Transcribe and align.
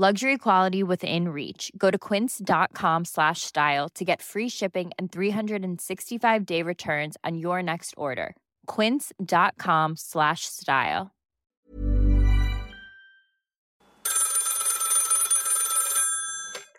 Luxury 0.00 0.38
quality 0.38 0.84
within 0.84 1.28
reach. 1.30 1.72
Go 1.76 1.90
to 1.90 1.98
quince.com 1.98 3.04
slash 3.04 3.40
style 3.40 3.88
to 3.96 4.04
get 4.04 4.22
free 4.22 4.48
shipping 4.48 4.92
and 4.96 5.10
365 5.10 6.46
day 6.46 6.62
returns 6.62 7.16
on 7.24 7.36
your 7.36 7.64
next 7.64 7.94
order. 7.96 8.36
Quince.com 8.68 9.96
slash 9.96 10.42
style. 10.44 11.10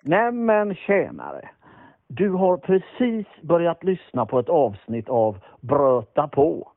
Nämen 0.03 0.75
tjänare! 0.75 1.49
Du 2.07 2.29
har 2.29 2.57
precis 2.57 3.27
börjat 3.41 3.83
lyssna 3.83 4.25
på 4.25 4.39
ett 4.39 4.49
avsnitt 4.49 5.09
av 5.09 5.37
Bröta 5.61 6.27
på. 6.27 6.71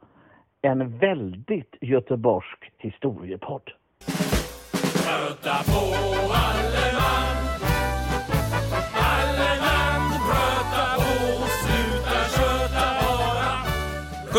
En 0.63 0.99
väldigt 0.99 1.75
göteborgsk 1.81 2.73
historiepodd. 2.79 3.71
Bröta 5.13 5.55
på 5.65 6.32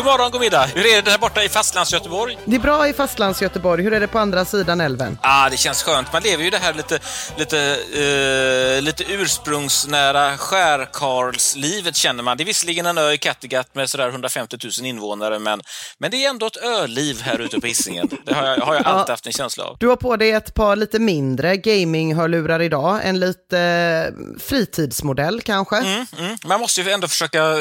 God 0.04 0.12
morgon, 0.12 0.30
god 0.30 0.40
middag. 0.40 0.66
Hur 0.74 0.86
är 0.86 1.02
det 1.02 1.10
där 1.10 1.18
borta 1.18 1.44
i 1.44 1.48
fastlands-Göteborg? 1.48 2.38
Det 2.44 2.56
är 2.56 2.60
bra 2.60 2.88
i 2.88 2.92
fastlands-Göteborg. 2.92 3.82
Hur 3.82 3.92
är 3.92 4.00
det 4.00 4.06
på 4.06 4.18
andra 4.18 4.44
sidan 4.44 4.80
älven? 4.80 5.18
Ah, 5.22 5.50
det 5.50 5.56
känns 5.56 5.82
skönt. 5.82 6.12
Man 6.12 6.22
lever 6.22 6.44
ju 6.44 6.50
det 6.50 6.58
här 6.58 6.74
lite, 6.74 6.98
lite, 7.36 7.58
eh, 7.92 8.82
lite 8.82 9.04
ursprungsnära 9.12 10.36
skärkarlslivet 10.36 11.96
känner 11.96 12.22
man. 12.22 12.36
Det 12.36 12.42
är 12.42 12.44
visserligen 12.44 12.86
en 12.86 12.98
ö 12.98 13.12
i 13.12 13.18
Kattegatt 13.18 13.74
med 13.74 13.90
sådär 13.90 14.08
150 14.08 14.56
000 14.80 14.86
invånare, 14.86 15.38
men, 15.38 15.60
men 15.98 16.10
det 16.10 16.24
är 16.24 16.30
ändå 16.30 16.46
ett 16.46 16.56
öliv 16.56 17.22
här 17.22 17.40
ute 17.40 17.60
på 17.60 17.66
Hisingen. 17.66 18.08
Det 18.26 18.34
har 18.34 18.46
jag, 18.46 18.56
har 18.56 18.74
jag 18.74 18.86
alltid 18.86 19.10
haft 19.10 19.26
en 19.26 19.32
känsla 19.32 19.64
av. 19.64 19.76
Du 19.80 19.88
har 19.88 19.96
på 19.96 20.16
dig 20.16 20.30
ett 20.30 20.54
par 20.54 20.76
lite 20.76 20.98
mindre 20.98 21.56
gaming-hörlurar 21.56 22.62
idag. 22.62 23.00
En 23.04 23.20
lite 23.20 23.58
eh, 23.58 24.38
fritidsmodell 24.40 25.40
kanske? 25.40 25.76
Mm, 25.76 26.06
mm. 26.18 26.36
Man 26.44 26.60
måste 26.60 26.80
ju 26.80 26.90
ändå 26.90 27.08
försöka 27.08 27.38
eh, 27.38 27.56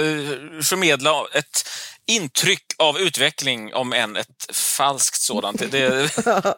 förmedla 0.61 1.11
ett 1.33 1.63
intryck 2.07 2.63
av 2.77 2.99
utveckling, 2.99 3.73
om 3.73 3.93
än 3.93 4.15
ett 4.15 4.55
falskt 4.55 5.21
sådant. 5.21 5.71
Det, 5.71 6.09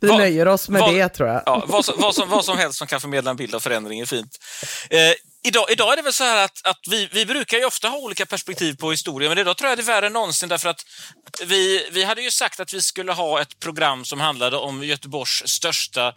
Vi 0.00 0.08
Vad- 0.08 0.18
nöjer 0.18 0.48
oss 0.48 0.68
med 0.68 0.80
vad- 0.80 0.94
det 0.94 1.08
tror 1.08 1.28
jag. 1.28 1.42
Ja, 1.46 1.64
vad, 1.66 1.84
som, 1.84 1.94
vad, 2.00 2.14
som, 2.14 2.28
vad 2.28 2.44
som 2.44 2.58
helst 2.58 2.78
som 2.78 2.86
kan 2.86 3.00
förmedla 3.00 3.30
en 3.30 3.36
bild 3.36 3.54
av 3.54 3.60
förändring 3.60 4.00
är 4.00 4.06
fint. 4.06 4.38
Eh, 4.90 4.98
idag, 5.44 5.66
idag 5.70 5.92
är 5.92 5.96
det 5.96 6.02
väl 6.02 6.12
så 6.12 6.24
här 6.24 6.44
att, 6.44 6.66
att 6.66 6.80
vi, 6.90 7.08
vi 7.12 7.26
brukar 7.26 7.58
ju 7.58 7.64
ofta 7.64 7.88
ha 7.88 7.98
olika 7.98 8.26
perspektiv 8.26 8.76
på 8.76 8.90
historia, 8.90 9.28
men 9.28 9.38
idag 9.38 9.56
tror 9.56 9.68
jag 9.68 9.78
det 9.78 9.82
är 9.82 9.86
värre 9.86 10.06
än 10.06 10.12
någonsin 10.12 10.48
därför 10.48 10.68
att 10.68 10.84
vi, 11.44 11.88
vi 11.92 12.04
hade 12.04 12.22
ju 12.22 12.30
sagt 12.30 12.60
att 12.60 12.72
vi 12.74 12.82
skulle 12.82 13.12
ha 13.12 13.40
ett 13.40 13.58
program 13.60 14.04
som 14.04 14.20
handlade 14.20 14.56
om 14.56 14.84
Göteborgs 14.84 15.42
största 15.48 16.14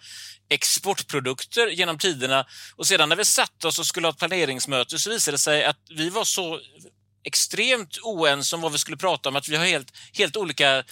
exportprodukter 0.50 1.68
genom 1.68 1.98
tiderna 1.98 2.46
och 2.76 2.88
sedan 2.88 3.10
när 3.10 3.16
vi 3.16 3.26
satt 3.26 3.66
oss 3.66 3.80
och 3.80 3.86
skulle 3.86 4.08
ha 4.08 4.12
ett 4.12 4.20
planeringsmöte 4.20 5.00
så 5.00 5.10
visade 5.10 5.34
det 5.36 5.40
sig 5.40 5.66
att 5.66 5.78
vi 5.98 6.10
var 6.10 6.24
så 6.24 6.60
extremt 7.24 7.98
oense 8.04 8.56
om 8.56 8.62
vad 8.62 8.72
vi 8.72 8.78
skulle 8.78 8.98
prata 8.98 9.30
om, 9.30 9.36
att 9.36 9.48
vi 9.48 9.56
har 9.56 9.66
helt, 9.66 9.92
helt 10.14 10.38
olika 10.38 10.84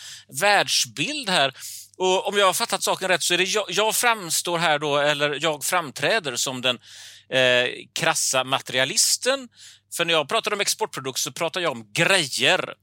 världsbild 0.42 1.30
här. 1.30 1.54
Och 1.98 2.28
om 2.28 2.38
jag 2.38 2.46
har 2.46 2.54
fattat 2.54 2.84
saken 2.84 3.08
rätt 3.08 3.24
så 3.24 3.34
är 3.34 3.38
det 3.38 3.44
jag, 3.44 3.66
jag 3.70 3.96
framstår 3.96 4.58
här 4.58 4.80
då, 4.80 4.98
eller 4.98 5.40
jag 5.42 5.64
framträder 5.64 6.36
som 6.36 6.62
den 6.62 6.80
eh, 7.30 7.70
krassa 7.94 8.44
materialisten. 8.44 9.50
För 9.98 10.06
när 10.06 10.14
jag 10.14 10.30
pratar 10.30 10.54
om 10.54 10.62
exportprodukt 10.62 11.20
så 11.20 11.32
pratar 11.32 11.62
jag 11.62 11.72
om 11.72 11.94
grejer. 11.94 12.74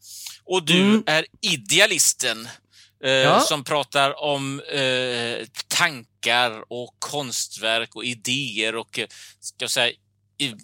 Och 0.45 0.63
du 0.65 1.03
är 1.07 1.27
idealisten 1.41 2.49
eh, 3.05 3.11
Ja. 3.11 3.41
som 3.41 3.65
pratar 3.65 4.23
om 4.23 4.61
eh, 4.61 5.47
tankar 5.69 6.73
och 6.73 6.97
konstverk 6.99 7.97
och 7.97 8.05
idéer 8.05 8.77
och 8.77 8.99
eh, 8.99 9.07
ska 9.41 9.55
jag 9.59 9.71
säga 9.71 9.93
i, 10.39 10.55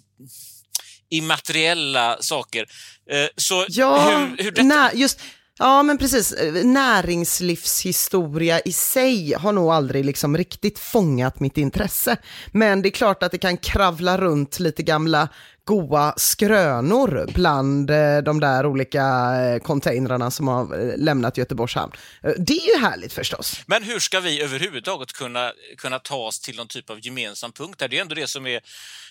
immateriella 1.11 2.17
saker. 2.19 2.65
Eh, 3.11 3.27
så 3.35 3.65
Ja, 3.69 4.09
hur, 4.09 4.43
hur 4.43 4.51
detta... 4.51 4.91
just, 4.93 5.19
ja 5.59 5.83
men 5.83 5.97
precis. 5.97 6.31
Eh, 6.31 6.65
Näringslivshistoria 6.65 8.59
i 8.59 8.71
sig 8.71 9.33
har 9.33 9.51
nog 9.51 9.71
aldrig 9.71 10.05
liksom 10.05 10.37
riktigt 10.37 10.79
fångat 10.79 11.39
mitt 11.39 11.57
intresse. 11.57 12.17
Men 12.51 12.81
det 12.81 12.89
är 12.89 12.91
klart 12.91 13.23
att 13.23 13.31
det 13.31 13.37
kan 13.37 13.57
kravla 13.57 14.17
runt 14.17 14.59
lite 14.59 14.83
gamla 14.83 15.29
goa 15.71 16.13
skrönor 16.17 17.25
bland 17.33 17.89
eh, 17.89 18.17
de 18.17 18.39
där 18.39 18.65
olika 18.65 19.01
eh, 19.41 19.59
containrarna 19.59 20.31
som 20.31 20.47
har 20.47 20.79
eh, 20.79 20.97
lämnat 20.97 21.37
Göteborgs 21.37 21.75
hamn. 21.75 21.91
Det 22.37 22.53
är 22.53 22.75
ju 22.75 22.81
härligt 22.81 23.13
förstås. 23.13 23.61
Men 23.65 23.83
hur 23.83 23.99
ska 23.99 24.19
vi 24.19 24.41
överhuvudtaget 24.41 25.13
kunna, 25.13 25.51
kunna 25.77 25.99
ta 25.99 26.15
oss 26.15 26.39
till 26.39 26.55
någon 26.55 26.67
typ 26.67 26.89
av 26.89 27.05
gemensam 27.05 27.51
punkt? 27.51 27.79
Det 27.89 27.97
är 27.97 28.01
ändå 28.01 28.15
det 28.15 28.27
som 28.27 28.47
är, 28.47 28.61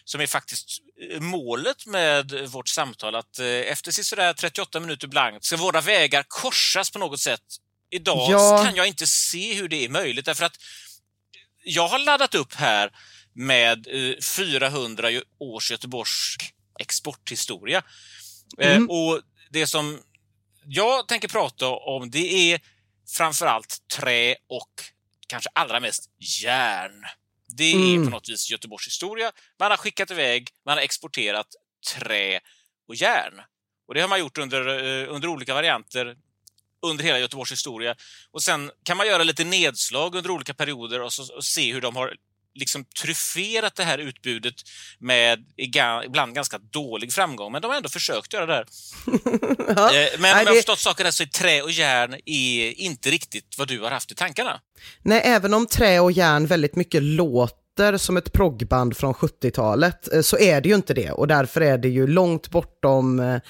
som 0.05 0.21
är 0.21 0.27
faktiskt 0.27 0.69
målet 1.21 1.87
med 1.87 2.49
vårt 2.49 2.69
samtal, 2.69 3.15
att 3.15 3.39
efter 3.65 3.93
sådär 3.93 4.33
38 4.33 4.81
minuter 4.81 5.09
blankt 5.09 5.45
ska 5.45 5.57
våra 5.57 5.81
vägar 5.81 6.25
korsas 6.29 6.91
på 6.91 6.99
något 6.99 7.21
sätt. 7.21 7.41
Idag 7.91 8.31
Ja. 8.31 8.63
kan 8.65 8.75
jag 8.75 8.87
inte 8.87 9.07
se 9.07 9.55
hur 9.55 9.69
det 9.69 9.85
är 9.85 9.89
möjligt, 9.89 10.25
därför 10.25 10.45
att 10.45 10.57
jag 11.65 11.89
har 11.89 11.99
laddat 11.99 12.35
upp 12.35 12.55
här 12.55 12.91
med 13.35 13.87
eh, 13.91 14.15
400 14.37 15.09
års 15.39 15.71
Göteborgs 15.71 16.37
exporthistoria. 16.79 17.83
Eh, 18.59 18.77
Mm. 18.77 18.91
och 18.91 19.21
det 19.51 19.67
som 19.67 20.03
jag 20.67 21.09
tänker 21.09 21.29
prata 21.29 21.69
om 21.69 22.11
det 22.11 22.53
är 22.53 22.61
framförallt 23.17 23.79
trä 23.97 24.37
och 24.49 24.71
kanske 25.27 25.51
allra 25.53 25.81
mest 25.81 26.11
järn. 26.43 27.05
Det 27.57 27.65
är 27.73 27.75
Mm. 27.95 28.05
på 28.05 28.11
något 28.11 28.29
vis 28.29 28.51
Göteborgs 28.51 28.87
historia. 28.87 29.33
Man 29.59 29.71
har 29.71 29.77
skickat 29.79 30.11
iväg, 30.11 30.49
man 30.67 30.77
har 30.77 30.83
exporterat 30.83 31.47
trä 31.95 32.41
och 32.89 32.95
järn. 32.95 33.41
Och 33.89 33.95
det 33.95 34.01
har 34.01 34.09
man 34.09 34.21
gjort 34.21 34.39
under, 34.39 34.67
eh, 34.69 35.15
under 35.15 35.29
olika 35.29 35.55
varianter 35.55 36.17
under 36.83 37.05
hela 37.05 37.19
Göteborgs 37.19 37.53
historia. 37.53 37.95
Och 38.31 38.43
sen 38.43 38.71
kan 38.83 38.97
man 38.97 39.07
göra 39.07 39.23
lite 39.25 39.45
nedslag 39.45 40.15
under 40.15 40.31
olika 40.31 40.55
perioder 40.55 41.01
och, 41.01 41.13
så, 41.13 41.35
och 41.37 41.45
se 41.45 41.73
hur 41.73 41.81
de 41.81 41.97
har 41.97 42.17
liksom 42.61 42.85
tryfferat 43.03 43.75
det 43.77 43.85
här 43.85 43.99
utbudet 43.99 44.55
med 44.99 45.45
ibland 46.07 46.35
ganska 46.35 46.59
dålig 46.59 47.13
framgång. 47.13 47.53
Men 47.53 47.63
de 47.63 47.69
har 47.69 47.77
ändå 47.77 47.89
försökt 47.89 48.33
göra 48.33 48.47
det 48.47 48.55
här. 48.55 48.65
Ja. 49.77 49.95
Eh, 49.95 50.09
Men 50.19 50.33
om 50.33 50.39
jag 50.39 50.47
har 50.47 50.55
förstått 50.55 50.79
saken 50.79 51.07
rätt 51.07 51.15
så 51.15 51.23
är 51.23 51.27
trä 51.27 51.63
och 51.63 51.71
järn 51.71 52.15
är 52.27 52.81
inte 52.81 53.11
riktigt 53.11 53.55
vad 53.59 53.69
du 53.69 53.81
har 53.81 53.91
haft 53.91 54.13
i 54.13 54.15
tankarna. 54.15 54.61
Nej, 55.03 55.23
även 55.25 55.55
om 55.55 55.67
trä 55.67 56.01
och 56.01 56.13
järn 56.13 56.47
väldigt 56.47 56.77
mycket 56.77 57.03
låter 57.03 57.97
som 57.97 58.17
ett 58.17 58.33
proggband 58.33 58.97
från 58.97 59.15
70-talet 59.15 60.13
eh, 60.13 60.23
så 60.23 60.39
är 60.39 60.61
det 60.61 60.69
ju 60.69 60.75
inte 60.75 60.95
det 60.95 61.11
och 61.11 61.27
därför 61.27 61.61
är 61.61 61.79
det 61.79 61.89
ju 61.89 62.07
långt 62.07 62.49
bortom 62.49 63.21
eh, 63.21 63.41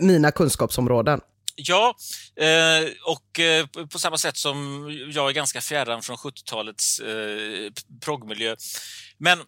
mina 0.00 0.30
kunskapsområden. 0.30 1.20
Ja, 1.64 1.94
eh, 2.36 2.88
och 3.06 3.40
eh, 3.40 3.66
på- 3.66 3.98
samma 3.98 4.18
sätt 4.18 4.36
som 4.36 4.86
jag 5.14 5.28
är 5.28 5.32
ganska 5.32 5.60
fjärran 5.60 6.02
från 6.02 6.16
70-talets 6.16 7.00
eh, 7.00 7.72
proggmiljö. 8.04 8.56
Men 9.18 9.38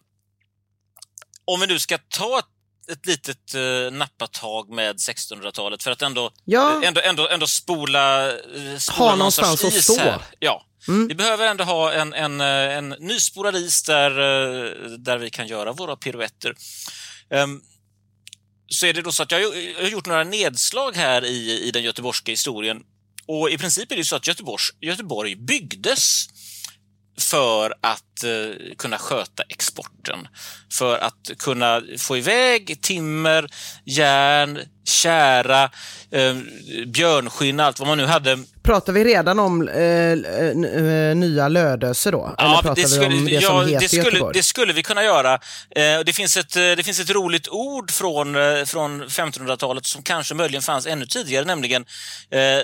om 1.45 1.59
vi 1.59 1.67
nu 1.67 1.79
ska 1.79 1.97
ta 1.97 2.39
ett, 2.91 3.05
litet 3.05 3.53
eh, 3.55 3.91
nappatag 3.97 4.69
med 4.69 4.95
1600-talet 4.95 5.83
för 5.83 5.91
att 5.91 6.01
ändå, 6.01 6.31
Ja. 6.45 6.83
ändå, 6.83 7.01
ändå, 7.01 7.27
ändå 7.29 7.47
spola, 7.47 8.31
spola 8.79 9.09
Ha 9.09 9.15
någonstans 9.15 9.63
att 9.63 9.83
stå. 9.83 9.97
här. 9.97 10.21
Ja. 10.39 10.65
Mm. 10.87 11.07
Vi 11.07 11.15
behöver 11.15 11.47
ändå 11.47 11.63
ha 11.63 11.93
en, 11.93 12.13
en, 12.13 12.41
en 12.41 12.89
nyspolad 12.89 13.55
is 13.55 13.83
där, 13.83 14.09
där 14.97 15.17
vi 15.17 15.29
kan 15.29 15.47
göra 15.47 15.71
våra 15.73 15.95
piruetter. 15.95 16.55
Ehm, 17.29 17.61
så 18.73 18.85
är 18.85 18.93
det 18.93 19.01
då 19.01 19.11
så 19.11 19.23
att 19.23 19.31
jag 19.31 19.39
har 19.81 19.87
gjort 19.87 20.05
några 20.05 20.23
nedslag 20.23 20.95
här 20.95 21.25
i, 21.25 21.61
i 21.67 21.71
den 21.71 21.83
göteborgska 21.83 22.31
historien. 22.31 22.81
Och 23.25 23.49
i 23.49 23.57
princip 23.57 23.91
är 23.91 23.95
det 23.95 24.03
så 24.03 24.15
att 24.15 24.27
Göteborgs, 24.27 24.73
Göteborg 24.81 25.35
byggdes 25.35 26.27
för 27.21 27.73
att 27.81 28.23
eh, 28.23 28.75
kunna 28.77 28.97
sköta 28.97 29.43
exporten. 29.49 30.27
För 30.71 30.97
att 30.97 31.31
kunna 31.37 31.81
få 31.97 32.17
iväg 32.17 32.81
timmer, 32.81 33.49
järn, 33.85 34.59
kära, 34.85 35.63
eh, 36.11 36.35
björnskinn, 36.87 37.59
allt 37.59 37.79
vad 37.79 37.87
man 37.87 37.97
nu 37.97 38.05
hade. 38.05 38.39
Pratar 38.63 38.93
vi 38.93 39.03
redan 39.03 39.39
om 39.39 39.67
eh, 39.67 39.79
eh 39.79 41.15
nya 41.15 41.47
Lödöse 41.47 42.11
då? 42.11 42.35
Ja, 42.37 42.45
Eller 42.45 42.61
pratar 42.61 42.81
det 42.81 42.87
skulle, 42.87 43.07
vi 43.07 43.17
om 43.17 43.25
det 43.25 43.31
ja, 43.31 43.41
som 43.41 43.67
heter 43.67 43.79
det 43.79 43.87
skulle, 43.87 44.03
Göteborg? 44.03 44.33
Det 44.33 44.43
skulle 44.43 44.73
vi 44.73 44.83
kunna 44.83 45.03
göra. 45.03 45.33
Eh, 45.75 45.99
det, 46.05 46.13
finns 46.13 46.37
ett, 46.37 46.55
eh, 46.55 46.61
det 46.61 46.83
finns 46.83 46.99
ett 46.99 47.09
roligt 47.09 47.47
ord 47.47 47.91
från, 47.91 48.35
från 48.65 49.03
1500-talet 49.03 49.85
som 49.85 50.03
kanske 50.03 50.35
möjligen 50.35 50.61
fanns 50.61 50.87
ännu 50.87 51.05
tidigare, 51.05 51.45
nämligen 51.45 51.85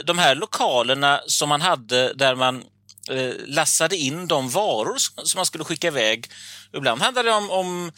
de 0.06 0.18
här 0.18 0.36
lokalerna 0.36 1.22
som 1.28 1.50
man 1.50 1.62
hade 1.62 2.14
där 2.14 2.36
man 2.36 2.64
eh, 3.10 3.34
lassade 3.46 3.98
in 3.98 4.28
de 4.28 4.50
varor 4.50 4.96
som 4.98 5.38
man 5.38 5.46
skulle 5.46 5.64
skicka 5.64 5.88
iväg. 5.88 6.32
Ibland 6.74 7.02
handlade 7.02 7.30
det 7.30 7.36
om, 7.36 7.52
om 7.52 7.92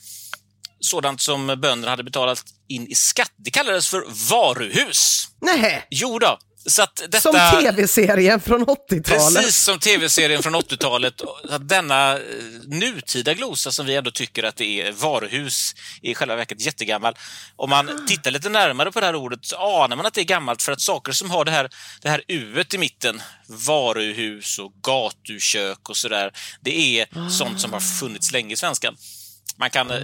sådant 0.79 1.21
som 1.21 1.47
bönderna 1.47 1.89
hade 1.89 2.03
betalat 2.03 2.43
in 2.67 2.87
i 2.87 2.95
skatt. 2.95 3.31
Det 3.37 3.51
kallades 3.51 3.87
för 3.87 4.03
varuhus. 4.29 5.27
Nej. 5.41 5.87
Jo 5.89 6.19
då. 6.19 6.39
Så 6.65 6.85
detta, 7.07 7.21
som 7.21 7.61
tv-serien 7.61 8.39
från 8.39 8.65
80-talet. 8.65 9.05
Precis 9.05 9.55
som 9.55 9.79
tv-serien 9.79 10.43
från 10.43 10.55
80-talet. 10.55 11.21
Denna 11.59 12.13
eh, 12.13 12.19
nutida 12.67 13.33
glosa 13.33 13.71
som 13.71 13.85
vi 13.85 13.95
ändå 13.95 14.11
tycker 14.11 14.43
att 14.43 14.55
det 14.55 14.81
är 14.81 14.91
varuhus 14.91 15.75
är 16.01 16.09
i 16.11 16.15
själva 16.15 16.35
verket 16.35 16.61
jättegammal. 16.61 17.17
Om 17.55 17.69
man 17.69 18.05
tittar 18.07 18.31
lite 18.31 18.49
närmare 18.49 18.91
på 18.91 18.99
det 18.99 19.05
här 19.05 19.15
ordet 19.15 19.45
så 19.45 19.55
anar 19.55 19.95
man 19.95 20.05
att 20.05 20.13
det 20.13 20.21
är 20.21 20.25
gammalt 20.25 20.61
för 20.61 20.71
att 20.71 20.81
saker 20.81 21.11
som 21.11 21.31
har 21.31 21.45
det 21.45 21.51
här, 21.51 21.69
det 22.01 22.09
här 22.09 22.23
uet 22.27 22.73
i 22.73 22.77
mitten, 22.77 23.21
varuhus 23.47 24.59
och 24.59 24.71
gatukök 24.83 25.89
och 25.89 25.97
sådär, 25.97 26.31
det 26.61 26.99
är 26.99 27.29
sånt 27.29 27.61
som 27.61 27.73
har 27.73 27.79
funnits 27.79 28.31
länge 28.31 28.53
i 28.53 28.57
svenskan. 28.57 28.95
Man 29.61 29.69
kan, 29.69 29.91
eh, 29.91 29.97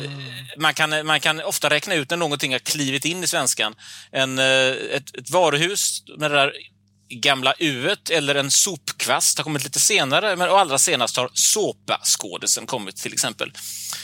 man, 0.57 0.73
kan, 0.73 1.05
man 1.05 1.19
kan 1.19 1.41
ofta 1.41 1.69
räkna 1.69 1.95
ut 1.95 2.09
när 2.09 2.17
någonting 2.17 2.51
har 2.51 2.59
klivit 2.59 3.05
in 3.05 3.23
i 3.23 3.27
svenskan. 3.27 3.75
En, 4.11 4.39
eh, 4.39 4.45
ett, 4.69 5.15
ett 5.17 5.29
varuhus 5.29 6.03
med 6.17 6.31
det 6.31 6.37
där 6.37 6.53
gamla 7.09 7.53
uet 7.59 8.09
eller 8.09 8.35
en 8.35 8.51
sopkvast 8.51 9.37
har 9.37 9.43
kommit 9.43 9.63
lite 9.63 9.79
senare, 9.79 10.35
men 10.35 10.49
allra 10.49 10.77
senast 10.77 11.17
har 11.17 11.29
såpaskådisen 11.33 12.65
kommit 12.65 12.97
till 12.97 13.13
exempel. 13.13 13.51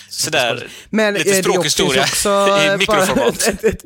Så 0.09 0.29
där, 0.29 0.67
men 0.89 1.13
lite 1.13 1.43
språkhistoria 1.43 2.03
i 2.73 2.77
mikroformat. 2.77 3.47
Ett, 3.47 3.63
ett, 3.63 3.83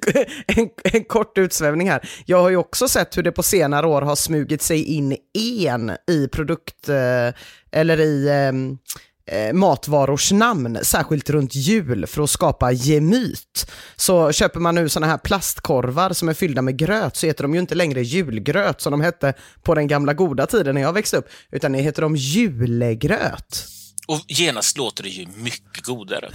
en, 0.48 0.70
en, 0.84 1.04
kort 1.04 1.38
utsvävning 1.38 1.90
här. 1.90 2.10
Jag 2.26 2.42
har 2.42 2.50
ju 2.50 2.58
också 2.58 2.88
sett 2.88 3.18
hur 3.18 3.24
det 3.24 3.32
på 3.32 3.44
senare 3.44 3.88
år 3.88 4.02
har 4.02 4.16
smugit 4.16 4.62
sig 4.62 4.84
in 4.84 5.18
en 5.34 5.92
i 6.12 6.28
produkt, 6.28 6.90
eh, 6.90 7.34
eller 7.72 8.00
i 8.00 8.30
ehm, 8.30 8.78
eh, 9.28 9.54
matvarors 9.54 10.32
namn, 10.32 10.80
särskilt 10.84 11.30
runt 11.30 11.56
jul 11.56 12.08
för 12.08 12.24
att 12.24 12.30
skapa 12.30 12.72
gemyt. 12.72 13.72
Så 13.96 14.32
köper 14.32 14.60
man 14.60 14.76
nu 14.76 14.90
sådana 14.90 15.12
här 15.12 15.18
plastkorvar 15.18 16.14
som 16.14 16.30
är 16.30 16.34
fyllda 16.34 16.62
med 16.62 16.78
gröt 16.78 17.16
så 17.16 17.26
heter 17.28 17.44
de 17.44 17.54
ju 17.54 17.60
inte 17.60 17.76
längre 17.76 18.02
julgröt 18.02 18.82
som 18.82 18.92
de 18.92 19.02
hette 19.02 19.34
på 19.64 19.76
den 19.76 19.88
gamla 19.88 20.14
goda 20.14 20.46
tiden 20.48 20.76
när 20.76 20.82
jag 20.82 20.94
växte 20.94 21.18
upp, 21.18 21.30
utan 21.52 21.72
det 21.72 21.80
heter 21.80 22.02
de 22.02 22.16
julegröt. 22.16 23.66
Och 24.08 24.22
genast 24.28 24.78
låter 24.78 25.04
det 25.04 25.10
ju 25.10 25.28
mycket 25.36 25.86
godare 25.86 26.30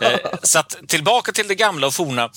eh, 0.00 0.18
så 0.42 0.58
att, 0.58 0.76
tillbaka 0.88 1.32
till 1.32 1.48
det 1.48 1.54
gamla 1.54 1.86
och 1.86 1.94
forna. 1.94 2.30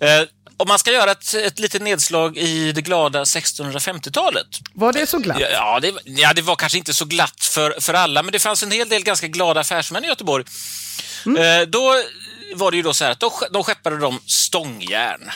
Eh, 0.00 0.22
om 0.56 0.68
man 0.68 0.78
ska 0.78 0.92
göra 0.92 1.10
ett, 1.10 1.34
ett 1.34 1.58
litet 1.58 1.82
nedslag 1.82 2.36
i 2.36 2.72
det 2.72 2.82
glada 2.82 3.24
1650-talet. 3.24 4.46
Var 4.72 4.92
det 4.92 5.06
så 5.06 5.18
glatt? 5.18 5.40
Ja, 5.40 5.80
det, 5.80 5.92
ja, 6.04 6.32
det 6.32 6.42
var 6.42 6.56
kanske 6.56 6.78
inte 6.78 6.94
så 6.94 7.04
glatt 7.04 7.44
för, 7.44 7.80
för 7.80 7.94
alla, 7.94 8.22
men 8.22 8.32
det 8.32 8.38
fanns 8.38 8.62
en 8.62 8.70
hel 8.70 8.88
del 8.88 9.02
ganska 9.02 9.28
glada 9.28 9.60
affärsmän 9.60 10.04
i 10.04 10.08
Göteborg. 10.08 10.44
Mm. 11.26 11.60
Eh, 11.60 11.66
då 11.68 11.94
var 12.54 12.70
det 12.70 12.76
ju 12.76 12.82
då 12.82 12.94
så 12.94 13.04
här 13.04 13.10
att 13.10 13.20
då, 13.20 13.32
då 13.50 13.62
skeppade 13.62 13.98
de 13.98 14.20
stångjärn 14.26 15.30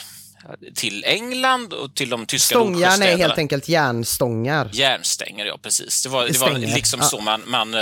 till 0.74 1.04
England 1.06 1.72
och 1.72 1.94
till 1.94 2.10
de 2.10 2.26
tyska 2.26 2.54
Stångjärn 2.54 3.02
är 3.02 3.16
helt 3.16 3.38
enkelt 3.38 3.68
järnstångar. 3.68 4.70
Järnstänger, 4.72 5.46
ja 5.46 5.58
precis. 5.62 6.02
Det 6.02 6.08
var, 6.08 6.28
det 6.28 6.38
var 6.38 6.50
liksom 6.50 7.00
ja. 7.00 7.06
så 7.06 7.20
man, 7.20 7.42
man 7.46 7.74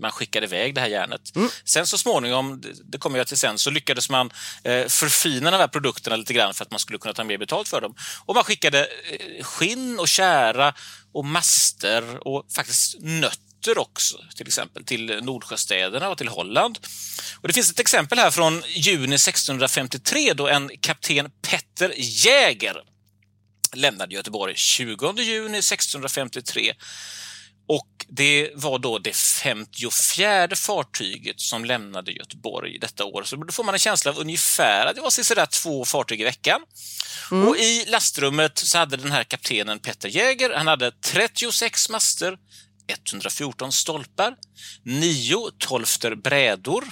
man 0.00 0.10
skickade 0.10 0.46
iväg 0.46 0.74
det 0.74 0.80
här 0.80 0.88
järnet. 0.88 1.36
Mm. 1.36 1.48
Sen 1.64 1.86
så 1.86 1.98
småningom, 1.98 2.62
det 2.84 2.98
kommer 2.98 3.18
jag 3.18 3.26
till 3.26 3.38
sen, 3.38 3.58
så 3.58 3.70
lyckades 3.70 4.10
man 4.10 4.30
eh, 4.64 4.86
förfina 4.86 5.50
de 5.50 5.56
här 5.56 5.68
produkterna 5.68 6.16
lite 6.16 6.32
grann 6.32 6.54
för 6.54 6.64
att 6.64 6.70
man 6.70 6.80
skulle 6.80 6.98
kunna 6.98 7.14
ta 7.14 7.24
mer 7.24 7.38
betalt 7.38 7.68
för 7.68 7.80
dem. 7.80 7.94
Och 8.24 8.34
man 8.34 8.44
skickade 8.44 8.80
eh, 8.80 9.44
skinn 9.44 9.98
och 9.98 10.08
kära 10.08 10.74
och 11.12 11.24
master 11.24 12.28
och 12.28 12.46
faktiskt 12.52 12.96
nötter 13.00 13.78
också, 13.78 14.18
till 14.36 14.46
exempel 14.46 14.84
till 14.84 15.20
Nordsjöstäderna 15.22 16.08
och 16.08 16.18
till 16.18 16.28
Holland. 16.28 16.78
Och 17.40 17.48
Det 17.48 17.54
finns 17.54 17.70
ett 17.70 17.80
exempel 17.80 18.18
här 18.18 18.30
från 18.30 18.62
juni 18.68 19.14
1653 19.14 20.32
då 20.34 20.48
en 20.48 20.70
kapten 20.80 21.30
Petter 21.42 21.92
Jäger 21.96 22.76
lämnade 23.72 24.14
Göteborg 24.14 24.54
20 24.56 25.14
juni 25.22 25.58
1653 25.58 26.74
och 27.66 28.06
det 28.08 28.50
var 28.54 28.78
då 28.78 28.98
det 28.98 29.16
54 29.16 30.48
fartyget 30.56 31.40
som 31.40 31.64
lämnade 31.64 32.12
Göteborg 32.12 32.78
detta 32.78 33.04
år. 33.04 33.22
Så 33.22 33.36
då 33.36 33.52
får 33.52 33.64
man 33.64 33.74
en 33.74 33.78
känsla 33.78 34.10
av 34.10 34.18
ungefär 34.18 34.86
att 34.86 34.94
det 34.96 35.00
var 35.00 35.10
sådär 35.10 35.46
två 35.46 35.84
fartyg 35.84 36.20
i 36.20 36.24
veckan. 36.24 36.60
Mm. 37.30 37.48
Och 37.48 37.56
i 37.56 37.84
lastrummet 37.86 38.58
så 38.58 38.78
hade 38.78 38.96
den 38.96 39.12
här 39.12 39.24
kaptenen 39.24 39.78
Petter 39.78 40.08
Jäger, 40.08 40.54
han 40.54 40.66
hade 40.66 40.92
36 40.92 41.90
master, 41.90 42.38
114 42.86 43.72
stolpar, 43.72 44.36
9 44.82 45.50
tolfter 45.58 46.14
brädor, 46.14 46.84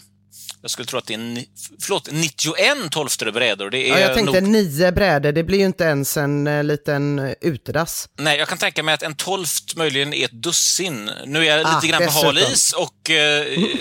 jag 0.62 0.70
skulle 0.70 0.86
tro 0.86 0.98
att 0.98 1.06
det 1.06 1.14
är 1.14 1.44
förlåt, 1.80 2.08
91 2.12 2.90
tolfter 2.90 3.30
brädor. 3.30 3.70
Det 3.70 3.88
är 3.88 3.92
ja, 3.92 3.98
jag 3.98 4.14
tänkte 4.14 4.40
nog... 4.40 4.50
nio 4.50 4.92
brädor, 4.92 5.32
det 5.32 5.42
blir 5.42 5.58
ju 5.58 5.64
inte 5.64 5.84
ens 5.84 6.16
en 6.16 6.46
uh, 6.46 6.64
liten 6.64 7.18
uh, 7.18 7.32
utedass. 7.40 8.08
Nej, 8.18 8.38
jag 8.38 8.48
kan 8.48 8.58
tänka 8.58 8.82
mig 8.82 8.94
att 8.94 9.02
en 9.02 9.14
tolft 9.14 9.76
möjligen 9.76 10.14
är 10.14 10.24
ett 10.24 10.42
dussin. 10.42 11.10
Nu 11.26 11.46
är 11.46 11.56
jag 11.56 11.66
ah, 11.66 11.74
lite 11.74 11.86
grann 11.86 12.06
på 12.06 12.12
hal 12.12 12.38
is 12.38 12.72
och 12.72 13.10
uh, 13.10 13.16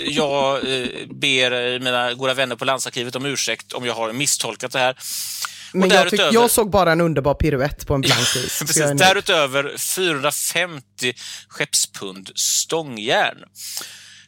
jag 0.08 0.60
ber 1.10 1.78
mina 1.78 2.14
goda 2.14 2.34
vänner 2.34 2.56
på 2.56 2.64
landsarkivet 2.64 3.16
om 3.16 3.26
ursäkt 3.26 3.72
om 3.72 3.86
jag 3.86 3.94
har 3.94 4.12
misstolkat 4.12 4.72
det 4.72 4.78
här. 4.78 4.96
Men 5.72 5.90
jag, 5.90 6.10
tyck, 6.10 6.20
jag 6.20 6.50
såg 6.50 6.70
bara 6.70 6.92
en 6.92 7.00
underbar 7.00 7.34
piruett 7.34 7.86
på 7.86 7.94
en 7.94 8.00
blank 8.00 8.36
is. 8.36 8.58
Precis, 8.58 8.92
därutöver 8.94 9.78
450 9.78 10.82
skeppspund 11.48 12.30
stångjärn. 12.34 13.38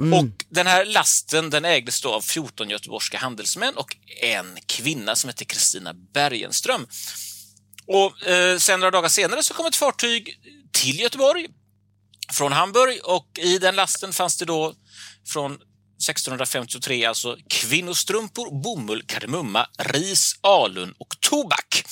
Mm. 0.05 0.19
Och 0.19 0.45
Den 0.49 0.67
här 0.67 0.85
lasten 0.85 1.51
den 1.51 1.65
ägdes 1.65 2.01
då 2.01 2.13
av 2.13 2.21
14 2.21 2.71
göteborgska 2.71 3.19
handelsmän 3.19 3.77
och 3.77 3.97
en 4.23 4.59
kvinna 4.67 5.17
som 5.17 5.29
hette 5.29 5.45
Kristina 5.45 5.95
Bergenström. 5.95 6.87
Och 7.87 8.27
eh, 8.27 8.59
Sen 8.59 8.81
några 8.81 8.91
dagar 8.91 9.09
senare 9.09 9.43
så 9.43 9.55
kom 9.55 9.67
ett 9.67 9.77
fartyg 9.77 10.39
till 10.73 11.01
Göteborg 11.01 11.47
från 12.33 12.53
Hamburg 12.53 13.01
och 13.05 13.39
i 13.39 13.59
den 13.59 13.77
lasten 13.77 14.13
fanns 14.13 14.37
det 14.37 14.45
då 14.45 14.75
från 15.33 15.53
1653 15.53 17.05
alltså 17.05 17.37
kvinnostrumpor, 17.49 18.63
bomull, 18.63 19.03
kardemumma, 19.07 19.67
ris, 19.79 20.35
alun 20.41 20.95
och 20.99 21.21
tobak. 21.21 21.85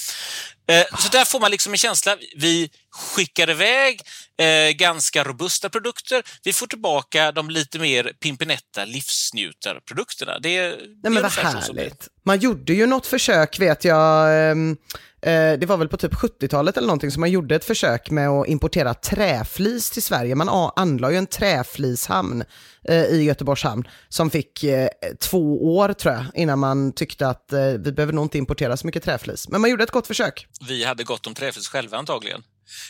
Eh, 0.68 0.98
så 0.98 1.08
där 1.08 1.24
får 1.24 1.40
man 1.40 1.50
liksom 1.50 1.72
en 1.72 1.78
känsla. 1.78 2.16
Vi 2.36 2.70
skickar 2.90 3.50
iväg 3.50 4.00
eh, 4.42 4.70
ganska 4.70 5.24
robusta 5.24 5.68
produkter. 5.68 6.22
Vi 6.44 6.52
får 6.52 6.66
tillbaka 6.66 7.32
de 7.32 7.50
lite 7.50 7.78
mer 7.78 8.12
pimpinetta 8.20 8.84
livsnjutarprodukterna. 8.84 10.38
Det, 10.38 10.68
det 10.68 10.76
Nej, 11.02 11.12
men 11.12 11.22
vad 11.22 11.32
härligt. 11.32 12.08
Man 12.24 12.38
gjorde 12.38 12.72
ju 12.72 12.86
något 12.86 13.06
försök 13.06 13.60
vet 13.60 13.84
jag. 13.84 14.50
Ehm, 14.50 14.76
eh, 15.22 15.52
det 15.58 15.66
var 15.66 15.76
väl 15.76 15.88
på 15.88 15.96
typ 15.96 16.14
70-talet 16.14 16.76
eller 16.76 16.86
någonting 16.86 17.10
som 17.10 17.20
man 17.20 17.30
gjorde 17.30 17.54
ett 17.54 17.64
försök 17.64 18.10
med 18.10 18.28
att 18.28 18.48
importera 18.48 18.94
träflis 18.94 19.90
till 19.90 20.02
Sverige. 20.02 20.34
Man 20.34 20.70
anlade 20.76 21.14
ju 21.14 21.18
en 21.18 21.26
träflishamn 21.26 22.44
eh, 22.88 23.04
i 23.04 23.22
Göteborgs 23.22 23.62
hamn 23.62 23.88
som 24.08 24.30
fick 24.30 24.64
eh, 24.64 24.88
två 25.20 25.76
år 25.76 25.92
tror 25.92 26.14
jag 26.14 26.24
innan 26.34 26.58
man 26.58 26.92
tyckte 26.92 27.28
att 27.28 27.52
eh, 27.52 27.66
vi 27.66 27.92
behöver 27.92 28.12
nog 28.12 28.24
inte 28.24 28.38
importera 28.38 28.76
så 28.76 28.86
mycket 28.86 29.04
träflis. 29.04 29.48
Men 29.48 29.60
man 29.60 29.70
gjorde 29.70 29.84
ett 29.84 29.90
gott 29.90 30.06
försök. 30.06 30.46
Vi 30.68 30.84
hade 30.84 31.04
gott 31.04 31.26
om 31.26 31.34
träflis 31.34 31.68
själva 31.68 31.98
antagligen. 31.98 32.42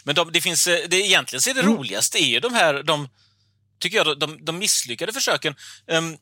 Men 0.05 0.14
de, 0.14 0.33
det 0.33 0.41
finns, 0.41 0.67
eh, 0.67 0.88
det, 0.88 0.97
egentligen 0.97 1.41
så 1.41 1.50
är 1.50 1.55
det 1.55 1.61
mm. 1.61 1.75
roligaste 1.75 2.19
är 2.19 2.26
ju 2.26 2.41
de 2.41 2.55
här, 2.55 2.83
de, 2.83 3.09
tycker 3.79 3.97
jag, 3.97 4.19
de, 4.19 4.45
de 4.45 4.59
misslyckade 4.59 5.12
försöken. 5.12 5.55
Um, 5.87 6.19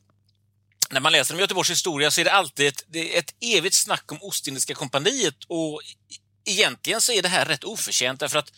när 0.89 1.01
man 1.01 1.11
läser 1.11 1.33
om 1.33 1.39
Göteborgs 1.39 1.69
historia 1.69 2.11
så 2.11 2.21
är 2.21 2.25
det 2.25 2.31
alltid 2.31 2.67
ett, 2.67 2.85
det 2.87 3.17
ett 3.17 3.33
evigt 3.41 3.75
snack 3.75 4.11
om 4.11 4.17
Ostindiska 4.21 4.73
kompaniet 4.73 5.35
och 5.47 5.81
egentligen 6.45 7.01
så 7.01 7.11
är 7.11 7.21
det 7.21 7.29
här 7.29 7.45
rätt 7.45 7.63
oförtjänt 7.63 8.19
därför 8.19 8.39
att 8.39 8.51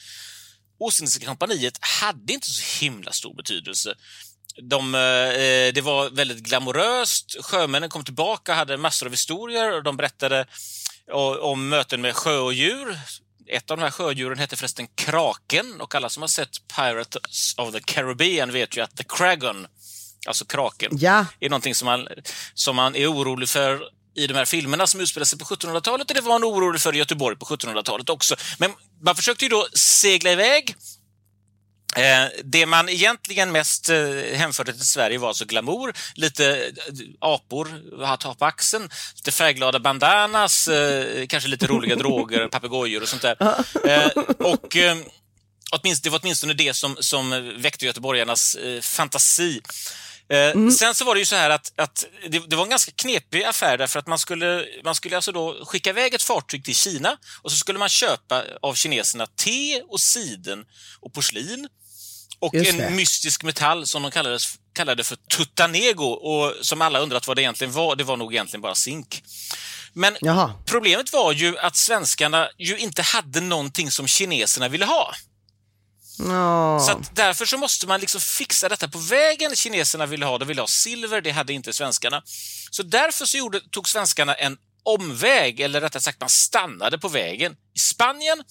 Ostindiska 0.78 1.26
kompaniet 1.26 1.78
hade 1.82 2.34
inte 2.34 2.48
så 2.48 2.84
himla 2.86 3.12
stor 3.12 3.36
betydelse. 3.36 3.96
De, 4.62 4.96
eh, 4.96 5.74
det 5.74 5.82
var 5.84 6.10
väldigt 6.10 6.44
glamoröst. 6.44 7.36
Sjömännen 7.42 7.90
kom 7.90 8.04
tillbaka, 8.04 8.54
hade 8.54 8.78
massor 8.78 9.06
av 9.06 9.12
historier 9.12 9.72
och 9.72 9.84
de 9.84 9.98
berättade 9.98 10.46
och, 11.12 11.52
om 11.52 11.70
möten 11.70 12.02
med 12.02 12.16
sjödjur. 12.16 13.00
Ett 13.48 13.72
av 13.72 13.78
de 13.78 13.84
här 13.84 13.92
sjödjuren 13.92 14.38
hette 14.40 14.56
förresten 14.56 14.88
kraken 14.96 15.82
och 15.82 15.96
alla 15.96 16.10
som 16.10 16.24
har 16.24 16.28
sett 16.28 16.50
Pirates 16.76 17.56
of 17.58 17.72
the 17.74 17.80
Caribbean 17.80 18.52
vet 18.52 18.78
ju 18.78 18.82
att 18.82 18.98
the 18.98 19.04
Kragon, 19.04 19.68
alltså 20.28 20.46
kraken, 20.46 20.92
Ja. 21.00 21.26
är 21.40 21.50
någonting 21.50 21.76
som 21.76 21.86
man, 21.86 22.08
som 22.54 22.76
man 22.76 22.96
är 22.96 23.12
orolig 23.12 23.50
för 23.50 23.82
i 24.16 24.28
de 24.28 24.34
här 24.34 24.46
filmerna 24.46 24.88
som 24.88 25.02
utspelar 25.02 25.26
sig 25.26 25.40
på 25.40 25.46
1700-talet 25.46 26.10
och 26.10 26.16
det 26.16 26.22
var 26.22 26.40
man 26.40 26.44
orolig 26.44 26.82
för 26.82 26.96
i 26.96 26.98
Göteborg 26.98 27.38
på 27.38 27.46
1700-talet 27.46 28.10
också. 28.10 28.36
Men 28.60 28.72
man 29.02 29.16
försökte 29.16 29.46
ju 29.46 29.50
då 29.50 29.68
segla 29.74 30.32
iväg 30.32 30.76
det 32.44 32.66
man 32.66 32.90
egentligen 32.90 33.52
mest 33.52 33.90
eh, 33.90 33.98
hänförde 34.34 34.74
till 34.74 34.86
Sverige 34.88 35.18
var 35.18 35.28
alltså 35.28 35.46
glamour, 35.46 35.94
lite 36.16 36.66
eh, 36.66 36.72
apor 37.20 37.82
att 38.04 38.24
ha 38.24 38.34
på 38.36 38.46
axeln, 38.46 38.90
lite 39.16 39.32
färgglada 39.32 39.80
bandanas, 39.80 40.68
eh, 40.68 41.28
kanske 41.28 41.50
lite 41.50 41.68
roliga 41.68 41.96
droger, 42.04 42.48
papegojor 42.48 43.02
och 43.02 43.10
sånt 43.10 43.22
där. 43.22 43.38
Eh, 43.88 44.08
och 44.40 44.76
eh, 44.78 44.98
det 46.04 46.10
var 46.10 46.20
åtminstone 46.24 46.54
det 46.54 46.74
som, 46.74 46.98
som 47.00 47.54
väckte 47.58 47.86
göteborgarnas 47.86 48.56
eh, 48.56 48.82
fantasi. 48.82 49.62
Eh, 50.30 50.70
Sen 50.70 50.96
så 50.96 51.06
var 51.06 51.16
det 51.16 51.20
ju 51.20 51.26
så 51.26 51.36
här 51.36 51.50
att, 51.50 51.74
att 51.76 52.06
det, 52.30 52.40
det 52.50 52.56
var 52.56 52.64
en 52.64 52.70
ganska 52.70 52.92
knepig 52.92 53.44
affär 53.44 53.78
därför 53.78 54.00
att 54.00 54.08
man 54.08 54.20
skulle, 54.20 54.66
man 54.84 54.96
skulle 54.96 55.16
alltså 55.16 55.32
då 55.32 55.66
skicka 55.66 55.90
iväg 55.90 56.14
ett 56.14 56.24
fartyg 56.24 56.66
till 56.66 56.76
Kina 56.76 57.18
och 57.42 57.52
så 57.52 57.58
skulle 57.58 57.80
man 57.80 57.90
köpa 57.90 58.44
av 58.62 58.74
kineserna 58.74 59.28
te 59.28 59.82
och 59.82 60.00
siden 60.00 60.66
och 61.00 61.14
porslin 61.14 61.68
och 62.44 62.54
Just 62.54 62.72
en 62.72 62.78
det. 62.78 62.90
mystisk 62.90 63.44
metall 63.44 63.88
som 63.88 64.02
de 64.02 64.12
kallades, 64.12 64.46
kallade 64.74 65.04
för 65.04 65.16
tuttanego 65.16 66.06
och 66.06 66.54
som 66.62 66.82
alla 66.82 67.00
undrat 67.00 67.28
vad 67.28 67.38
det 67.38 67.42
egentligen 67.42 67.74
var. 67.74 67.96
Det 67.96 68.04
var 68.04 68.18
nog 68.18 68.34
egentligen 68.34 68.62
bara 68.62 68.76
zink. 68.76 69.24
Men 69.94 70.18
Jaha. 70.22 70.54
problemet 70.66 71.14
var 71.14 71.32
ju 71.32 71.58
att 71.58 71.76
svenskarna 71.76 72.50
ju 72.58 72.78
inte 72.78 73.02
hade 73.02 73.42
någonting 73.42 73.92
som 73.92 74.08
kineserna 74.08 74.68
ville 74.68 74.86
ha. 74.86 75.14
Ja. 76.20 76.80
Så 76.80 77.02
därför 77.14 77.46
så 77.46 77.58
måste 77.58 77.88
man 77.88 78.00
liksom 78.00 78.22
fixa 78.22 78.70
detta 78.70 78.88
på 78.88 78.98
vägen. 78.98 79.56
Kineserna 79.56 80.06
ville 80.06 80.26
ha, 80.26 80.38
de 80.38 80.48
ville 80.48 80.62
ha 80.62 80.68
silver, 80.68 81.22
det 81.22 81.32
hade 81.32 81.54
inte 81.54 81.74
svenskarna. 81.74 82.22
Så 82.72 82.84
därför 82.84 83.26
så 83.26 83.38
gjorde, 83.38 83.60
tog 83.70 83.90
svenskarna 83.90 84.34
en 84.34 84.58
omväg, 84.86 85.60
eller 85.60 85.82
rättare 85.82 86.02
sagt 86.02 86.20
man 86.20 86.30
stannade 86.30 86.98
på 86.98 87.08
vägen 87.08 87.56
i 87.76 87.80
Spanien 87.80 88.44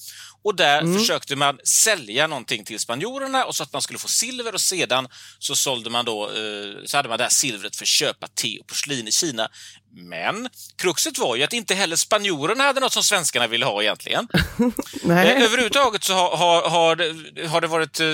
och 0.44 0.56
där 0.56 0.98
försökte 0.98 1.36
man 1.36 1.58
sälja 1.64 2.26
någonting 2.26 2.64
till 2.64 2.80
spanjorerna 2.80 3.44
och 3.44 3.56
så 3.56 3.62
att 3.62 3.72
man 3.72 3.82
skulle 3.82 3.98
få 3.98 4.08
silver 4.08 4.54
och 4.54 4.60
sedan 4.60 5.08
så 5.38 5.56
sålde 5.56 5.90
man 5.90 6.04
då, 6.04 6.24
eh, 6.24 6.84
så 6.84 6.96
hade 6.96 7.08
man 7.08 7.18
det 7.18 7.24
här 7.24 7.30
silvret 7.30 7.76
för 7.76 7.84
att 7.84 7.88
köpa 7.88 8.28
te 8.28 8.58
och 8.58 8.66
porslin 8.66 9.08
i 9.08 9.12
Kina. 9.12 9.48
Men 9.94 10.48
kruxet 10.76 11.18
var 11.18 11.36
ju 11.36 11.42
att 11.42 11.52
inte 11.52 11.74
heller 11.74 11.96
spanjorerna 11.96 12.64
hade 12.64 12.80
något 12.80 12.92
som 12.92 13.02
svenskarna 13.02 13.46
ville 13.46 13.64
ha 13.64 13.82
egentligen. 13.82 14.28
Nej. 15.02 15.28
Eh, 15.28 15.42
Överhuvudtaget 15.42 16.04
så 16.04 16.14
har, 16.14 16.36
har, 16.36 16.70
har, 16.70 16.96
det, 16.96 17.46
har 17.46 17.60
det 17.60 17.66
varit 17.66 18.00
eh, 18.00 18.06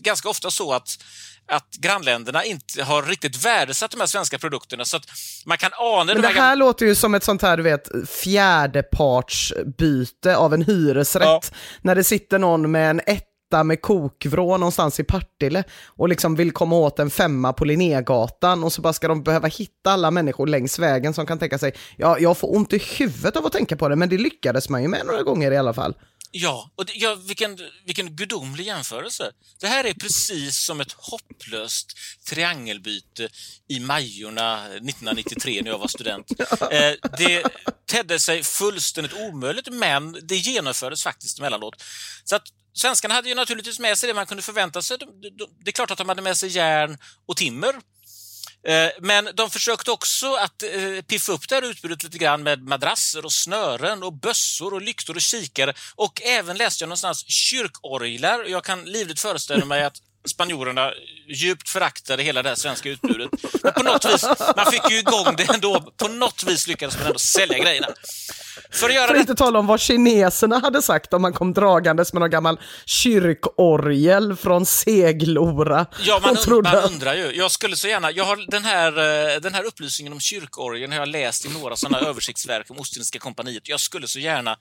ganska 0.00 0.28
ofta 0.28 0.50
så 0.50 0.72
att, 0.72 0.98
att 1.48 1.74
grannländerna 1.78 2.44
inte 2.44 2.82
har 2.82 3.02
riktigt 3.02 3.44
värdesatt 3.44 3.90
de 3.90 4.00
här 4.00 4.06
svenska 4.06 4.38
produkterna 4.38 4.84
så 4.84 4.96
att 4.96 5.06
man 5.46 5.58
kan 5.58 5.70
ana 5.78 6.04
Men 6.04 6.22
de 6.22 6.28
det 6.28 6.34
här 6.40 6.56
låter 6.56 6.86
ju 6.86 6.94
som 6.94 7.14
ett 7.14 7.24
sånt 7.24 7.42
här, 7.42 7.56
du 7.56 7.62
vet, 7.62 7.88
fjärdepartsbyte 8.08 10.36
av 10.36 10.54
en 10.54 10.62
hyresrätt. 10.62 11.24
Ja. 11.24 11.40
När 11.80 11.94
det 11.94 12.04
sitter 12.04 12.38
någon 12.38 12.70
med 12.70 12.90
en 12.90 13.00
etta 13.06 13.64
med 13.64 13.82
kokvrå 13.82 14.56
någonstans 14.56 15.00
i 15.00 15.04
Partille 15.04 15.64
och 15.86 16.08
liksom 16.08 16.36
vill 16.36 16.52
komma 16.52 16.76
åt 16.76 16.98
en 16.98 17.10
femma 17.10 17.52
på 17.52 17.64
Linnégatan 17.64 18.64
och 18.64 18.72
så 18.72 18.82
bara 18.82 18.92
ska 18.92 19.08
de 19.08 19.22
behöva 19.22 19.48
hitta 19.48 19.90
alla 19.90 20.10
människor 20.10 20.46
längs 20.46 20.78
vägen 20.78 21.14
som 21.14 21.26
kan 21.26 21.38
tänka 21.38 21.58
sig, 21.58 21.72
ja, 21.96 22.18
jag 22.18 22.38
får 22.38 22.56
ont 22.56 22.72
i 22.72 22.82
huvudet 22.98 23.36
av 23.36 23.46
att 23.46 23.52
tänka 23.52 23.76
på 23.76 23.88
det, 23.88 23.96
men 23.96 24.08
det 24.08 24.18
lyckades 24.18 24.68
man 24.68 24.82
ju 24.82 24.88
med 24.88 25.06
några 25.06 25.22
gånger 25.22 25.50
i 25.50 25.56
alla 25.56 25.74
fall. 25.74 25.94
Ja, 26.30 26.70
och 26.76 26.86
det, 26.86 26.92
ja 26.94 27.14
vilken, 27.14 27.58
vilken 27.84 28.16
gudomlig 28.16 28.66
jämförelse. 28.66 29.32
Det 29.60 29.66
här 29.66 29.84
är 29.84 29.94
precis 29.94 30.64
som 30.64 30.80
ett 30.80 30.92
hopplöst 30.92 31.98
triangelbyte 32.28 33.28
i 33.68 33.80
Majorna 33.80 34.66
1993 34.66 35.62
när 35.62 35.70
jag 35.70 35.78
var 35.78 35.88
student. 35.88 36.26
Eh, 36.70 36.94
det 37.18 37.42
tedde 37.86 38.20
sig 38.20 38.42
fullständigt 38.42 39.12
omöjligt, 39.12 39.68
men 39.72 40.18
det 40.22 40.36
genomfördes 40.36 41.02
faktiskt 41.02 41.38
emellanåt. 41.38 41.82
Så 42.24 42.36
att 42.36 42.42
svenskarna 42.74 43.14
hade 43.14 43.28
ju 43.28 43.34
naturligtvis 43.34 43.78
med 43.78 43.98
sig 43.98 44.06
det 44.06 44.14
man 44.14 44.26
kunde 44.26 44.42
förvänta 44.42 44.82
sig. 44.82 44.98
De, 44.98 45.06
de, 45.20 45.48
det 45.64 45.70
är 45.70 45.72
klart 45.72 45.90
att 45.90 45.98
de 45.98 46.08
hade 46.08 46.22
med 46.22 46.36
sig 46.36 46.48
järn 46.48 46.98
och 47.26 47.36
timmer. 47.36 47.74
Eh, 48.68 48.90
men 49.00 49.28
de 49.34 49.50
försökte 49.50 49.90
också 49.90 50.34
att 50.34 50.62
eh, 50.62 51.02
piffa 51.06 51.32
upp 51.32 51.48
det 51.48 51.54
här 51.54 51.62
utbudet 51.62 52.02
lite 52.02 52.18
grann 52.18 52.42
med 52.42 52.62
madrasser 52.62 53.24
och 53.24 53.32
snören 53.32 54.02
och 54.02 54.12
bössor 54.12 54.74
och 54.74 54.82
lyktor 54.82 55.14
och 55.14 55.20
kikare 55.20 55.74
och 55.94 56.22
även 56.22 56.56
läste 56.56 56.82
jag 56.82 56.88
någonstans 56.88 57.24
kyrkorglar. 57.28 58.44
Jag 58.44 58.64
kan 58.64 58.84
livligt 58.84 59.20
föreställa 59.20 59.64
mig 59.64 59.84
att 59.84 60.02
spanjorerna 60.26 60.92
djupt 61.28 61.68
föraktade 61.68 62.22
hela 62.22 62.42
det 62.42 62.48
här 62.48 62.56
svenska 62.56 62.88
utbudet. 62.88 63.30
Men 63.62 63.72
på 63.72 63.82
något 63.82 64.04
vis, 64.04 64.24
man 64.56 64.72
fick 64.72 64.90
ju 64.90 64.98
igång 64.98 65.34
det 65.36 65.54
ändå. 65.54 65.92
På 65.96 66.08
något 66.08 66.44
vis 66.46 66.66
lyckades 66.66 66.98
man 66.98 67.06
ändå 67.06 67.18
sälja 67.18 67.58
grejerna. 67.58 67.88
För 68.70 68.88
att 68.88 68.94
göra 68.94 69.06
För 69.06 69.14
att 69.14 69.20
inte 69.20 69.34
tala 69.34 69.58
om 69.58 69.66
vad 69.66 69.80
kineserna 69.80 70.58
hade 70.58 70.82
sagt 70.82 71.14
om 71.14 71.22
man 71.22 71.32
kom 71.32 71.52
dragandes 71.52 72.12
med 72.12 72.20
någon 72.20 72.30
gammal 72.30 72.60
kyrkorgel 72.86 74.36
från 74.36 74.66
Seglora. 74.66 75.86
Ja, 76.00 76.18
man, 76.22 76.30
und 76.30 76.40
trodde 76.40 76.72
man 76.72 76.84
undrar 76.84 77.14
ju. 77.14 77.32
Jag 77.36 77.50
skulle 77.50 77.76
så 77.76 77.88
gärna... 77.88 78.10
Jag 78.10 78.24
har 78.24 78.50
den, 78.50 78.64
här, 78.64 78.88
eh, 78.98 79.40
den 79.40 79.54
här 79.54 79.64
upplysningen 79.64 80.12
om 80.12 80.20
kyrkorgeln 80.20 80.92
har 80.92 80.98
jag 80.98 81.08
läst 81.08 81.46
i 81.46 81.48
några 81.48 81.76
sådana 81.76 81.98
översiktsverk 82.08 82.70
om 82.70 82.78
Ostindiska 82.78 83.18
kompaniet. 83.18 83.68
Jag 83.68 83.80
skulle 83.80 84.08
så 84.08 84.18
gärna 84.18 84.56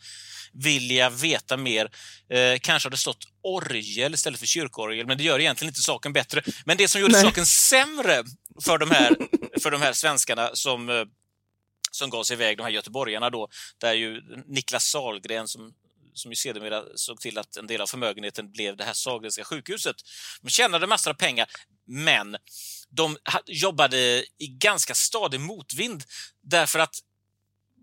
vilja 0.54 1.10
veta 1.10 1.58
mer. 1.58 1.92
Eh, 2.30 2.60
kanske 2.62 2.88
har 2.88 2.92
det 2.92 2.98
stått 2.98 3.28
orgel 3.44 4.14
istället 4.14 4.40
för 4.40 4.48
kyrkorgel, 4.48 5.08
men 5.08 5.18
det 5.18 5.24
gör 5.24 5.40
egentligen 5.40 5.70
inte 5.70 5.82
saken 5.82 6.14
bättre. 6.14 6.42
Men 6.66 6.78
det 6.78 6.88
som 6.88 7.02
gjorde 7.02 7.14
Nej. 7.14 7.24
saken 7.24 7.46
sämre 7.46 8.24
för 8.62 8.78
de 8.78 8.92
här, 8.92 9.16
för 9.62 9.72
de 9.72 9.82
här 9.82 9.94
svenskarna 9.94 10.50
som, 10.54 10.90
eh, 10.90 11.06
som 11.92 12.10
gav 12.10 12.24
sig 12.24 12.34
iväg, 12.34 12.58
de 12.58 12.64
här 12.64 12.70
göteborgarna 12.70 13.30
då, 13.30 13.48
där 13.78 13.94
ju 13.94 14.22
Niklas 14.48 14.84
Sahlgren 14.84 15.48
som 15.48 15.74
som 16.18 16.32
ju 16.32 16.36
sedermera 16.36 16.84
såg 16.96 17.20
till 17.20 17.38
att 17.38 17.58
en 17.58 17.68
del 17.68 17.82
av 17.82 17.88
förmögenheten 17.88 18.52
blev 18.52 18.78
det 18.78 18.84
här 18.84 18.94
Sahlgrenska 18.94 19.44
sjukhuset. 19.44 19.96
De 20.42 20.50
tjänade 20.50 20.88
massor 20.88 21.12
av 21.12 21.16
pengar, 21.16 21.48
men 21.88 22.38
de 22.90 23.18
jobbade 23.46 24.26
i 24.38 24.48
ganska 24.48 24.96
stadig 24.96 25.40
motvind 25.40 26.04
därför 26.42 26.80
att 26.80 26.96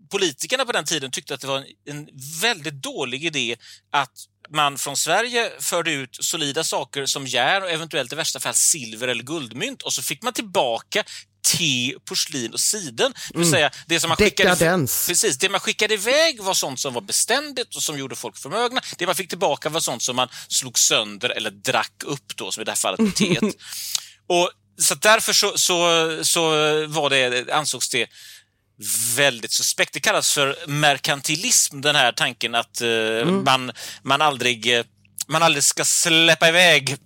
politikerna 0.09 0.65
på 0.65 0.71
den 0.71 0.85
tiden 0.85 1.11
tyckte 1.11 1.33
att 1.33 1.41
det 1.41 1.47
var 1.47 1.57
en, 1.57 1.65
en 1.85 2.09
väldigt 2.41 2.73
dålig 2.73 3.25
idé 3.25 3.55
att 3.91 4.11
man 4.49 4.77
från 4.77 4.97
Sverige 4.97 5.51
förde 5.59 5.91
ut 5.91 6.17
solida 6.21 6.63
saker 6.63 7.05
som 7.05 7.27
järn 7.27 7.63
och 7.63 7.69
eventuellt 7.69 8.13
i 8.13 8.15
värsta 8.15 8.39
fall 8.39 8.53
silver 8.53 9.07
eller 9.07 9.23
guldmynt 9.23 9.81
och 9.81 9.93
så 9.93 10.01
fick 10.01 10.23
man 10.23 10.33
tillbaka 10.33 11.03
te, 11.45 11.93
porslin 12.05 12.53
och 12.53 12.59
siden. 12.59 13.13
Det 13.33 13.39
vill 13.39 13.49
säga, 13.49 13.71
det 13.87 13.99
som 13.99 14.07
man 14.07 14.17
skickade, 14.17 14.49
Dekadens. 14.49 15.07
precis, 15.07 15.37
det 15.37 15.49
man 15.49 15.59
skickade 15.59 15.93
iväg 15.93 16.41
var 16.41 16.53
sånt 16.53 16.79
som 16.79 16.93
var 16.93 17.01
beständigt 17.01 17.75
och 17.75 17.83
som 17.83 17.97
gjorde 17.97 18.15
folk 18.15 18.37
förmögna. 18.37 18.81
Det 18.97 19.05
man 19.05 19.15
fick 19.15 19.29
tillbaka 19.29 19.69
var 19.69 19.79
sånt 19.79 20.03
som 20.03 20.15
man 20.15 20.27
slog 20.47 20.79
sönder 20.79 21.29
eller 21.29 21.51
drack 21.51 22.03
upp 22.05 22.37
då, 22.37 22.51
som 22.51 22.61
i 22.61 22.63
det 22.63 22.71
här 22.71 22.75
fallet 22.75 22.99
med 22.99 23.15
teet. 23.15 23.43
Och 24.27 24.51
så 24.77 24.95
därför 24.95 25.33
så, 25.33 25.57
så, 25.57 26.19
så 26.23 26.41
var 26.87 27.09
det, 27.09 27.51
ansågs 27.53 27.89
det 27.89 28.07
väldigt 29.15 29.51
suspekt. 29.51 29.93
Det 29.93 29.99
kallas 29.99 30.33
för 30.33 30.57
merkantilism, 30.67 31.81
den 31.81 31.95
här 31.95 32.11
tanken 32.11 32.55
att 32.55 32.81
eh, 32.81 33.25
man, 33.25 33.71
man, 34.03 34.21
aldrig, 34.21 34.77
eh, 34.77 34.85
man 35.27 35.43
aldrig 35.43 35.63
ska 35.63 35.85
släppa 35.85 36.49
iväg 36.49 36.97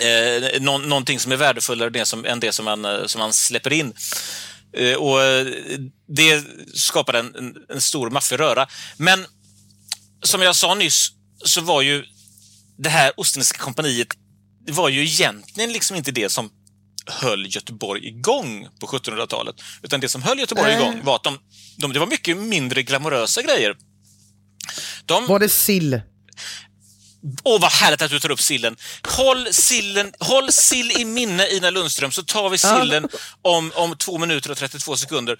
eh, 0.00 0.60
nå, 0.60 0.78
någonting 0.78 1.20
som 1.20 1.32
är 1.32 1.36
värdefullare 1.36 1.86
än 1.86 1.92
det 1.92 2.04
som, 2.04 2.24
än 2.24 2.40
det 2.40 2.52
som, 2.52 2.64
man, 2.64 2.84
eh, 2.84 3.06
som 3.06 3.18
man 3.18 3.32
släpper 3.32 3.72
in. 3.72 3.92
Eh, 4.76 4.94
och 4.94 5.22
eh, 5.22 5.46
Det 6.08 6.44
skapade 6.74 7.18
en, 7.18 7.34
en, 7.36 7.56
en 7.68 7.80
stor 7.80 8.10
maffig 8.10 8.40
röra. 8.40 8.66
Men 8.96 9.26
som 10.22 10.42
jag 10.42 10.56
sa 10.56 10.74
nyss 10.74 11.08
så 11.44 11.60
var 11.60 11.82
ju 11.82 12.04
det 12.78 12.88
här 12.88 13.12
Ostindiska 13.16 13.58
kompaniet 13.58 14.08
det 14.68 14.72
var 14.72 14.88
ju 14.88 15.02
egentligen 15.02 15.72
liksom 15.72 15.96
inte 15.96 16.12
det 16.12 16.28
som 16.28 16.50
höll 17.08 17.54
Göteborg 17.54 18.06
igång 18.08 18.68
på 18.80 18.86
1700-talet. 18.86 19.56
Utan 19.82 20.00
det 20.00 20.08
som 20.08 20.22
höll 20.22 20.38
Göteborg 20.38 20.72
Nej. 20.72 20.82
igång 20.82 21.00
var 21.04 21.16
att 21.16 21.24
de, 21.24 21.38
de, 21.76 21.92
det 21.92 21.98
var 21.98 22.06
mycket 22.06 22.36
mindre 22.36 22.82
glamorösa 22.82 23.42
grejer. 23.42 23.76
De, 25.04 25.26
Var 25.26 25.38
det 25.38 25.48
sill? 25.48 26.00
Åh, 27.44 27.60
vad 27.60 27.70
härligt 27.70 28.02
att 28.02 28.10
du 28.10 28.20
tar 28.20 28.30
upp 28.30 28.40
sillen. 28.40 28.76
Håll, 29.02 29.48
sillen, 29.50 30.12
håll 30.18 30.52
sill 30.52 30.90
i 30.90 31.04
minne, 31.04 31.48
Ina 31.48 31.70
Lundström, 31.70 32.12
så 32.12 32.22
tar 32.22 32.50
vi 32.50 32.58
sillen 32.58 33.08
om, 33.42 33.72
om 33.74 33.96
två 33.96 34.18
minuter 34.18 34.50
och 34.50 34.56
32 34.56 34.96
sekunder. 34.96 35.38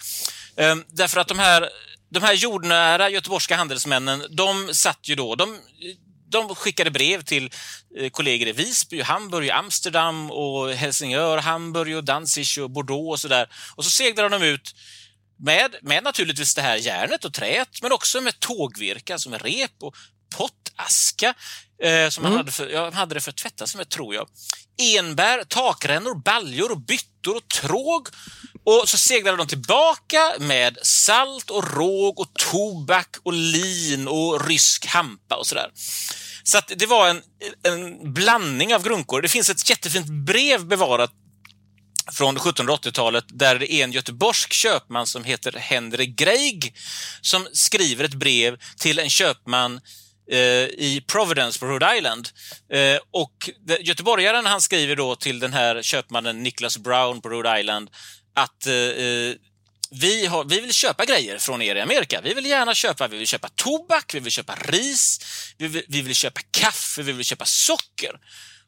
Ehm, 0.57 0.85
därför 0.93 1.21
att 1.21 1.29
de 1.29 1.39
här, 1.39 1.69
de 2.11 2.23
här 2.23 2.33
jordnära 2.33 3.11
göteborgska 3.11 3.57
handelsmännen, 3.57 4.23
de 4.31 4.75
satt 4.75 5.01
ju 5.03 5.15
då... 5.15 5.35
De, 5.35 5.57
de 6.31 6.55
skickade 6.55 6.91
brev 6.91 7.23
till 7.23 7.51
eh, 7.99 8.11
kollegor 8.11 8.49
i 8.49 8.53
Visby, 8.53 9.03
Hamburg, 9.03 9.51
Amsterdam 9.51 10.31
och 10.31 10.73
Helsingör, 10.73 11.39
Hamburg 11.39 11.97
och 11.97 12.05
Danzig 12.05 12.63
och 12.63 12.71
Bordeaux 12.71 13.13
och 13.13 13.21
sådär. 13.21 13.49
Och 13.75 13.85
så 13.85 13.91
seglade 13.91 14.29
de 14.29 14.43
ut 14.43 14.75
med, 15.39 15.75
med 15.83 16.05
naturligtvis 16.05 16.55
det 16.55 16.63
här 16.63 16.77
järnet 16.77 17.25
och 17.25 17.35
träet, 17.35 17.83
men 17.83 17.93
också 17.93 18.21
med 18.21 18.41
tågvirke, 18.41 19.13
alltså 19.13 19.31
med 19.31 19.43
rep 19.43 19.73
och 19.83 19.97
pottaska. 20.37 21.35
Eh, 21.83 22.09
som 22.09 22.23
man 22.23 22.33
hade, 22.33 22.53
för, 22.53 22.69
ja, 22.69 22.91
hade 22.91 23.15
det 23.15 23.21
för 23.21 23.31
att 23.31 23.37
tvätta 23.37 23.67
sig 23.67 23.79
med, 23.79 23.89
tror 23.89 24.15
jag. 24.15 24.29
Enbär, 24.97 25.45
takrännor, 25.45 26.15
baljor, 26.15 26.71
och 26.73 26.81
byttor 26.81 27.37
och 27.37 27.49
tråg. 27.49 28.09
Och 28.69 28.89
så 28.89 28.99
seglade 28.99 29.37
de 29.37 29.47
tillbaka 29.47 30.35
med 30.39 30.79
salt 30.83 31.51
och 31.51 31.77
råg 31.77 32.21
och 32.21 32.35
tobak 32.35 33.17
och 33.23 33.33
lin 33.33 34.09
och 34.09 34.49
rysk 34.49 34.87
hampa 34.87 35.37
och 35.37 35.47
sådär. 35.47 35.71
Så 36.43 36.59
att 36.59 36.73
det 36.77 36.87
var 36.87 37.09
en, 37.09 37.23
en 37.63 38.13
blandning 38.13 38.75
av 38.75 38.83
grunkor. 38.83 39.23
Det 39.23 39.29
finns 39.29 39.51
ett 39.51 39.71
jättefint 39.71 40.07
brev 40.07 40.67
bevarat 40.67 41.11
från 42.13 42.39
1780-talet 42.39 43.25
där 43.29 43.59
det 43.59 43.73
är 43.73 43.85
en 43.85 43.93
göteborgsk 43.93 44.53
köpman 44.53 45.07
som 45.07 45.25
heter 45.25 45.53
Henry 45.53 46.07
Greig 46.07 46.75
som 47.21 47.49
skriver 47.53 48.05
ett 48.05 48.15
brev 48.15 48.59
till 48.77 48.99
en 48.99 49.11
köpman 49.11 49.81
eh, 50.31 50.39
i 50.39 51.05
Providence 51.07 51.59
på 51.59 51.67
Rhode 51.67 51.97
Island. 51.97 52.29
Eh, 52.73 52.99
och 53.11 53.51
göteborgaren 53.81 54.47
han 54.47 54.61
skriver 54.61 54.97
då 54.97 55.17
till 55.17 55.39
den 55.39 55.53
här 55.53 55.83
köpmannen 55.83 56.43
Nicholas 56.43 56.79
Brown 56.79 57.21
på 57.21 57.29
Rhode 57.29 57.61
Island 57.61 57.91
att 58.43 58.67
eh, 58.67 58.75
eh, 58.75 59.35
vi, 59.91 60.27
har, 60.27 60.45
vi 60.45 60.61
vill 60.61 60.73
köpa 60.73 61.05
grejer 61.05 61.39
från 61.39 61.63
er 61.63 61.77
i 61.77 61.81
Amerika. 61.81 62.21
Vi 62.25 62.35
vill 62.35 62.47
gärna 62.47 62.75
köpa, 62.75 63.09
vi 63.09 63.19
vill 63.19 63.27
köpa 63.27 63.49
tobak, 63.49 64.15
vi 64.15 64.21
vill 64.21 64.33
köpa 64.33 64.55
ris, 64.55 65.21
vi 65.59 65.69
vill, 65.69 65.83
vi 65.89 66.03
vill 66.03 66.15
köpa 66.15 66.41
kaffe, 66.51 67.03
vi 67.03 67.13
vill 67.13 67.25
köpa 67.25 67.45
socker. 67.45 68.13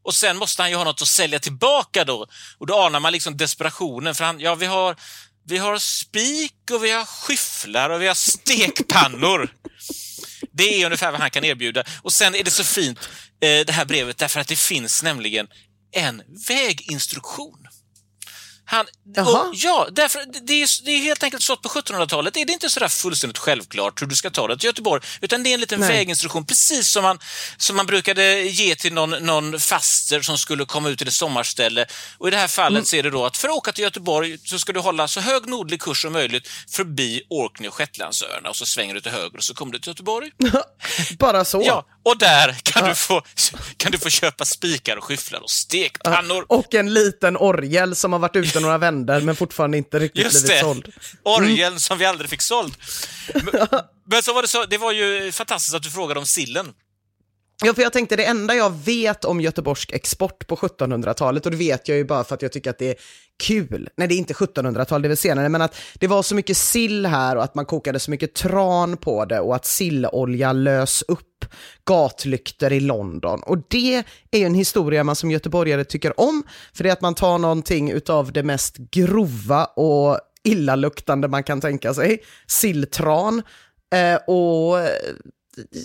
Och 0.03 0.15
sen 0.15 0.37
måste 0.37 0.62
han 0.62 0.71
ju 0.71 0.77
ha 0.77 0.85
något 0.85 1.03
att 1.03 1.09
sälja 1.09 1.39
tillbaka 1.39 2.05
då. 2.05 2.27
Och 2.59 2.67
då 2.67 2.79
anar 2.79 3.00
man 3.00 3.12
liksom 3.12 3.37
desperationen 3.37 4.15
för 4.15 4.25
han, 4.25 4.41
ja 4.41 4.55
vi 4.55 4.67
har, 4.67 4.97
vi 5.47 5.59
har 5.59 5.79
spik 5.79 6.71
och 6.73 6.85
vi 6.85 6.91
har 6.91 7.05
skyfflar 7.05 7.91
och 7.91 8.03
vi 8.03 8.07
har 8.07 8.15
stekpannor. 8.15 9.55
Det 10.53 10.83
är 10.83 10.87
ungefär 10.87 11.11
vad 11.11 11.21
han 11.21 11.31
kan 11.31 11.45
erbjuda. 11.45 11.85
Och 12.03 12.12
sen 12.12 12.35
är 12.35 12.45
det 12.45 12.50
så 12.50 12.65
fint, 12.65 12.99
eh, 13.41 13.67
det 13.67 13.73
här 13.73 13.85
brevet, 13.85 14.19
därför 14.19 14.41
att 14.41 14.49
det 14.49 14.59
finns 14.59 15.03
nämligen 15.03 15.49
en 15.93 16.23
väginstruktion. 16.49 17.67
Han, 18.71 18.87
och, 19.27 19.50
ja, 19.53 19.89
därför, 19.93 20.25
det, 20.47 20.62
är, 20.62 20.85
det 20.85 20.91
är 20.91 20.99
helt 20.99 21.23
enkelt 21.23 21.43
så 21.43 21.53
att 21.53 21.62
på 21.62 21.69
1700-talet 21.69 22.37
är 22.37 22.45
det 22.45 22.53
inte 22.53 22.71
sådär 22.71 22.89
fullständigt 22.89 23.39
självklart 23.39 24.03
hur 24.03 24.07
du 24.07 24.15
ska 24.15 24.31
ta 24.31 24.49
dig 24.49 24.59
till 24.59 24.67
Göteborg, 24.67 25.03
utan 25.21 25.43
det 25.43 25.50
är 25.50 25.55
en 25.55 25.61
liten 25.61 25.81
Nej. 25.81 25.89
väginstruktion, 25.89 26.47
precis 26.47 26.89
som 26.89 27.03
man, 27.03 27.19
som 27.57 27.77
man 27.77 27.87
brukade 27.87 28.43
ge 28.43 28.75
till 28.75 28.93
någon, 28.93 29.11
någon 29.11 29.61
faster 29.61 30.21
som 30.21 30.39
skulle 30.39 30.65
komma 30.65 30.89
ut 30.89 30.99
till 30.99 31.09
ett 31.09 31.15
sommarställe. 31.15 31.87
Och 32.19 32.29
I 32.29 32.31
det 32.31 32.37
här 32.37 32.49
fallet 32.49 32.71
Mm. 32.81 32.85
så 32.85 32.97
är 32.97 33.03
det 33.03 33.11
då 33.11 33.25
att 33.25 33.37
för 33.37 33.49
att 33.49 33.55
åka 33.55 33.73
till 33.73 33.85
Göteborg 33.85 34.39
så 34.45 34.59
ska 34.59 34.73
du 34.73 34.81
hålla 34.81 35.09
så 35.09 35.21
hög 35.21 35.47
nordlig 35.49 35.81
kurs 35.81 36.03
som 36.03 36.12
möjligt 36.12 36.49
förbi 36.71 37.23
Orkney 37.31 37.69
och 37.69 37.75
Shetlandsöarna 37.75 38.49
och 38.49 38.57
så 38.57 38.67
svänger 38.67 38.95
du 38.95 39.00
till 39.00 39.12
höger 39.12 39.37
och 39.37 39.45
så 39.45 39.55
kommer 39.55 39.73
du 39.73 39.79
till 39.79 39.91
Göteborg. 39.91 40.31
Bara 41.19 41.45
så. 41.45 41.62
Ja, 41.67 41.87
och 42.11 42.19
där 42.19 42.57
kan, 42.62 42.88
du 42.88 42.95
få, 42.95 43.23
kan 43.76 43.93
du 43.93 43.99
få 43.99 44.09
köpa 44.09 44.45
spikar 44.45 44.97
och 44.97 45.05
skyfflar 45.05 45.40
och 45.40 45.50
stekpannor. 45.50 46.45
Och 46.49 46.75
en 46.75 46.95
liten 46.95 47.37
orgel 47.37 47.97
som 47.97 48.12
har 48.12 48.19
varit 48.19 48.37
ute 48.37 48.61
några 48.61 48.79
vändor 48.79 49.21
men 49.21 49.37
fortfarande 49.37 49.79
inte 49.79 49.99
riktigt 49.99 50.25
Just 50.25 50.45
blivit 50.45 50.50
det, 50.50 50.61
såld. 50.61 50.93
orgeln 51.23 51.81
som 51.81 51.99
vi 51.99 52.05
aldrig 52.05 52.31
fick 52.31 52.43
såld. 52.43 52.75
Men, 53.35 53.67
men 54.07 54.23
så 54.23 54.33
var 54.33 54.43
det, 54.43 54.49
så, 54.49 54.64
det 54.64 54.79
var 54.79 54.93
ju 54.93 55.33
fantastiskt 55.33 55.75
att 55.75 55.83
du 55.83 55.90
frågade 55.90 56.21
om 56.21 56.26
sillen. 56.26 56.67
Ja, 57.64 57.75
för 57.75 57.83
jag 57.83 57.93
tänkte 57.93 58.17
det 58.17 58.25
enda 58.25 58.55
jag 58.55 58.71
vet 58.85 59.25
om 59.25 59.40
göteborgsk 59.40 59.93
export 59.93 60.47
på 60.47 60.57
1700-talet, 60.57 61.45
och 61.47 61.52
det 61.52 61.57
vet 61.59 61.88
jag 61.88 61.97
ju 61.97 62.05
bara 62.05 62.25
för 62.25 62.35
att 62.35 62.43
jag 62.43 62.52
tycker 62.52 62.71
att 62.71 62.79
det 62.79 62.90
är 62.90 62.97
kul. 63.43 63.88
Nej, 63.97 64.09
det 64.09 64.14
är 64.14 64.17
inte 64.17 64.35
1700-tal, 64.35 65.02
det 65.02 65.07
är 65.07 65.09
väl 65.09 65.17
senare, 65.17 65.49
men 65.49 65.62
att 65.62 65.76
det 65.95 66.07
var 66.07 66.23
så 66.23 66.35
mycket 66.35 66.57
sill 66.57 67.07
här 67.07 67.37
och 67.37 67.45
att 67.45 67.55
man 67.55 67.67
kokade 67.67 68.00
så 68.00 68.11
mycket 68.11 68.35
tran 68.35 68.97
på 68.97 69.25
det 69.25 69.40
och 69.40 69.57
att 69.57 69.67
sillolja 69.67 70.52
lös 70.52 71.02
upp 71.02 71.30
gatlyktor 71.85 72.73
i 72.73 72.80
London. 72.80 73.42
Och 73.42 73.59
det 73.68 74.05
är 74.31 74.38
ju 74.38 74.44
en 74.44 74.55
historia 74.55 75.05
man 75.05 75.16
som 75.16 75.31
göteborgare 75.31 75.85
tycker 75.85 76.20
om, 76.20 76.42
för 76.75 76.85
det 76.85 76.90
är 76.90 76.92
att 76.92 77.01
man 77.01 77.14
tar 77.14 77.38
någonting 77.38 77.90
utav 77.90 78.33
det 78.33 78.42
mest 78.42 78.77
grova 78.77 79.64
och 79.64 80.18
illaluktande 80.44 81.29
man 81.29 81.42
kan 81.42 81.61
tänka 81.61 81.94
sig, 81.94 82.22
silltran, 82.46 83.42
eh, 83.94 84.16
och 84.16 84.79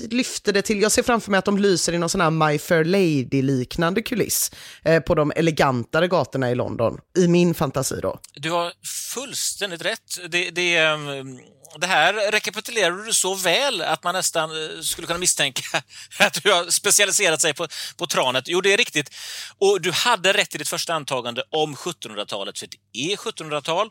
lyfter 0.09 0.53
det 0.53 0.61
till, 0.61 0.81
jag 0.81 0.91
ser 0.91 1.03
framför 1.03 1.31
mig 1.31 1.37
att 1.37 1.45
de 1.45 1.57
lyser 1.57 1.93
i 1.93 1.97
någon 1.97 2.09
sån 2.09 2.21
här 2.21 2.29
My 2.29 2.59
Fair 2.59 2.83
Lady-liknande 2.83 4.01
kuliss 4.01 4.51
eh, 4.83 4.99
på 4.99 5.15
de 5.15 5.31
elegantare 5.35 6.07
gatorna 6.07 6.51
i 6.51 6.55
London, 6.55 6.99
i 7.17 7.27
min 7.27 7.53
fantasi 7.53 7.99
då. 8.01 8.19
Du 8.33 8.51
har 8.51 8.73
fullständigt 9.13 9.81
rätt. 9.81 10.19
Det, 10.29 10.49
det, 10.49 10.75
ehm, 10.77 11.39
det 11.77 11.87
här 11.87 12.31
rekapitulerar 12.31 13.05
du 13.05 13.13
så 13.13 13.35
väl 13.35 13.81
att 13.81 14.03
man 14.03 14.15
nästan 14.15 14.51
eh, 14.51 14.81
skulle 14.81 15.07
kunna 15.07 15.19
misstänka 15.19 15.61
att 16.19 16.43
du 16.43 16.51
har 16.51 16.69
specialiserat 16.69 17.41
sig 17.41 17.53
på, 17.53 17.67
på 17.97 18.07
tranet. 18.07 18.43
Jo, 18.47 18.61
det 18.61 18.73
är 18.73 18.77
riktigt. 18.77 19.09
Och 19.57 19.81
du 19.81 19.91
hade 19.91 20.33
rätt 20.33 20.55
i 20.55 20.57
ditt 20.57 20.69
första 20.69 20.93
antagande 20.93 21.43
om 21.49 21.75
1700-talet, 21.75 22.59
för 22.59 22.67
det 22.67 23.13
är 23.13 23.15
1700-tal. 23.15 23.89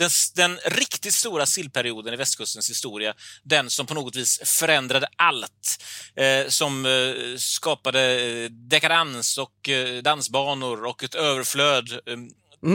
Den, 0.00 0.10
den 0.34 0.58
riktigt 0.64 1.14
stora 1.14 1.46
sillperioden 1.46 2.14
i 2.14 2.16
västkustens 2.16 2.70
historia, 2.70 3.14
den 3.42 3.70
som 3.70 3.86
på 3.86 3.94
något 3.94 4.16
vis 4.16 4.40
förändrade 4.44 5.06
allt, 5.16 5.82
eh, 6.16 6.48
som 6.48 6.86
eh, 6.86 7.36
skapade 7.36 8.20
eh, 8.20 8.50
dekadans 8.50 9.38
och 9.38 9.68
eh, 9.68 10.02
dansbanor 10.02 10.84
och 10.84 11.04
ett 11.04 11.14
överflöd 11.14 11.92
eh, 11.92 12.16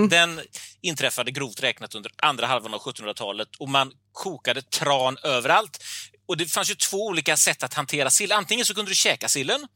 Den 0.10 0.42
inträffade 0.82 1.32
grovt 1.32 1.64
räknat 1.64 1.96
under 1.96 2.12
andra 2.18 2.48
halvan 2.48 2.74
av 2.74 2.82
1700-talet 2.82 3.50
och 3.60 3.70
man 3.70 3.92
kokade 4.12 4.62
tran 4.62 5.18
överallt. 5.24 5.84
Och 6.28 6.38
Det 6.38 6.46
fanns 6.46 6.72
ju 6.72 6.76
två 6.76 7.06
olika 7.06 7.38
sätt 7.38 7.64
att 7.64 7.74
hantera 7.74 8.10
sill. 8.10 8.32
Antingen 8.32 8.66
så 8.66 8.74
kunde 8.74 8.92
du 8.92 8.96
käka 8.96 9.30
sillen 9.30 9.68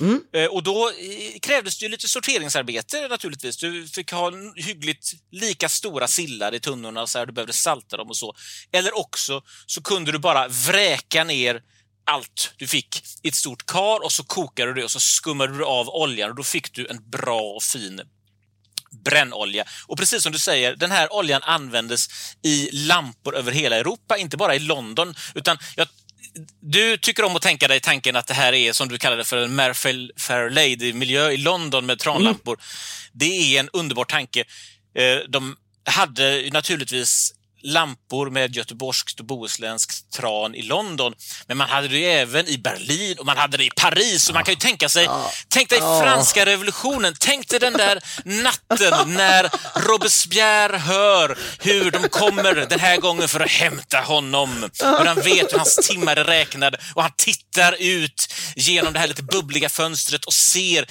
Mm. 0.00 0.20
Eh, 0.32 0.46
och 0.46 0.62
då 0.62 0.88
eh, 0.88 1.38
krävdes 1.40 1.78
det 1.78 1.88
lite 1.88 2.08
sorteringsarbete 2.08 3.08
naturligtvis. 3.08 3.56
Du 3.56 3.86
fick 3.86 4.12
ha 4.12 4.32
hyggligt 4.56 5.12
lika 5.30 5.68
stora 5.68 6.08
sillar 6.08 6.54
i 6.54 6.60
tunnorna, 6.60 7.06
så 7.06 7.18
här, 7.18 7.26
du 7.26 7.32
behövde 7.32 7.52
salta 7.52 7.96
dem 7.96 8.08
och 8.08 8.16
så. 8.16 8.34
Eller 8.72 8.98
också 8.98 9.42
så 9.66 9.82
kunde 9.82 10.12
du 10.12 10.18
bara 10.18 10.48
vräka 10.48 11.24
ner 11.24 11.62
allt 12.04 12.52
du 12.56 12.66
fick 12.66 13.02
i 13.22 13.28
ett 13.28 13.34
stort 13.34 13.66
kar 13.66 14.04
och 14.04 14.12
så 14.12 14.24
kokade 14.24 14.70
du 14.70 14.80
det 14.80 14.84
och 14.84 14.90
så 14.90 15.00
skummade 15.00 15.58
du 15.58 15.64
av 15.64 15.88
oljan 15.88 16.30
och 16.30 16.36
då 16.36 16.42
fick 16.42 16.72
du 16.72 16.86
en 16.86 17.10
bra 17.10 17.40
och 17.40 17.62
fin 17.62 18.00
brännolja. 19.04 19.64
Och 19.86 19.98
precis 19.98 20.22
som 20.22 20.32
du 20.32 20.38
säger, 20.38 20.76
den 20.76 20.90
här 20.90 21.12
oljan 21.12 21.42
användes 21.42 22.08
i 22.42 22.70
lampor 22.72 23.36
över 23.36 23.52
hela 23.52 23.76
Europa, 23.76 24.16
inte 24.16 24.36
bara 24.36 24.54
i 24.54 24.58
London, 24.58 25.14
utan 25.34 25.58
jag, 25.76 25.88
du 26.60 26.96
tycker 26.96 27.24
om 27.24 27.36
att 27.36 27.42
tänka 27.42 27.68
dig 27.68 27.80
tanken 27.80 28.16
att 28.16 28.26
det 28.26 28.34
här 28.34 28.52
är, 28.52 28.72
som 28.72 28.88
du 28.88 28.98
kallar 28.98 29.16
det 29.16 29.24
för, 29.24 29.36
en 29.36 29.54
Fair 29.54 30.10
Fair 30.16 30.50
Lady-miljö 30.50 31.30
i 31.30 31.36
London 31.36 31.86
med 31.86 31.98
tranlampor. 31.98 32.58
Det 33.12 33.56
är 33.56 33.60
en 33.60 33.68
underbar 33.72 34.04
tanke. 34.04 34.44
Eh, 34.94 35.18
De 35.28 35.56
hade 35.84 36.50
naturligtvis 36.52 37.34
lampor 37.62 38.30
med 38.30 38.56
göteborgskt 38.56 39.20
och 39.20 39.26
bohuslänskt 39.26 40.12
tran 40.12 40.54
i 40.54 40.62
London. 40.62 41.14
Men 41.46 41.56
man 41.56 41.68
hade 41.68 41.88
det 41.88 42.12
även 42.12 42.48
i 42.48 42.58
Berlin 42.58 43.18
och 43.18 43.26
man 43.26 43.36
hade 43.36 43.56
det 43.56 43.64
i 43.64 43.70
Paris. 43.76 44.28
Och 44.28 44.34
man 44.34 44.44
kan 44.44 44.52
ju 44.52 44.58
tänka 44.58 44.88
sig, 44.88 45.08
tänk 45.48 45.68
dig 45.68 45.78
franska 45.78 46.46
revolutionen. 46.46 47.14
Tänk 47.20 47.48
dig 47.48 47.60
den 47.60 47.72
där 47.72 48.00
natten 48.24 49.14
när 49.14 49.50
Robespierre 49.88 50.76
hör 50.76 51.38
hur 51.58 51.90
de 51.90 52.08
kommer 52.08 52.54
den 52.54 52.80
här 52.80 52.96
gången 52.96 53.28
för 53.28 53.40
att 53.40 53.50
hämta 53.50 54.00
honom. 54.00 54.70
Och 54.82 55.06
han 55.06 55.20
vet 55.20 55.52
hur 55.52 55.58
hans 55.58 55.76
timmar 55.76 56.16
är 56.16 56.24
räknade 56.24 56.78
och 56.94 57.02
han 57.02 57.12
tittar 57.16 57.76
ut 57.78 58.32
genom 58.56 58.92
det 58.92 58.98
här 58.98 59.06
lite 59.06 59.22
bubbliga 59.22 59.68
fönstret 59.68 60.24
och 60.24 60.32
ser 60.32 60.86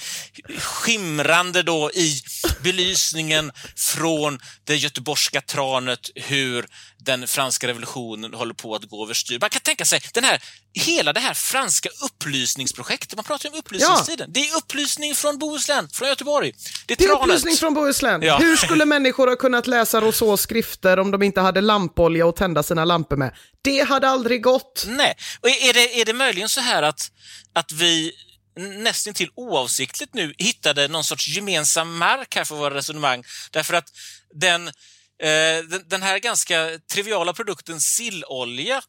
skimrande 0.58 1.62
då 1.62 1.90
i 1.90 2.22
belysningen 2.62 3.52
från 3.76 4.40
det 4.64 4.76
göteborgska 4.76 5.40
tranet 5.40 6.10
hur 6.14 6.61
den 6.98 7.28
franska 7.28 7.66
revolutionen 7.68 8.34
håller 8.34 8.54
på 8.54 8.74
att 8.74 8.84
gå 8.84 9.04
överstyr. 9.04 9.38
Man 9.40 9.50
kan 9.50 9.60
tänka 9.60 9.84
sig 9.84 10.00
den 10.14 10.24
här, 10.24 10.42
hela 10.74 11.12
det 11.12 11.20
här 11.20 11.34
franska 11.34 11.88
upplysningsprojektet. 12.04 13.16
Man 13.16 13.24
pratar 13.24 13.48
ju 13.48 13.52
om 13.52 13.58
upplysningstiden. 13.58 14.30
Det 14.32 14.40
är 14.48 14.56
upplysning 14.56 15.14
från 15.14 15.38
Bohuslän, 15.38 15.88
från 15.92 16.08
Göteborg. 16.08 16.52
Det 16.86 16.92
är, 16.92 16.96
Det 16.96 17.04
är 17.04 17.08
tranet. 17.08 17.22
upplysning 17.22 17.56
från 17.56 17.74
Bohuslän. 17.74 18.22
Ja. 18.22 18.38
Hur 18.38 18.56
skulle 18.56 18.84
människor 18.94 19.26
ha 19.26 19.36
kunnat 19.36 19.66
läsa 19.66 20.00
Rousseaus 20.00 20.40
skrifter 20.40 20.98
om 20.98 21.10
de 21.10 21.22
inte 21.22 21.40
hade 21.40 21.60
lampolja 21.60 22.28
att 22.28 22.36
tända 22.36 22.62
sina 22.62 22.84
lampor 22.84 23.16
med? 23.16 23.34
Det 23.62 23.80
hade 23.88 24.08
aldrig 24.08 24.42
gått. 24.42 24.84
Nej. 24.88 25.14
Och 25.40 25.48
är 25.48 25.72
det, 25.72 26.00
är 26.00 26.04
det 26.04 26.12
möjligen 26.12 26.48
så 26.48 26.60
här 26.60 26.82
att, 26.82 27.10
att 27.54 27.72
vi 27.72 28.12
nästintill 28.56 29.30
oavsiktligt 29.34 30.14
nu 30.14 30.34
hittade 30.38 30.88
någon 30.88 31.04
sorts 31.04 31.28
gemensam 31.28 31.96
mark 31.98 32.36
här 32.36 32.44
för 32.44 32.54
våra 32.56 32.74
resonemang? 32.74 33.24
Därför 33.50 33.74
att 33.74 33.84
den, 34.34 34.70
Eh, 35.22 35.64
den, 35.64 35.82
den 35.88 36.02
här 36.02 36.18
ganska 36.18 36.78
triviala 36.92 37.32
produkten 37.32 37.80
sillolja 37.80 38.82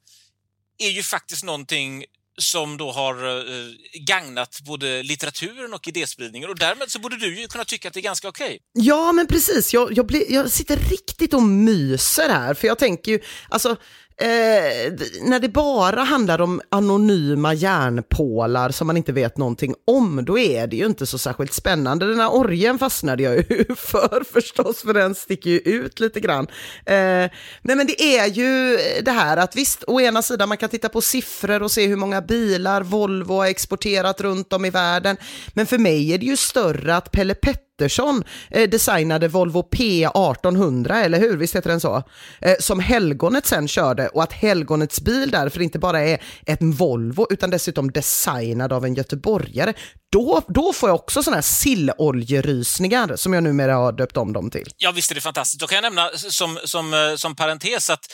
är 0.77 0.89
ju 0.89 1.03
faktiskt 1.03 1.43
någonting 1.43 2.05
som 2.37 2.77
då 2.77 2.91
har 2.91 3.27
eh, 3.27 3.71
gagnat 4.07 4.59
både 4.61 5.03
litteraturen 5.03 5.73
och 5.73 5.87
idéspridningen 5.87 6.49
och 6.49 6.59
därmed 6.59 6.91
så 6.91 6.99
borde 6.99 7.17
du 7.17 7.41
ju 7.41 7.47
kunna 7.47 7.65
tycka 7.65 7.87
att 7.87 7.93
det 7.93 7.99
är 7.99 8.01
ganska 8.01 8.27
okej. 8.27 8.45
Okay. 8.45 8.59
Ja, 8.73 9.11
men 9.11 9.27
precis. 9.27 9.73
Jag, 9.73 9.97
jag, 9.97 10.05
blir, 10.05 10.31
jag 10.31 10.51
sitter 10.51 10.77
riktigt 10.77 11.33
och 11.33 11.43
myser 11.43 12.29
här, 12.29 12.53
för 12.53 12.67
jag 12.67 12.79
tänker 12.79 13.11
ju, 13.11 13.19
alltså 13.49 13.77
Eh, 14.17 14.93
när 15.21 15.39
det 15.39 15.49
bara 15.49 16.01
handlar 16.01 16.41
om 16.41 16.61
anonyma 16.69 17.53
järnpålar 17.53 18.69
som 18.69 18.87
man 18.87 18.97
inte 18.97 19.11
vet 19.11 19.37
någonting 19.37 19.75
om, 19.87 20.25
då 20.25 20.39
är 20.39 20.67
det 20.67 20.75
ju 20.75 20.85
inte 20.85 21.05
så 21.05 21.17
särskilt 21.17 21.53
spännande. 21.53 22.05
Den 22.05 22.19
här 22.19 22.33
orgen 22.33 22.79
fastnade 22.79 23.23
jag 23.23 23.35
ju 23.35 23.65
för 23.77 24.23
förstås, 24.33 24.81
för 24.81 24.93
den 24.93 25.15
sticker 25.15 25.49
ju 25.49 25.57
ut 25.59 25.99
lite 25.99 26.19
grann. 26.19 26.47
Eh, 26.85 27.29
nej 27.61 27.75
men 27.75 27.87
det 27.87 28.01
är 28.17 28.27
ju 28.27 28.77
det 29.01 29.11
här 29.11 29.37
att 29.37 29.55
visst, 29.55 29.83
å 29.87 30.01
ena 30.01 30.21
sidan 30.21 30.49
man 30.49 30.57
kan 30.57 30.69
titta 30.69 30.89
på 30.89 31.01
siffror 31.01 31.63
och 31.63 31.71
se 31.71 31.87
hur 31.87 31.95
många 31.95 32.21
bilar 32.21 32.81
Volvo 32.81 33.33
har 33.33 33.45
exporterat 33.45 34.21
runt 34.21 34.53
om 34.53 34.65
i 34.65 34.69
världen, 34.69 35.17
men 35.53 35.65
för 35.65 35.77
mig 35.77 36.13
är 36.13 36.17
det 36.17 36.25
ju 36.25 36.37
större 36.37 36.95
att 36.95 37.11
Pelle 37.11 37.35
Petter 37.35 37.72
Pettersson 37.77 38.23
eh, 38.51 38.69
designade 38.69 39.27
Volvo 39.27 39.69
P1800, 39.71 41.03
eller 41.03 41.19
hur? 41.19 41.37
Visst 41.37 41.55
heter 41.55 41.69
den 41.69 41.81
så? 41.81 42.03
Eh, 42.41 42.55
som 42.59 42.79
Helgonet 42.79 43.45
sen 43.45 43.67
körde 43.67 44.07
och 44.07 44.23
att 44.23 44.33
Helgonets 44.33 45.01
bil 45.01 45.31
därför 45.31 45.61
inte 45.61 45.79
bara 45.79 46.01
är 46.01 46.21
ett 46.45 46.59
Volvo 46.61 47.27
utan 47.29 47.49
dessutom 47.49 47.91
designad 47.91 48.73
av 48.73 48.85
en 48.85 48.93
göteborgare. 48.93 49.73
Då, 50.11 50.41
då 50.47 50.73
får 50.73 50.89
jag 50.89 50.95
också 50.95 51.23
sådana 51.23 51.37
här 51.37 51.41
silloljerysningar 51.41 53.15
som 53.15 53.33
jag 53.33 53.43
numera 53.43 53.75
har 53.75 53.91
döpt 53.91 54.17
om 54.17 54.33
dem 54.33 54.49
till. 54.49 54.69
Ja, 54.77 54.91
visst 54.91 55.11
är 55.11 55.15
det 55.15 55.21
fantastiskt. 55.21 55.59
Då 55.59 55.67
kan 55.67 55.75
jag 55.75 55.83
nämna 55.83 56.09
som, 56.15 56.59
som, 56.63 56.93
eh, 56.93 57.15
som 57.15 57.35
parentes 57.35 57.89
att 57.89 58.05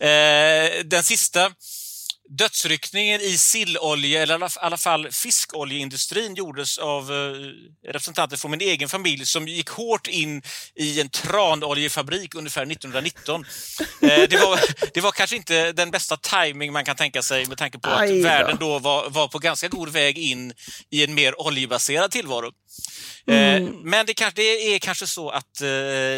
eh, 0.00 0.84
den 0.84 1.02
sista 1.02 1.50
Dödsryckningen 2.28 3.20
i 3.20 3.38
sillolje, 3.38 4.22
eller 4.22 4.38
i 4.38 4.48
alla 4.60 4.76
fall 4.76 5.12
fiskoljeindustrin, 5.12 6.34
gjordes 6.34 6.78
av 6.78 7.12
eh, 7.12 7.88
representanter 7.88 8.36
från 8.36 8.50
min 8.50 8.60
egen 8.60 8.88
familj 8.88 9.26
som 9.26 9.48
gick 9.48 9.68
hårt 9.68 10.06
in 10.06 10.42
i 10.74 11.00
en 11.00 11.08
tranoljefabrik 11.08 12.34
ungefär 12.34 12.62
1919. 12.62 13.44
Eh, 14.02 14.08
det, 14.28 14.36
var, 14.36 14.60
det 14.94 15.00
var 15.00 15.12
kanske 15.12 15.36
inte 15.36 15.72
den 15.72 15.90
bästa 15.90 16.16
timing 16.16 16.72
man 16.72 16.84
kan 16.84 16.96
tänka 16.96 17.22
sig 17.22 17.46
med 17.46 17.58
tanke 17.58 17.78
på 17.78 17.88
att 17.88 18.10
världen 18.10 18.56
då 18.60 18.78
var, 18.78 19.10
var 19.10 19.28
på 19.28 19.38
ganska 19.38 19.68
god 19.68 19.88
väg 19.88 20.18
in 20.18 20.52
i 20.90 21.04
en 21.04 21.14
mer 21.14 21.40
oljebaserad 21.40 22.10
tillvaro. 22.10 22.52
Eh, 23.28 23.56
mm. 23.56 23.80
Men 23.84 24.06
det, 24.06 24.14
kanske, 24.14 24.42
det 24.42 24.74
är 24.74 24.78
kanske 24.78 25.06
så 25.06 25.30
att 25.30 25.60
eh, 25.60 25.66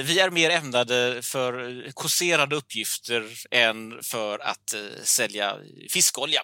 vi 0.04 0.18
är 0.18 0.30
mer 0.30 0.50
ämnade 0.50 1.22
för 1.22 1.82
kåserade 1.92 2.56
uppgifter 2.56 3.24
än 3.50 4.02
för 4.02 4.38
att 4.38 4.74
eh, 4.74 4.80
sälja 5.04 5.56
fiskolja. 5.90 6.42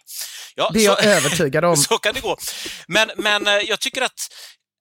Ja, 0.55 0.71
det 0.75 0.81
är 0.81 0.85
jag 0.85 1.03
så, 1.03 1.09
övertygad 1.09 1.65
om. 1.65 1.77
så 1.89 1.99
kan 1.99 2.15
det 2.15 2.21
gå. 2.21 2.37
Men, 2.89 3.11
men 3.17 3.47
eh, 3.47 3.53
jag 3.53 3.81
tycker 3.81 4.03
att, 4.03 4.21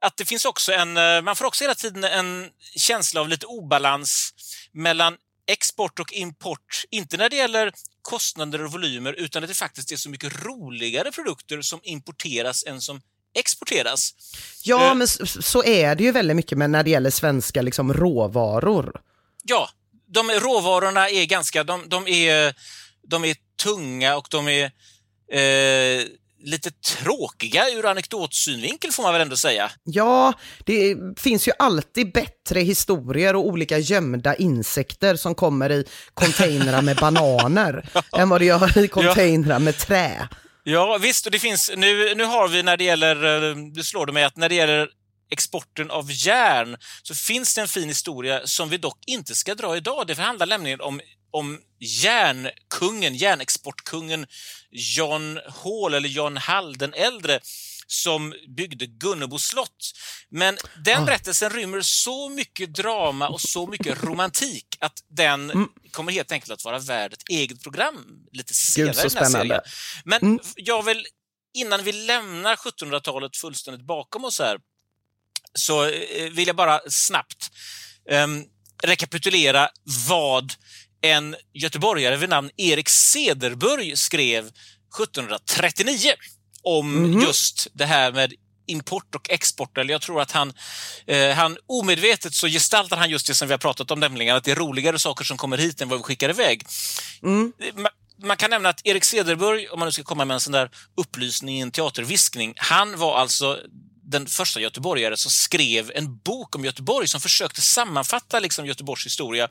att 0.05 0.17
det 0.17 0.25
finns 0.25 0.45
också 0.45 0.71
en... 0.71 0.97
Eh, 0.97 1.21
man 1.21 1.35
får 1.35 1.45
också 1.45 1.63
hela 1.63 1.75
tiden 1.75 2.03
en 2.03 2.49
känsla 2.75 3.21
av 3.21 3.29
lite 3.29 3.45
obalans 3.45 4.33
mellan 4.73 5.17
export 5.47 5.99
och 5.99 6.13
import, 6.13 6.83
inte 6.91 7.17
när 7.17 7.29
det 7.29 7.35
gäller 7.35 7.71
kostnader 8.01 8.63
och 8.63 8.71
volymer, 8.71 9.13
utan 9.13 9.43
att 9.43 9.49
det 9.49 9.55
faktiskt 9.55 9.91
är 9.91 9.95
så 9.95 10.09
mycket 10.09 10.43
roligare 10.45 11.11
produkter 11.11 11.61
som 11.61 11.79
importeras 11.83 12.63
än 12.65 12.81
som 12.81 13.01
exporteras. 13.33 14.13
Ja, 14.63 14.89
uh, 14.89 14.95
men 14.95 15.07
så 15.07 15.63
är 15.63 15.95
det 15.95 16.03
ju 16.03 16.11
väldigt 16.11 16.35
mycket 16.35 16.57
med 16.57 16.69
när 16.69 16.83
det 16.83 16.89
gäller 16.89 17.09
svenska 17.09 17.61
liksom, 17.61 17.93
råvaror. 17.93 19.01
Ja, 19.43 19.69
de 20.07 20.31
råvarorna 20.31 21.09
är 21.09 21.25
ganska, 21.25 21.63
de, 21.63 21.89
de 21.89 22.07
är, 22.07 22.55
de 23.07 23.25
är 23.25 23.35
tunga 23.63 24.17
och 24.17 24.27
de 24.29 24.47
är 24.47 24.71
eh, 25.31 26.05
lite 26.43 26.71
tråkiga 26.71 27.69
ur 27.69 27.85
anekdotsynvinkel 27.85 28.91
får 28.91 29.03
man 29.03 29.13
väl 29.13 29.21
ändå 29.21 29.37
säga. 29.37 29.71
Ja, 29.83 30.33
det 30.65 30.95
finns 31.17 31.47
ju 31.47 31.51
alltid 31.59 32.11
bättre 32.11 32.59
historier 32.59 33.35
och 33.35 33.47
olika 33.47 33.77
gömda 33.77 34.35
insekter 34.35 35.15
som 35.15 35.35
kommer 35.35 35.71
i 35.71 35.85
containrar 36.13 36.81
med 36.81 36.97
bananer 36.97 37.89
än 38.17 38.29
vad 38.29 38.41
det 38.41 38.45
gör 38.45 38.77
i 38.77 38.87
containrar 38.87 39.59
med 39.59 39.77
trä. 39.77 40.27
Ja, 40.63 40.97
visst. 40.97 41.25
Och 41.25 41.31
det 41.31 41.39
finns, 41.39 41.71
nu, 41.75 42.15
nu 42.15 42.23
har 42.23 42.47
vi 42.47 42.63
när 42.63 42.77
det 42.77 42.83
gäller, 42.83 43.49
eh, 43.49 43.55
du 43.55 43.83
slår 43.83 44.05
det 44.05 44.11
mig 44.11 44.23
att 44.23 44.37
när 44.37 44.49
det 44.49 44.55
gäller 44.55 44.89
exporten 45.31 45.91
av 45.91 46.11
järn 46.11 46.77
så 47.03 47.15
finns 47.15 47.55
det 47.55 47.61
en 47.61 47.67
fin 47.67 47.87
historia 47.87 48.41
som 48.47 48.69
vi 48.69 48.77
dock 48.77 48.99
inte 49.07 49.35
ska 49.35 49.55
dra 49.55 49.77
idag. 49.77 50.07
Det 50.07 50.17
handlar 50.17 50.47
nämligen 50.47 50.81
om, 50.81 51.01
om 51.31 51.59
järnkungen, 51.79 53.15
järnexportkungen 53.15 54.25
John 54.71 55.39
Hall, 55.63 55.93
eller 55.93 56.09
John 56.09 56.37
Hall 56.37 56.77
den 56.77 56.93
äldre, 56.93 57.39
som 57.87 58.33
byggde 58.47 58.85
Gunnebo 58.85 59.39
slott. 59.39 59.91
Men 60.29 60.57
den 60.85 61.01
ah. 61.01 61.05
berättelsen 61.05 61.49
rymmer 61.49 61.81
så 61.81 62.29
mycket 62.29 62.73
drama 62.73 63.27
och 63.27 63.41
så 63.41 63.67
mycket 63.67 64.03
romantik 64.03 64.77
att 64.79 65.03
den 65.07 65.51
mm. 65.51 65.69
kommer 65.91 66.11
helt 66.11 66.31
enkelt 66.31 66.51
att 66.51 66.65
vara 66.65 66.79
värd 66.79 67.13
ett 67.13 67.29
eget 67.29 67.63
program 67.63 68.05
lite 68.31 68.53
senare 68.53 68.93
Gud, 68.93 69.01
så 69.01 69.09
spännande. 69.09 69.61
Men 70.05 70.21
mm. 70.21 70.39
jag 70.55 70.83
vill, 70.83 71.05
innan 71.53 71.83
vi 71.83 71.91
lämnar 71.91 72.55
1700-talet 72.55 73.37
fullständigt 73.37 73.87
bakom 73.87 74.25
oss 74.25 74.39
här, 74.39 74.59
så 75.53 75.85
eh, 75.85 76.29
vill 76.31 76.47
jag 76.47 76.55
bara 76.55 76.81
snabbt 76.89 77.51
um, 78.11 78.45
rekapitulera 78.83 79.69
vad 80.07 80.53
en 81.01 81.35
göteborgare 81.53 82.17
vid 82.17 82.29
namn 82.29 82.49
Erik 82.57 82.89
Sederburg 82.89 83.97
skrev 83.97 84.45
1739 84.45 86.13
om 86.63 86.97
mm 86.97 87.13
-hmm. 87.13 87.25
just 87.25 87.67
det 87.73 87.85
här 87.85 88.11
med 88.11 88.33
import 88.65 89.15
och 89.15 89.29
export. 89.29 89.77
Eller 89.77 89.93
jag 89.93 90.01
tror 90.01 90.21
att 90.21 90.31
han, 90.31 90.53
eh, 91.07 91.29
han 91.29 91.57
omedvetet 91.67 92.33
så 92.33 92.47
gestaltar 92.47 92.97
han 92.97 93.09
just 93.09 93.27
det 93.27 93.33
som 93.33 93.47
vi 93.47 93.53
har 93.53 93.57
pratat 93.57 93.91
om, 93.91 93.99
nämligen 93.99 94.35
att 94.35 94.43
det 94.43 94.51
är 94.51 94.55
roligare 94.55 94.99
saker 94.99 95.25
som 95.25 95.37
kommer 95.37 95.57
hit 95.57 95.81
än 95.81 95.89
vad 95.89 95.99
vi 95.99 96.03
skickar 96.03 96.29
iväg. 96.29 96.65
Mm. 97.23 97.53
Man, 97.75 97.91
man 98.23 98.37
kan 98.37 98.49
nämna 98.49 98.69
att 98.69 98.81
Erik 98.83 99.03
Cederburg, 99.03 99.67
om 99.71 99.79
man 99.79 99.87
nu 99.87 99.91
ska 99.91 100.03
komma 100.03 100.25
med 100.25 100.33
en 100.33 100.41
sån 100.41 100.53
där 100.53 100.69
upplysning 100.97 101.57
i 101.57 101.61
en 101.61 101.71
teaterviskning, 101.71 102.53
han 102.57 102.99
var 102.99 103.17
alltså 103.17 103.59
den 104.05 104.27
första 104.27 104.59
göteborgare 104.59 105.17
som 105.17 105.31
skrev 105.31 105.91
en 105.95 106.17
bok 106.17 106.55
om 106.55 106.65
Göteborg 106.65 107.07
som 107.07 107.21
försökte 107.21 107.61
sammanfatta 107.61 108.39
liksom 108.39 108.65
Göteborgs 108.65 109.05
historia. 109.05 109.49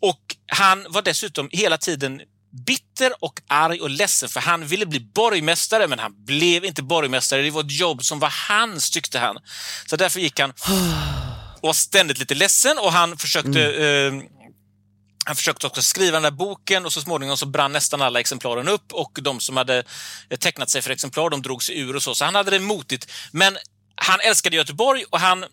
Och 0.00 0.36
han 0.46 0.86
var 0.88 1.02
dessutom 1.02 1.48
hela 1.52 1.78
tiden 1.78 2.20
bitter 2.50 3.12
och 3.20 3.40
arg 3.48 3.80
och 3.80 3.90
ledsen 3.90 4.28
för 4.28 4.40
han 4.40 4.66
ville 4.66 4.86
bli 4.86 5.00
borgmästare 5.00 5.86
men 5.86 5.98
han 5.98 6.24
blev 6.24 6.64
inte 6.64 6.82
borgmästare. 6.82 7.42
Det 7.42 7.50
var 7.50 7.64
ett 7.64 7.80
jobb 7.80 8.04
som 8.04 8.18
var 8.18 8.34
hans, 8.48 8.90
tyckte 8.90 9.18
han. 9.18 9.38
Så 9.86 9.96
därför 9.96 10.20
gick 10.20 10.40
han 10.40 10.50
och 11.60 11.66
var 11.66 11.72
ständigt 11.72 12.18
lite 12.18 12.34
ledsen 12.34 12.78
och 12.78 12.92
han 12.92 13.18
försökte 13.18 13.74
mm. 13.74 14.18
eh, 14.18 14.24
han 15.24 15.36
försökte 15.36 15.66
också 15.66 15.82
skriva 15.82 16.12
den 16.12 16.22
där 16.22 16.30
boken 16.30 16.86
och 16.86 16.92
så 16.92 17.00
småningom 17.00 17.36
så 17.36 17.46
brann 17.46 17.72
nästan 17.72 18.02
alla 18.02 18.20
exemplaren 18.20 18.68
upp 18.68 18.92
och 18.92 19.18
de 19.22 19.40
som 19.40 19.56
hade 19.56 19.84
tecknat 20.38 20.70
sig 20.70 20.82
för 20.82 20.90
exemplar 20.90 21.30
de 21.30 21.42
drog 21.42 21.62
sig 21.62 21.78
ur 21.78 21.96
och 21.96 22.02
så. 22.02 22.14
Så 22.14 22.24
han 22.24 22.34
hade 22.34 22.50
det 22.50 22.58
motigt. 22.58 23.10
Men 23.32 23.56
han 23.94 24.20
älskade 24.20 24.56
Göteborg 24.56 25.04
och 25.10 25.20
han 25.20 25.44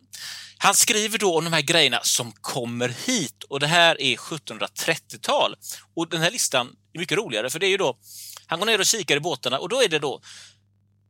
han 0.57 0.75
skriver 0.75 1.17
då 1.17 1.37
om 1.37 1.43
de 1.43 1.53
här 1.53 1.61
grejerna 1.61 1.99
som 2.03 2.31
kommer 2.31 2.89
hit 3.05 3.43
och 3.49 3.59
det 3.59 3.67
här 3.67 4.01
är 4.01 4.15
1730-tal. 4.15 5.55
Och 5.95 6.09
den 6.09 6.21
här 6.21 6.31
listan 6.31 6.75
är 6.97 7.01
mycket 7.01 7.17
roligare 7.17 7.49
för 7.49 7.59
det 7.59 7.67
är 7.67 7.69
ju 7.69 7.77
då, 7.77 7.97
han 8.45 8.59
går 8.59 8.65
ner 8.65 8.79
och 8.79 8.85
kikar 8.85 9.15
i 9.17 9.19
båtarna 9.19 9.59
och 9.59 9.69
då 9.69 9.83
är 9.83 9.87
det 9.87 9.99
då, 9.99 10.21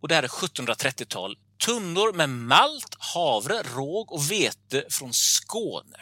och 0.02 0.08
det 0.08 0.16
här 0.16 0.24
är 0.24 0.28
1730-tal, 0.28 1.38
tunnor 1.66 2.14
med 2.14 2.30
malt, 2.30 2.96
havre, 3.00 3.64
råg 3.76 4.12
och 4.12 4.32
vete 4.32 4.84
från 4.90 5.14
Skåne. 5.14 5.98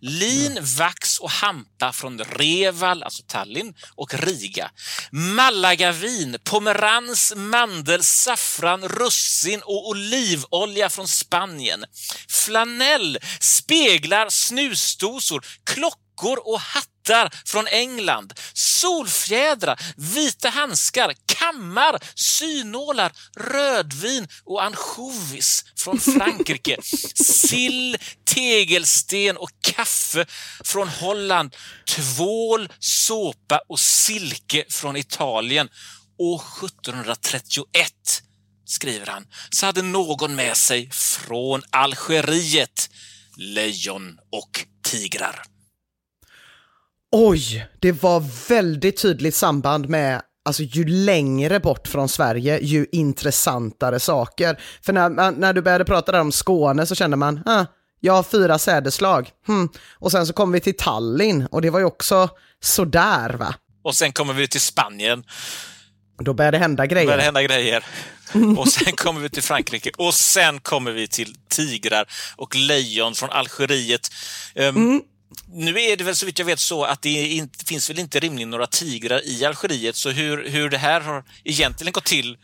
Lin, 0.00 0.58
vax 0.78 1.18
och 1.18 1.30
hampa 1.30 1.92
från 1.92 2.18
Reval, 2.18 3.02
alltså 3.02 3.22
Tallinn, 3.26 3.74
och 3.94 4.14
Riga. 4.14 4.70
Mallagavin, 5.10 6.38
pomerans, 6.44 7.32
mandel, 7.36 8.04
saffran, 8.04 8.88
russin 8.88 9.60
och 9.64 9.88
olivolja 9.88 10.90
från 10.90 11.08
Spanien. 11.08 11.84
Flanell, 12.28 13.18
speglar, 13.40 14.28
snusdosor, 14.28 15.44
klockor 15.64 16.05
och 16.24 16.60
hattar 16.60 16.96
hattar 17.06 17.30
från 17.44 17.66
England, 17.66 18.32
solfjädrar, 18.52 19.80
vita 19.96 20.48
handskar, 20.48 21.14
kammar, 21.26 21.98
synålar, 22.14 23.12
rödvin 23.36 24.28
och 24.44 24.64
ansjovis 24.64 25.64
från 25.76 26.00
Frankrike, 26.00 26.76
sill, 27.14 27.96
tegelsten 28.24 29.36
och 29.36 29.50
kaffe 29.60 30.26
från 30.64 30.88
Holland, 30.88 31.56
tvål, 31.88 32.68
såpa 32.78 33.60
och 33.68 33.80
silke 33.80 34.64
från 34.68 34.96
Italien. 34.96 35.68
År 36.18 36.42
1731 36.64 37.92
skriver 38.64 39.06
han, 39.06 39.26
så 39.50 39.66
hade 39.66 39.82
någon 39.82 40.34
med 40.34 40.56
sig 40.56 40.90
från 40.90 41.62
Algeriet 41.70 42.90
lejon 43.36 44.18
och 44.32 44.66
tigrar. 44.84 45.55
Oj, 47.18 47.66
det 47.80 47.92
var 47.92 48.48
väldigt 48.48 49.02
tydligt 49.02 49.34
samband 49.34 49.88
med 49.88 50.22
alltså 50.44 50.62
ju 50.62 50.84
längre 50.84 51.60
bort 51.60 51.88
från 51.88 52.08
Sverige, 52.08 52.58
ju 52.62 52.86
intressantare 52.92 54.00
saker. 54.00 54.60
För 54.82 54.92
när, 54.92 55.30
när 55.30 55.52
du 55.52 55.62
började 55.62 55.84
prata 55.84 56.12
där 56.12 56.20
om 56.20 56.32
Skåne 56.32 56.86
så 56.86 56.94
kände 56.94 57.16
man, 57.16 57.40
ah, 57.46 57.64
jag 58.00 58.12
har 58.12 58.22
fyra 58.22 58.58
sädeslag. 58.58 59.30
Hmm. 59.46 59.68
Och 59.98 60.12
sen 60.12 60.26
så 60.26 60.32
kom 60.32 60.52
vi 60.52 60.60
till 60.60 60.76
Tallinn 60.76 61.46
och 61.46 61.62
det 61.62 61.70
var 61.70 61.78
ju 61.78 61.84
också 61.84 62.28
sådär 62.60 63.30
va. 63.30 63.54
Och 63.84 63.94
sen 63.94 64.12
kommer 64.12 64.34
vi 64.34 64.48
till 64.48 64.60
Spanien, 64.60 65.24
Då 66.18 66.34
började 66.34 66.56
det 66.56 66.62
hända 66.62 66.86
grejer. 66.86 67.06
börjar 67.06 67.18
det 67.18 67.24
hända 67.24 67.42
grejer. 67.42 67.84
Och 68.58 68.68
sen 68.68 68.92
kommer 68.92 69.20
vi 69.20 69.28
till 69.28 69.42
Frankrike 69.42 69.90
och 69.96 70.14
sen 70.14 70.60
kommer 70.60 70.92
vi 70.92 71.08
till 71.08 71.34
tigrar 71.48 72.06
och 72.36 72.56
lejon 72.56 73.14
från 73.14 73.30
Algeriet. 73.30 74.08
Ehm, 74.54 75.02
Nu 75.48 75.80
är 75.80 75.96
det 75.96 76.04
väl 76.04 76.16
så 76.16 76.26
vitt 76.26 76.38
jag 76.38 76.46
vet 76.46 76.58
så 76.60 76.84
att 76.84 77.02
det 77.02 77.08
inte, 77.26 77.64
finns 77.64 77.90
väl 77.90 77.98
inte 77.98 78.20
rimligen 78.20 78.50
några 78.50 78.66
tigrar 78.66 79.26
i 79.26 79.44
Algeriet, 79.44 79.96
så 79.96 80.10
hur, 80.10 80.48
hur 80.48 80.70
det 80.70 80.78
här 80.78 81.00
har 81.00 81.24
egentligen 81.44 81.92
gått 81.92 82.04
till, 82.04 82.36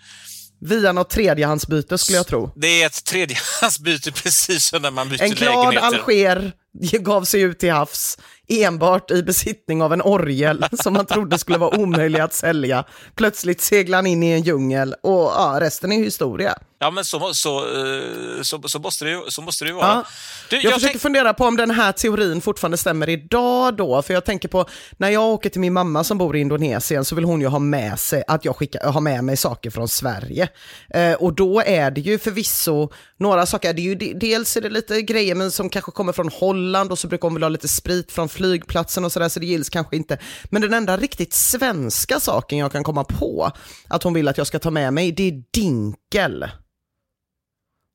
Via 0.64 0.92
något 0.92 1.10
tredjehandsbyte 1.10 1.98
skulle 1.98 2.18
jag 2.18 2.26
tro. 2.26 2.52
det 2.56 2.82
är 2.82 2.86
ett 2.86 3.04
tredjehandsbyte 3.04 4.12
precis 4.22 4.64
som 4.64 4.82
när 4.82 4.90
man 4.90 5.08
byter 5.08 5.22
En 5.22 5.30
glad 5.30 5.74
lägenheter. 5.74 5.98
alger 6.04 6.52
gav 7.00 7.24
sig 7.24 7.40
ut 7.40 7.58
till 7.58 7.72
havs 7.72 8.18
enbart 8.48 9.10
i 9.10 9.22
besittning 9.22 9.82
av 9.82 9.92
en 9.92 10.02
orgel 10.02 10.64
som 10.82 10.92
man 10.92 11.06
trodde 11.06 11.38
skulle 11.38 11.58
vara 11.58 11.78
omöjlig 11.78 12.20
att 12.20 12.34
sälja. 12.34 12.84
Plötsligt 13.14 13.60
seglade 13.60 13.96
han 13.98 14.06
in 14.06 14.22
i 14.22 14.30
en 14.30 14.42
djungel 14.42 14.94
och 15.02 15.12
ja, 15.36 15.56
resten 15.60 15.92
är 15.92 15.96
historia. 15.96 16.54
Ja, 16.78 16.90
men 16.90 17.04
så, 17.04 17.34
så, 17.34 17.58
eh, 17.58 18.42
så, 18.42 18.62
så, 18.68 18.78
måste, 18.78 19.04
det, 19.04 19.10
ju- 19.10 19.24
så 19.30 19.42
måste 19.42 19.64
det 19.64 19.68
ju 19.68 19.74
vara. 19.74 19.86
Ja. 19.86 20.04
Du, 20.50 20.56
Jag, 20.56 20.74
försöker 20.74 20.88
tänk- 20.92 21.02
fundera 21.02 21.34
på 21.34 21.44
om 21.44 21.56
den 21.56 21.70
här 21.70 21.92
teorin 21.92 22.40
fortfarande 22.40 22.76
stämmer 22.76 23.08
idag 23.08 23.76
då, 23.76 24.02
för 24.02 24.14
jag 24.14 24.24
tänker 24.24 24.48
på 24.48 24.66
när 24.96 25.08
jag 25.10 25.24
åker 25.24 25.50
till 25.50 25.60
min 25.60 25.72
mamma 25.72 26.04
som 26.04 26.18
bor 26.18 26.36
i 26.36 26.40
Indonesien 26.40 27.04
så 27.04 27.14
vill 27.14 27.24
hon 27.24 27.40
ju 27.40 27.46
ha 27.46 27.58
med 27.58 27.98
sig 28.00 28.22
att 28.28 28.44
jag 28.44 28.56
skickar, 28.56 28.92
har 28.92 29.00
med 29.00 29.24
mig 29.24 29.36
saker 29.36 29.70
från 29.70 29.88
Sverige. 29.88 30.48
Eh, 30.94 31.12
och 31.12 31.32
då 31.34 31.60
är 31.66 31.90
det 31.90 32.00
ju 32.00 32.18
förvisso 32.18 32.88
några 33.16 33.46
saker, 33.46 33.72
det 33.72 33.80
är 33.82 33.84
ju, 33.84 33.94
de- 33.94 34.14
dels 34.14 34.56
är 34.56 34.60
det 34.60 34.70
lite 34.70 35.02
grejer 35.02 35.34
men 35.34 35.50
som 35.50 35.68
kanske 35.70 35.92
kommer 35.92 36.12
från 36.12 36.28
Holland 36.28 36.61
och 36.90 36.98
så 36.98 37.08
brukar 37.08 37.22
hon 37.28 37.34
vilja 37.34 37.44
ha 37.44 37.50
lite 37.50 37.68
sprit 37.68 38.12
från 38.12 38.28
flygplatsen 38.28 39.04
och 39.04 39.12
sådär 39.12 39.28
så 39.28 39.40
det 39.40 39.46
gills 39.46 39.70
kanske 39.70 39.96
inte. 39.96 40.18
Men 40.44 40.62
den 40.62 40.74
enda 40.74 40.96
riktigt 40.96 41.34
svenska 41.34 42.20
saken 42.20 42.58
jag 42.58 42.72
kan 42.72 42.84
komma 42.84 43.04
på 43.04 43.50
att 43.88 44.02
hon 44.02 44.14
vill 44.14 44.28
att 44.28 44.38
jag 44.38 44.46
ska 44.46 44.58
ta 44.58 44.70
med 44.70 44.94
mig 44.94 45.12
det 45.12 45.28
är 45.28 45.42
dinkel. 45.54 46.44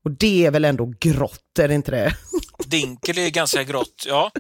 Och 0.05 0.11
det 0.11 0.45
är 0.45 0.51
väl 0.51 0.65
ändå 0.65 0.93
grått, 0.99 1.59
är 1.59 1.67
det 1.67 1.73
inte 1.73 1.91
det? 1.91 2.13
Dinkel 2.65 3.17
är 3.17 3.29
ganska 3.29 3.63
grått, 3.63 4.05
ja. 4.07 4.31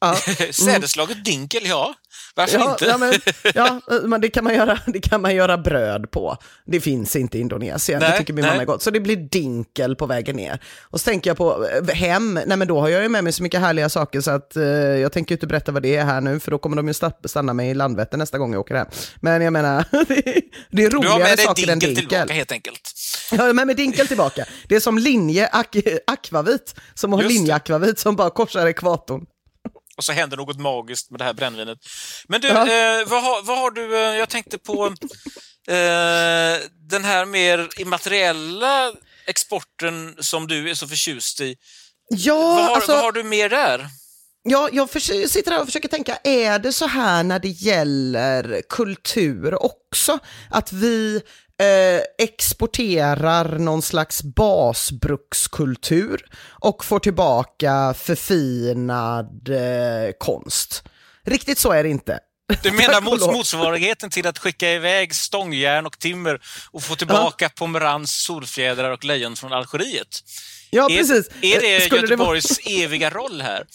Ja. 0.00 0.16
Sädeslaget 0.52 1.24
dinkel, 1.24 1.62
ja. 1.66 1.94
Varför 2.36 2.58
Ja, 2.58 2.70
inte? 2.72 2.84
ja, 2.84 2.98
men, 2.98 3.12
ja, 3.54 3.80
men 4.04 4.20
det 4.20 4.28
kan, 4.28 4.44
man 4.44 4.54
göra, 4.54 4.78
det 4.86 5.00
kan 5.00 5.22
man 5.22 5.34
göra 5.34 5.58
bröd 5.58 6.10
på. 6.10 6.36
Det 6.66 6.80
finns 6.80 7.16
inte 7.16 7.38
i 7.38 7.40
Indonesien, 7.40 8.00
det 8.00 8.08
Nej, 8.08 8.18
tycker 8.18 8.32
min 8.32 8.42
nej. 8.42 8.50
mamma 8.52 8.62
är 8.62 8.66
gott. 8.66 8.82
Så 8.82 8.90
det 8.90 9.00
blir 9.00 9.16
dinkel 9.16 9.96
på 9.96 10.06
vägen 10.06 10.36
ner. 10.36 10.58
Och 10.82 11.00
så 11.00 11.04
tänker 11.04 11.30
jag 11.30 11.36
på 11.36 11.66
eh, 11.88 11.94
hem, 11.94 12.34
nej 12.46 12.56
men 12.56 12.68
då 12.68 12.80
har 12.80 12.88
jag 12.88 13.02
ju 13.02 13.08
med 13.08 13.24
mig 13.24 13.32
så 13.32 13.42
mycket 13.42 13.60
härliga 13.60 13.88
saker 13.88 14.20
så 14.20 14.30
att 14.30 14.56
eh, 14.56 14.62
jag 14.74 15.12
tänker 15.12 15.34
inte 15.34 15.46
berätta 15.46 15.72
vad 15.72 15.82
det 15.82 15.96
är 15.96 16.04
här 16.04 16.20
nu, 16.20 16.40
för 16.40 16.50
då 16.50 16.58
kommer 16.58 16.76
de 16.76 16.86
ju 16.86 16.92
sta- 16.92 17.28
stanna 17.28 17.54
mig 17.54 17.70
i 17.70 17.74
Landvetter 17.74 18.18
nästa 18.18 18.38
gång 18.38 18.52
jag 18.52 18.60
åker 18.60 18.74
hem. 18.74 18.86
Men 19.20 19.42
jag 19.42 19.52
menar, 19.52 19.84
det 20.08 20.28
är, 20.28 20.40
det 20.70 20.84
är 20.84 20.90
Du 20.90 20.96
har 20.96 21.04
roligare 21.04 21.18
med 21.18 21.38
dig 21.38 21.46
saker 21.46 21.62
än 21.62 21.78
dinkel 21.78 21.94
dinkel. 21.94 22.08
tillbaka 22.18 22.32
helt 22.34 22.52
enkelt. 22.52 22.80
Jag 23.30 23.38
har 23.38 23.52
med 23.52 23.66
mig 23.66 23.76
dinkel 23.76 24.06
tillbaka. 24.08 24.44
Det 24.68 24.76
är 24.76 24.80
som 24.80 24.98
linje 24.98 25.48
ak 25.52 25.76
akvavit, 26.06 26.74
som 26.94 27.12
har 27.12 27.22
det. 27.22 27.28
linjeakvavit 27.28 27.98
som 27.98 28.16
bara 28.16 28.30
korsar 28.30 28.66
ekvatorn. 28.66 29.26
Och 29.96 30.04
så 30.04 30.12
händer 30.12 30.36
något 30.36 30.60
magiskt 30.60 31.10
med 31.10 31.20
det 31.20 31.24
här 31.24 31.32
brännvinet. 31.34 31.78
Men 32.28 32.40
du, 32.40 32.48
Ja. 32.48 32.60
eh, 32.60 33.06
vad, 33.08 33.22
har, 33.22 33.42
vad 33.42 33.58
har 33.58 33.70
du... 33.70 33.96
Eh, 33.96 34.16
jag 34.16 34.28
tänkte 34.28 34.58
på 34.58 34.86
eh, 35.68 36.60
den 36.90 37.04
här 37.04 37.24
mer 37.24 37.68
immateriella 37.76 38.92
exporten 39.26 40.16
som 40.20 40.46
du 40.46 40.70
är 40.70 40.74
så 40.74 40.88
förtjust 40.88 41.40
i. 41.40 41.56
Ja, 42.08 42.34
vad, 42.34 42.64
har, 42.64 42.74
alltså... 42.74 42.92
vad 42.92 43.00
har 43.02 43.12
du 43.12 43.22
mer 43.22 43.48
där? 43.48 43.86
Ja, 44.48 44.68
jag 44.72 44.90
sitter 44.90 45.50
här 45.50 45.60
och 45.60 45.66
försöker 45.66 45.88
tänka, 45.88 46.18
är 46.24 46.58
det 46.58 46.72
så 46.72 46.86
här 46.86 47.22
när 47.22 47.38
det 47.38 47.48
gäller 47.48 48.62
kultur 48.68 49.62
också? 49.62 50.18
Att 50.50 50.72
vi 50.72 51.22
eh, 51.60 52.26
exporterar 52.26 53.58
någon 53.58 53.82
slags 53.82 54.22
basbrukskultur 54.22 56.24
och 56.60 56.84
får 56.84 56.98
tillbaka 56.98 57.94
förfinad 57.98 59.48
eh, 59.48 60.12
konst. 60.18 60.84
Riktigt 61.26 61.58
så 61.58 61.72
är 61.72 61.82
det 61.82 61.88
inte. 61.88 62.20
Du 62.62 62.72
menar 62.72 63.00
mots, 63.00 63.26
motsvarigheten 63.26 64.10
till 64.10 64.26
att 64.26 64.38
skicka 64.38 64.72
iväg 64.72 65.14
stångjärn 65.14 65.86
och 65.86 65.98
timmer 65.98 66.40
och 66.70 66.82
få 66.82 66.96
tillbaka 66.96 67.48
pomerans, 67.48 68.14
solfjädrar 68.14 68.90
och 68.90 69.04
lejon 69.04 69.36
från 69.36 69.52
Algeriet? 69.52 70.20
Ja, 70.74 70.90
är, 70.90 70.96
precis. 70.98 71.28
är 71.42 71.60
det 71.60 71.74
Eh, 71.76 71.80
skulle 71.80 72.00
det 72.06 72.16
vara- 72.16 72.36
Göteborgs 72.36 72.58
eviga 72.84 73.10
roll 73.10 73.40
här? 73.42 73.66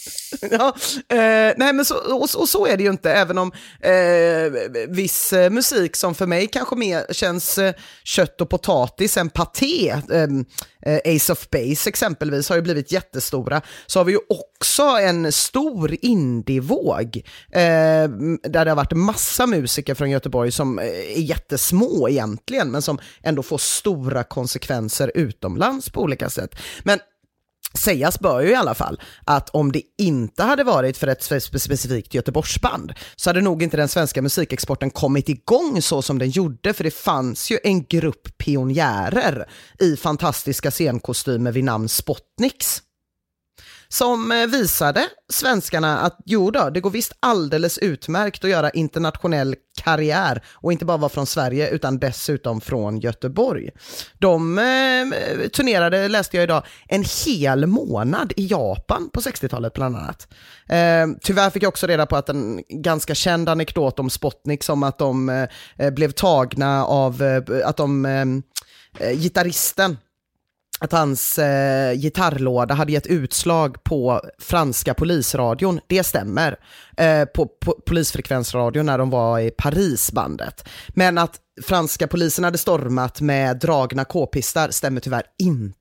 Ja, 0.52 0.76
eh, 1.16 1.54
nej 1.58 1.74
men 1.74 1.86
så, 1.86 1.96
och, 1.96 2.22
och 2.36 2.50
så 2.50 2.66
är 2.68 2.78
det 2.78 2.84
ju 2.84 2.90
inte, 2.90 3.12
även 3.12 3.38
om 3.38 3.52
eh, 3.82 4.70
viss 4.90 5.34
eh, 5.34 5.50
musik 5.50 5.96
som 5.96 6.16
för 6.16 6.26
mig 6.26 6.48
kanske 6.48 6.76
mer 6.76 7.06
känns 7.14 7.58
eh, 7.58 7.74
kött 8.04 8.42
och 8.42 8.50
potatis 8.50 9.18
än 9.18 9.30
paté, 9.30 9.90
eh, 9.90 10.24
eh, 10.86 11.16
Ace 11.16 11.32
of 11.34 11.50
Base 11.50 11.90
exempelvis 11.90 12.50
har 12.50 12.56
ju 12.56 12.62
blivit 12.62 12.92
jättestora, 12.92 13.62
så 13.88 14.00
har 14.00 14.04
vi 14.06 14.12
ju 14.12 14.20
också 14.30 14.84
en 14.84 15.32
stor 15.32 15.96
indievåg 16.02 17.22
där 18.44 18.66
det 18.66 18.72
har 18.72 18.76
varit 18.76 18.92
massa 18.94 19.48
musiker 19.48 19.94
från 19.96 20.10
Göteborg 20.10 20.52
som 20.52 20.80
är 20.80 21.20
jättesmå 21.20 22.10
egentligen, 22.10 22.72
men 22.72 22.82
som 22.82 23.00
ändå 23.24 23.44
får 23.44 23.58
stora 23.58 24.24
konsekvenser 24.24 25.12
utomlands 25.16 25.90
på 25.90 26.02
olika 26.02 26.30
sätt. 26.30 26.56
Men 26.90 27.00
Sägas 27.74 28.20
bör 28.20 28.42
ju 28.42 28.50
i 28.50 28.56
alla 28.56 28.76
fall 28.76 29.02
att 29.26 29.50
om 29.50 29.72
det 29.72 29.82
inte 29.98 30.44
hade 30.44 30.64
varit 30.64 30.98
för 30.98 31.08
ett 31.08 31.24
specifikt 31.24 32.14
Göteborgsband 32.14 32.94
så 33.16 33.30
hade 33.30 33.42
nog 33.42 33.64
inte 33.64 33.78
den 33.78 33.88
svenska 33.88 34.22
musikexporten 34.22 34.90
kommit 34.90 35.30
igång 35.30 35.82
så 35.82 36.02
som 36.02 36.20
den 36.20 36.30
gjorde 36.30 36.74
för 36.74 36.84
det 36.84 36.92
fanns 36.92 37.52
ju 37.52 37.60
en 37.64 37.84
grupp 37.84 38.38
pionjärer 38.38 39.50
i 39.80 39.96
fantastiska 39.96 40.72
scenkostymer 40.72 41.52
vid 41.52 41.64
namn 41.64 41.90
Spotniks 41.90 42.82
som 43.90 44.32
eh, 44.32 44.48
visade 44.48 45.08
svenskarna 45.30 46.00
att 46.00 46.18
jo 46.26 46.52
då, 46.52 46.70
det 46.70 46.80
går 46.80 46.90
visst 46.90 47.14
alldeles 47.20 47.78
utmärkt 47.78 48.44
att 48.44 48.50
göra 48.50 48.70
internationell 48.70 49.56
karriär 49.84 50.44
och 50.54 50.72
inte 50.72 50.86
bara 50.86 50.98
vara 50.98 51.10
från 51.10 51.26
Sverige 51.26 51.70
utan 51.70 52.00
dessutom 52.00 52.62
från 52.62 53.00
Göteborg. 53.00 53.70
De 54.18 54.58
eh, 54.60 55.48
turnerade, 55.50 56.08
läste 56.08 56.38
jag 56.38 56.44
idag, 56.44 56.64
en 56.88 57.06
hel 57.26 57.66
månad 57.66 58.34
i 58.36 58.48
Japan 58.48 59.10
på 59.14 59.22
60-talet 59.22 59.74
bland 59.74 59.96
annat. 59.96 60.28
Eh, 60.70 61.08
tyvärr 61.22 61.50
fick 61.50 61.64
jag 61.64 61.70
också 61.70 61.88
reda 61.88 62.06
på 62.06 62.16
att 62.16 62.30
en 62.30 62.64
ganska 62.70 63.16
känd 63.16 63.50
anekdot 63.50 64.00
om 64.00 64.10
Spotnik 64.10 64.64
som 64.64 64.84
att 64.84 64.98
de 64.98 65.30
eh, 65.78 65.90
blev 65.90 66.12
tagna 66.12 66.86
av, 66.86 67.22
eh, 67.22 67.68
att 67.68 67.78
de, 67.78 68.06
eh, 68.06 68.26
eh 69.00 69.20
gitarristen 69.20 69.98
att 70.80 70.92
hans 70.92 71.40
eh, 71.40 71.94
gitarrlåda 71.94 72.74
hade 72.74 72.92
gett 72.92 73.08
utslag 73.08 73.84
på 73.84 74.22
franska 74.40 74.94
polisradion. 74.94 75.80
Det 75.88 76.04
stämmer. 76.04 76.60
Eh, 76.98 77.26
på, 77.26 77.46
på 77.46 77.76
polisfrekvensradion 77.86 78.86
när 78.86 78.98
de 78.98 79.10
var 79.10 79.40
i 79.40 79.52
Parisbandet. 79.52 80.68
Men 80.90 81.18
att 81.18 81.36
franska 81.64 82.08
polisen 82.08 82.44
hade 82.44 82.58
stormat 82.58 83.22
med 83.22 83.60
dragna 83.60 84.06
k-pistar 84.06 84.70
stämmer 84.70 85.02
tyvärr 85.02 85.24
inte. 85.44 85.79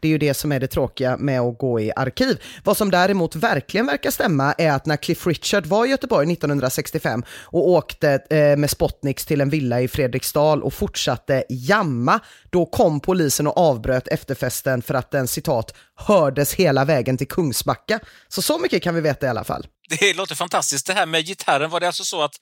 Det 0.00 0.08
är 0.08 0.12
ju 0.12 0.18
det 0.18 0.34
som 0.34 0.52
är 0.52 0.60
det 0.60 0.66
tråkiga 0.66 1.16
med 1.16 1.40
att 1.40 1.58
gå 1.58 1.80
i 1.80 1.92
arkiv. 1.96 2.42
Vad 2.64 2.76
som 2.76 2.90
däremot 2.90 3.36
verkligen 3.36 3.86
verkar 3.86 4.10
stämma 4.10 4.52
är 4.52 4.70
att 4.70 4.86
när 4.86 4.96
Cliff 4.96 5.26
Richard 5.26 5.66
var 5.66 5.86
i 5.86 5.88
Göteborg 5.88 6.32
1965 6.32 7.24
och 7.30 7.68
åkte 7.68 8.22
eh, 8.30 8.56
med 8.56 8.70
Spotniks 8.70 9.26
till 9.26 9.40
en 9.40 9.50
villa 9.50 9.80
i 9.80 9.88
Fredriksdal 9.88 10.62
och 10.62 10.74
fortsatte 10.74 11.44
jamma, 11.48 12.20
då 12.50 12.66
kom 12.66 13.00
polisen 13.00 13.46
och 13.46 13.58
avbröt 13.58 14.08
efterfesten 14.08 14.82
för 14.82 14.94
att 14.94 15.10
den 15.10 15.28
citat 15.28 15.74
hördes 15.94 16.54
hela 16.54 16.84
vägen 16.84 17.18
till 17.18 17.28
Kungsbacka. 17.28 18.00
Så 18.28 18.42
så 18.42 18.58
mycket 18.58 18.82
kan 18.82 18.94
vi 18.94 19.00
veta 19.00 19.26
i 19.26 19.28
alla 19.28 19.44
fall. 19.44 19.66
Det 20.00 20.14
låter 20.14 20.34
fantastiskt. 20.34 20.86
Det 20.86 20.92
här 20.92 21.06
med 21.06 21.26
gitarren, 21.26 21.70
var 21.70 21.80
det 21.80 21.86
alltså 21.86 22.04
så 22.04 22.22
att 22.22 22.34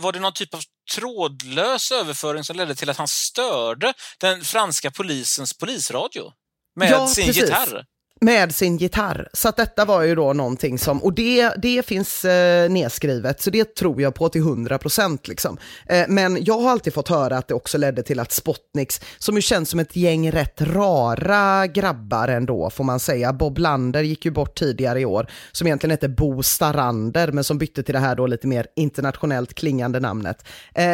var 0.00 0.12
det 0.12 0.20
någon 0.20 0.32
typ 0.32 0.54
av 0.54 0.60
trådlös 0.94 1.92
överföring 1.92 2.44
som 2.44 2.56
ledde 2.56 2.74
till 2.74 2.90
att 2.90 2.96
han 2.96 3.08
störde 3.08 3.94
den 4.20 4.44
franska 4.44 4.90
polisens 4.90 5.58
polisradio 5.58 6.32
med 6.76 6.90
Ja, 6.90 7.08
sin 7.08 7.26
precis. 7.26 7.42
gitarr? 7.42 7.84
Med 8.22 8.54
sin 8.54 8.76
gitarr. 8.76 9.28
Så 9.32 9.48
att 9.48 9.56
detta 9.56 9.84
var 9.84 10.02
ju 10.02 10.14
då 10.14 10.32
någonting 10.32 10.78
som, 10.78 11.02
och 11.02 11.12
det, 11.12 11.52
det 11.62 11.86
finns 11.86 12.24
eh, 12.24 12.70
nedskrivet, 12.70 13.40
så 13.40 13.50
det 13.50 13.74
tror 13.74 14.02
jag 14.02 14.14
på 14.14 14.28
till 14.28 14.42
100% 14.42 15.18
Liksom. 15.24 15.58
Eh, 15.86 16.04
men 16.08 16.44
jag 16.44 16.58
har 16.58 16.70
alltid 16.70 16.94
fått 16.94 17.08
höra 17.08 17.38
att 17.38 17.48
det 17.48 17.54
också 17.54 17.78
ledde 17.78 18.02
till 18.02 18.20
att 18.20 18.32
Spotniks, 18.32 19.00
som 19.18 19.36
ju 19.36 19.42
känns 19.42 19.70
som 19.70 19.80
ett 19.80 19.96
gäng 19.96 20.30
rätt 20.30 20.60
rara 20.60 21.66
grabbar 21.66 22.28
ändå, 22.28 22.70
får 22.70 22.84
man 22.84 23.00
säga. 23.00 23.32
Bob 23.32 23.58
Lander 23.58 24.02
gick 24.02 24.24
ju 24.24 24.30
bort 24.30 24.58
tidigare 24.58 25.00
i 25.00 25.04
år, 25.04 25.26
som 25.52 25.66
egentligen 25.66 25.90
hette 25.90 26.08
Bo 26.08 26.42
Starander, 26.42 27.32
men 27.32 27.44
som 27.44 27.58
bytte 27.58 27.82
till 27.82 27.94
det 27.94 28.00
här 28.00 28.16
då 28.16 28.26
lite 28.26 28.46
mer 28.46 28.66
internationellt 28.76 29.54
klingande 29.54 30.00
namnet. 30.00 30.44
Eh, 30.74 30.84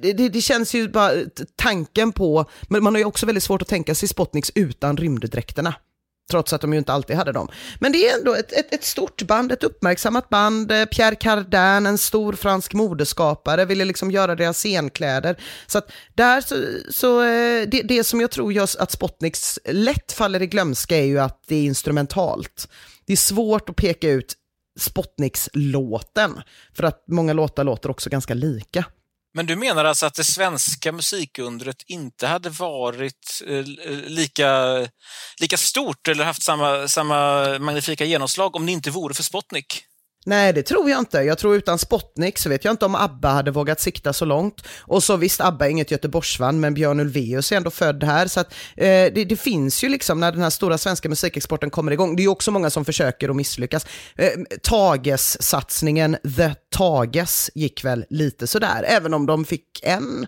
det, 0.00 0.12
det, 0.12 0.28
det, 0.28 0.40
känns 0.40 0.74
ju 0.74 0.88
bara, 0.88 1.12
tanken 1.56 2.12
på, 2.12 2.44
men 2.68 2.82
man 2.82 2.94
har 2.94 2.98
ju 2.98 3.04
också 3.04 3.26
väldigt 3.26 3.44
svårt 3.44 3.62
att 3.62 3.68
tänka 3.68 3.94
sig 3.94 4.08
Spotniks 4.08 4.52
utan 4.54 4.96
rymddräkterna 4.96 5.74
trots 6.30 6.52
att 6.52 6.60
de 6.60 6.72
ju 6.72 6.78
inte 6.78 6.92
alltid 6.92 7.16
hade 7.16 7.32
dem. 7.32 7.48
Men 7.80 7.92
det 7.92 8.08
är 8.08 8.18
ändå 8.18 8.34
ett, 8.34 8.52
ett, 8.52 8.74
ett 8.74 8.84
stort 8.84 9.22
band, 9.22 9.52
ett 9.52 9.64
uppmärksammat 9.64 10.28
band. 10.28 10.72
Eh, 10.72 10.84
Pierre 10.84 11.14
Cardin, 11.14 11.86
en 11.86 11.98
stor 11.98 12.32
fransk 12.32 12.72
modeskapare, 12.72 13.64
ville 13.64 13.84
liksom 13.84 14.10
göra 14.10 14.34
deras 14.34 14.58
scenkläder. 14.58 15.40
Så 15.66 15.78
att 15.78 15.92
där 16.14 16.40
så, 16.40 16.56
så 16.90 17.22
eh, 17.22 17.68
det, 17.68 17.82
det 17.82 18.04
som 18.04 18.20
jag 18.20 18.30
tror 18.30 18.52
gör 18.52 18.68
att 18.78 18.90
Spotniks 18.90 19.58
lätt 19.64 20.12
faller 20.12 20.42
i 20.42 20.46
glömska 20.46 20.96
är 20.96 21.04
ju 21.04 21.18
att 21.18 21.44
det 21.46 21.56
är 21.56 21.64
instrumentalt. 21.64 22.68
Det 23.06 23.12
är 23.12 23.16
svårt 23.16 23.68
att 23.68 23.76
peka 23.76 24.08
ut 24.08 24.34
Spotniks-låten, 24.80 26.40
för 26.74 26.84
att 26.84 27.04
många 27.08 27.32
låtar 27.32 27.64
låter 27.64 27.90
också 27.90 28.10
ganska 28.10 28.34
lika. 28.34 28.84
Men 29.34 29.46
du 29.46 29.56
menar 29.56 29.84
alltså 29.84 30.06
att 30.06 30.14
det 30.14 30.24
svenska 30.24 30.92
musikundret 30.92 31.82
inte 31.86 32.26
hade 32.26 32.50
varit 32.50 33.42
eh, 33.46 33.64
lika, 34.06 34.78
lika 35.40 35.56
stort 35.56 36.08
eller 36.08 36.24
haft 36.24 36.42
samma, 36.42 36.88
samma 36.88 37.44
magnifika 37.58 38.04
genomslag 38.04 38.56
om 38.56 38.66
det 38.66 38.72
inte 38.72 38.90
vore 38.90 39.14
för 39.14 39.22
Spotnik? 39.22 39.84
Nej, 40.26 40.52
det 40.52 40.62
tror 40.62 40.90
jag 40.90 40.98
inte. 40.98 41.18
Jag 41.18 41.38
tror 41.38 41.56
utan 41.56 41.78
Spotnik 41.78 42.38
så 42.38 42.48
vet 42.48 42.64
jag 42.64 42.72
inte 42.72 42.84
om 42.84 42.94
ABBA 42.94 43.28
hade 43.28 43.50
vågat 43.50 43.80
sikta 43.80 44.12
så 44.12 44.24
långt. 44.24 44.62
Och 44.80 45.02
så 45.02 45.16
visst, 45.16 45.40
ABBA 45.40 45.66
är 45.66 45.70
inget 45.70 45.90
Göteborgsvan, 45.90 46.60
men 46.60 46.74
Björn 46.74 47.00
Ulvaeus 47.00 47.52
är 47.52 47.56
ändå 47.56 47.70
född 47.70 48.04
här. 48.04 48.26
Så 48.26 48.40
att, 48.40 48.52
eh, 48.76 48.86
det, 48.86 49.24
det, 49.24 49.36
finns 49.36 49.84
ju 49.84 49.88
liksom 49.88 50.20
när 50.20 50.32
den 50.32 50.42
här 50.42 50.50
stora 50.50 50.78
svenska 50.78 51.08
musikexporten 51.08 51.70
kommer 51.70 51.92
igång. 51.92 52.16
Det 52.16 52.20
är 52.22 52.24
ju 52.24 52.28
också 52.28 52.50
många 52.50 52.70
som 52.70 52.84
försöker 52.84 53.30
och 53.30 53.36
misslyckas. 53.36 53.86
Eh, 54.16 54.30
Tages-satsningen, 54.62 56.16
The 56.36 56.54
Tages, 56.76 57.50
gick 57.54 57.84
väl 57.84 58.04
lite 58.10 58.46
sådär, 58.46 58.84
även 58.88 59.14
om 59.14 59.26
de 59.26 59.44
fick 59.44 59.80
en 59.82 60.26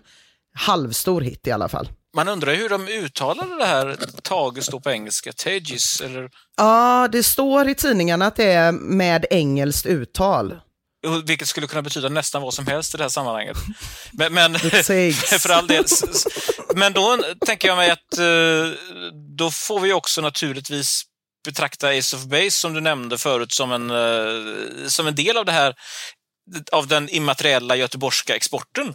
halvstor 0.53 1.21
hit 1.21 1.47
i 1.47 1.51
alla 1.51 1.69
fall. 1.69 1.89
Man 2.15 2.27
undrar 2.27 2.53
hur 2.53 2.69
de 2.69 2.87
uttalade 2.87 3.57
det 3.57 3.65
här 3.65 3.97
Tages 4.21 4.67
då 4.67 4.79
på 4.79 4.91
engelska, 4.91 5.33
Tages 5.33 6.01
eller? 6.01 6.29
Ja, 6.57 7.07
det 7.11 7.23
står 7.23 7.69
i 7.69 7.75
tidningarna 7.75 8.25
att 8.25 8.35
det 8.35 8.51
är 8.51 8.71
med 8.71 9.25
engelskt 9.29 9.85
uttal. 9.85 10.59
Vilket 11.25 11.47
skulle 11.47 11.67
kunna 11.67 11.81
betyda 11.81 12.09
nästan 12.09 12.41
vad 12.41 12.53
som 12.53 12.67
helst 12.67 12.93
i 12.93 12.97
det 12.97 13.03
här 13.03 13.09
sammanhanget. 13.09 13.57
Men, 14.11 14.33
men 14.33 14.59
för 15.39 15.49
all 15.49 15.67
del. 15.67 15.85
Men 16.75 16.93
då 16.93 17.17
tänker 17.45 17.67
jag 17.67 17.77
mig 17.77 17.89
att 17.89 18.17
eh, 18.17 18.77
då 19.37 19.51
får 19.51 19.79
vi 19.79 19.93
också 19.93 20.21
naturligtvis 20.21 21.03
betrakta 21.45 21.89
Ace 21.89 22.15
of 22.15 22.23
Base, 22.23 22.51
som 22.51 22.73
du 22.73 22.81
nämnde 22.81 23.17
förut, 23.17 23.51
som 23.51 23.71
en, 23.71 23.89
eh, 23.89 24.87
som 24.87 25.07
en 25.07 25.15
del 25.15 25.37
av 25.37 25.45
det 25.45 25.51
här, 25.51 25.75
av 26.71 26.87
den 26.87 27.09
immateriella 27.09 27.75
göteborgska 27.75 28.35
exporten. 28.35 28.93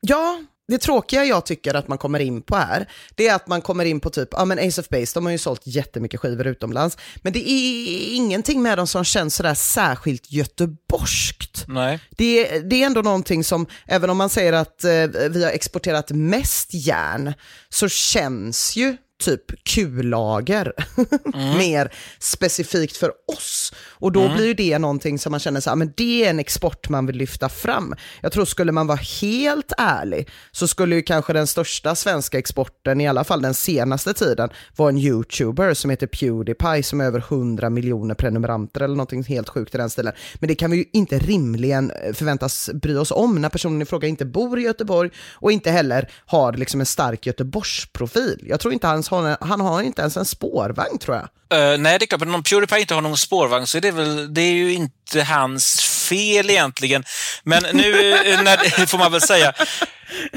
Ja, 0.00 0.40
det 0.70 0.78
tråkiga 0.78 1.24
jag 1.24 1.46
tycker 1.46 1.74
att 1.74 1.88
man 1.88 1.98
kommer 1.98 2.20
in 2.20 2.42
på 2.42 2.56
här, 2.56 2.88
det 3.14 3.28
är 3.28 3.34
att 3.34 3.46
man 3.46 3.62
kommer 3.62 3.84
in 3.84 4.00
på 4.00 4.10
typ, 4.10 4.28
ja 4.32 4.44
men 4.44 4.58
Ace 4.58 4.80
of 4.80 4.88
Base, 4.88 5.14
de 5.14 5.24
har 5.24 5.32
ju 5.32 5.38
sålt 5.38 5.62
jättemycket 5.64 6.20
skivor 6.20 6.46
utomlands, 6.46 6.98
men 7.22 7.32
det 7.32 7.50
är 7.50 8.14
ingenting 8.14 8.62
med 8.62 8.78
dem 8.78 8.86
som 8.86 9.04
känns 9.04 9.34
sådär 9.34 9.54
särskilt 9.54 10.32
göteborgskt. 10.32 11.64
Nej. 11.68 11.98
Det, 12.10 12.58
det 12.58 12.82
är 12.82 12.86
ändå 12.86 13.02
någonting 13.02 13.44
som, 13.44 13.66
även 13.86 14.10
om 14.10 14.16
man 14.16 14.28
säger 14.28 14.52
att 14.52 14.84
eh, 14.84 14.90
vi 15.30 15.44
har 15.44 15.50
exporterat 15.50 16.10
mest 16.10 16.74
järn, 16.74 17.34
så 17.68 17.88
känns 17.88 18.76
ju 18.76 18.96
typ 19.20 19.64
kullager. 19.64 20.72
Mm. 21.34 21.58
Mer 21.58 21.92
specifikt 22.18 22.96
för 22.96 23.12
oss. 23.26 23.72
Och 23.88 24.12
då 24.12 24.22
mm. 24.22 24.36
blir 24.36 24.54
det 24.54 24.78
någonting 24.78 25.18
som 25.18 25.30
man 25.30 25.40
känner 25.40 25.60
så 25.60 25.70
här, 25.70 25.76
men 25.76 25.92
det 25.96 26.24
är 26.24 26.30
en 26.30 26.38
export 26.38 26.88
man 26.88 27.06
vill 27.06 27.16
lyfta 27.16 27.48
fram. 27.48 27.94
Jag 28.20 28.32
tror 28.32 28.44
skulle 28.44 28.72
man 28.72 28.86
vara 28.86 28.98
helt 29.20 29.72
ärlig 29.78 30.28
så 30.50 30.68
skulle 30.68 30.94
ju 30.94 31.02
kanske 31.02 31.32
den 31.32 31.46
största 31.46 31.94
svenska 31.94 32.38
exporten, 32.38 33.00
i 33.00 33.08
alla 33.08 33.24
fall 33.24 33.42
den 33.42 33.54
senaste 33.54 34.14
tiden, 34.14 34.50
vara 34.76 34.88
en 34.88 34.98
YouTuber 34.98 35.74
som 35.74 35.90
heter 35.90 36.06
Pewdiepie 36.06 36.82
som 36.82 37.00
har 37.00 37.06
över 37.06 37.24
100 37.28 37.70
miljoner 37.70 38.14
prenumeranter 38.14 38.80
eller 38.80 38.96
någonting 38.96 39.24
helt 39.24 39.48
sjukt 39.48 39.74
i 39.74 39.78
den 39.78 39.90
stilen. 39.90 40.12
Men 40.34 40.48
det 40.48 40.54
kan 40.54 40.70
vi 40.70 40.76
ju 40.76 40.84
inte 40.92 41.18
rimligen 41.18 41.90
eh, 41.90 42.12
förväntas 42.12 42.70
bry 42.74 42.96
oss 42.96 43.10
om 43.10 43.40
när 43.40 43.48
personen 43.48 43.82
i 43.82 43.84
fråga 43.84 44.08
inte 44.08 44.24
bor 44.24 44.58
i 44.58 44.62
Göteborg 44.62 45.10
och 45.32 45.52
inte 45.52 45.70
heller 45.70 46.10
har 46.26 46.52
liksom 46.52 46.80
en 46.80 46.86
stark 46.86 47.26
Göteborgsprofil. 47.26 48.44
Jag 48.48 48.60
tror 48.60 48.72
inte 48.72 48.86
hans 48.86 49.08
har, 49.10 49.36
han 49.40 49.60
har 49.60 49.82
inte 49.82 50.02
ens 50.02 50.16
en 50.16 50.24
spårvagn 50.24 50.98
tror 50.98 51.16
jag. 51.16 51.28
Uh, 51.54 51.78
nej, 51.78 51.98
det 51.98 52.04
är 52.04 52.06
klart, 52.06 52.20
men 52.20 52.34
om 52.34 52.42
Pewdiepie 52.42 52.80
inte 52.80 52.94
har 52.94 53.00
någon 53.00 53.16
spårvagn 53.16 53.66
så 53.66 53.76
är 53.76 53.80
det 53.80 53.90
väl, 53.90 54.34
det 54.34 54.40
är 54.40 54.52
ju 54.52 54.72
inte 54.72 55.22
hans 55.22 55.80
fel 55.80 56.50
egentligen. 56.50 57.04
Men 57.42 57.62
nu, 57.72 58.12
eh, 58.12 58.42
när, 58.42 58.86
får 58.86 58.98
man 58.98 59.12
väl 59.12 59.20
säga. 59.20 59.48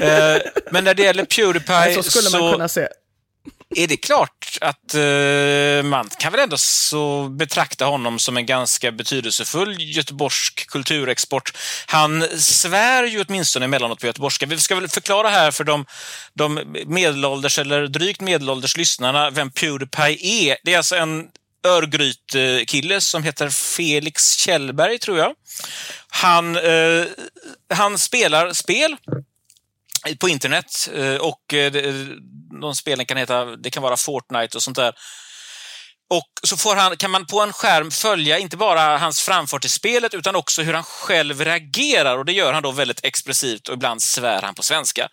Uh, 0.00 0.42
men 0.70 0.84
när 0.84 0.94
det 0.94 1.02
gäller 1.02 1.24
Pewdiepie 1.24 1.94
så... 1.94 2.02
skulle 2.02 2.40
man 2.40 2.52
kunna 2.52 2.68
se 2.68 2.88
är 3.74 3.86
det 3.86 3.96
klart 3.96 4.58
att 4.60 4.94
eh, 4.94 5.90
man 5.90 6.08
kan 6.18 6.32
väl 6.32 6.40
ändå 6.40 6.56
så 6.58 7.28
betrakta 7.28 7.84
honom 7.84 8.18
som 8.18 8.36
en 8.36 8.46
ganska 8.46 8.92
betydelsefull 8.92 9.76
göteborgsk 9.80 10.66
kulturexport. 10.66 11.56
Han 11.86 12.24
svär 12.38 13.04
ju 13.04 13.24
åtminstone 13.28 13.64
emellanåt 13.64 14.00
på 14.00 14.06
göteborgska. 14.06 14.46
Vi 14.46 14.58
ska 14.58 14.74
väl 14.74 14.88
förklara 14.88 15.28
här 15.28 15.50
för 15.50 15.64
de, 15.64 15.86
de 16.34 16.60
medelålders 16.86 17.58
eller 17.58 17.86
drygt 17.86 18.20
medelålders 18.20 18.76
lyssnarna 18.76 19.30
vem 19.30 19.50
Pewdiepie 19.50 20.18
är. 20.20 20.56
Det 20.64 20.72
är 20.72 20.76
alltså 20.76 20.96
en 20.96 21.28
Örgryte-kille 21.66 23.00
som 23.00 23.22
heter 23.22 23.48
Felix 23.48 24.36
Kjellberg, 24.36 24.98
tror 24.98 25.18
jag. 25.18 25.34
Han, 26.08 26.56
eh, 26.56 27.04
han 27.74 27.98
spelar 27.98 28.52
spel 28.52 28.96
på 30.20 30.28
internet 30.28 30.88
eh, 30.94 31.16
och 31.16 31.54
eh, 31.54 31.72
de 31.72 32.64
eh, 32.64 32.72
spelen 32.72 33.06
kan 33.06 33.16
heta, 33.16 33.44
det 33.44 33.70
kan 33.70 33.82
vara 33.82 33.96
Fortnite 33.96 34.56
och 34.56 34.62
sånt 34.62 34.76
där. 34.76 34.94
Och 36.10 36.30
så 36.42 36.56
får 36.56 36.76
han, 36.76 36.96
kan 36.96 37.10
man 37.10 37.26
på 37.26 37.40
en 37.40 37.52
skärm 37.52 37.90
följa 37.90 38.38
inte 38.38 38.56
bara 38.56 38.98
hans 38.98 39.20
framfart 39.20 39.64
i 39.64 39.68
spelet 39.68 40.14
utan 40.14 40.36
också 40.36 40.62
hur 40.62 40.74
han 40.74 40.84
själv 40.84 41.40
reagerar 41.40 42.18
och 42.18 42.24
det 42.24 42.32
gör 42.32 42.52
han 42.52 42.62
då 42.62 42.70
väldigt 42.70 43.04
expressivt 43.04 43.68
och 43.68 43.74
ibland 43.74 44.02
svär 44.02 44.42
han 44.42 44.54
på 44.54 44.62
svenska. 44.62 45.08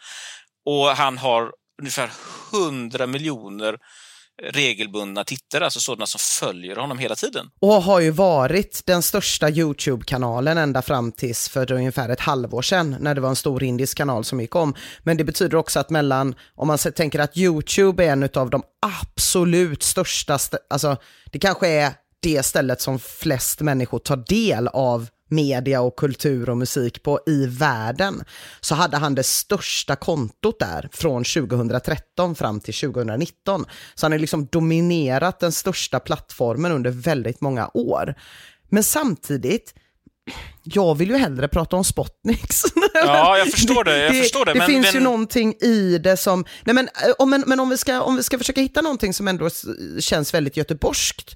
Och 0.65 0.88
han 0.88 1.17
har 1.17 1.51
ungefär 1.82 2.12
100 2.54 3.08
miljoner 3.08 3.77
regelbundna 4.44 5.24
tittare, 5.24 5.63
alltså 5.63 5.80
sådana 5.80 6.06
som 6.06 6.20
följer 6.20 6.76
honom 6.76 7.00
hela 7.00 7.15
tiden. 7.15 7.50
Och 7.60 7.74
har 7.74 8.00
ju 8.00 8.12
varit 8.12 8.82
den 8.86 9.02
största 9.02 9.50
YouTube-kanalen 9.50 10.58
ända 10.58 10.82
fram 10.82 11.12
tills 11.12 11.50
för 11.50 11.72
ungefär 11.72 12.10
ett 12.10 12.20
halvår 12.20 12.62
sedan 12.62 12.96
när 13.00 13.15
det 13.15 13.22
var 13.22 13.30
en 13.30 13.36
stor 13.36 13.63
indisk 13.63 13.98
kanal 13.98 14.24
som 14.24 14.41
gick 14.41 14.56
om. 14.56 14.76
Men 15.04 15.17
det 15.17 15.24
betyder 15.24 15.58
också 15.58 15.80
att 15.80 15.89
mellan, 15.89 16.36
om 16.56 16.67
man 16.67 16.78
tänker 16.78 17.20
att 17.20 17.38
YouTube 17.38 18.06
är 18.06 18.12
en 18.12 18.30
av 18.34 18.50
de 18.50 18.63
absolut 18.82 19.84
största, 19.84 20.39
alltså 20.70 20.98
det 21.32 21.39
kanske 21.39 21.67
är 21.67 21.94
det 22.20 22.44
stället 22.44 22.82
som 22.82 23.00
flest 23.00 23.62
människor 23.62 24.00
tar 24.00 24.17
del 24.17 24.67
av 24.67 25.08
media 25.32 25.82
och 25.82 25.96
kultur 25.96 26.50
och 26.50 26.58
musik 26.58 27.04
på 27.04 27.20
i 27.26 27.46
världen 27.46 28.24
så 28.62 28.76
hade 28.76 28.98
han 28.98 29.15
det 29.15 29.24
största 29.24 29.96
kontot 29.96 30.60
där 30.60 30.89
från 30.91 31.24
2013 31.24 32.36
fram 32.36 32.60
till 32.60 32.74
2019. 32.74 33.65
Så 33.96 34.06
han 34.06 34.12
har 34.12 34.20
liksom 34.20 34.46
dominerat 34.52 35.39
den 35.39 35.52
största 35.52 36.00
plattformen 36.00 36.72
under 36.72 36.91
väldigt 36.91 37.41
många 37.41 37.70
år. 37.74 38.15
Men 38.70 38.84
samtidigt, 38.84 39.74
jag 40.63 40.96
vill 40.96 41.10
ju 41.10 41.17
hellre 41.17 41.48
prata 41.48 41.76
om 41.76 41.84
Spotniks. 41.84 42.63
Ja, 42.94 43.38
jag 43.38 43.52
förstår 43.52 43.84
det. 43.84 43.98
Jag 43.98 44.15
förstår 44.15 44.46
det, 44.46 44.54
det, 44.54 44.58
men, 44.58 44.67
finns 44.67 44.86
men... 44.86 44.94
ju 44.94 45.00
någonting 45.00 45.54
i 45.54 45.98
det 45.98 46.17
som... 46.17 46.46
Nej, 46.63 46.74
men, 46.74 46.86
eh, 46.86 47.13
om, 47.20 47.30
men, 47.30 47.44
men 47.48 47.60
om, 47.60 47.70
vi 47.70 47.78
ska, 47.78 48.02
om 48.02 48.15
vi 48.15 48.24
ska 48.24 48.38
försöka 48.38 48.62
hitta 48.62 48.82
någonting 48.82 49.13
som 49.13 49.28
ändå 49.28 49.50
känns 50.00 50.34
väldigt 50.34 50.58
göteborgskt, 50.58 51.36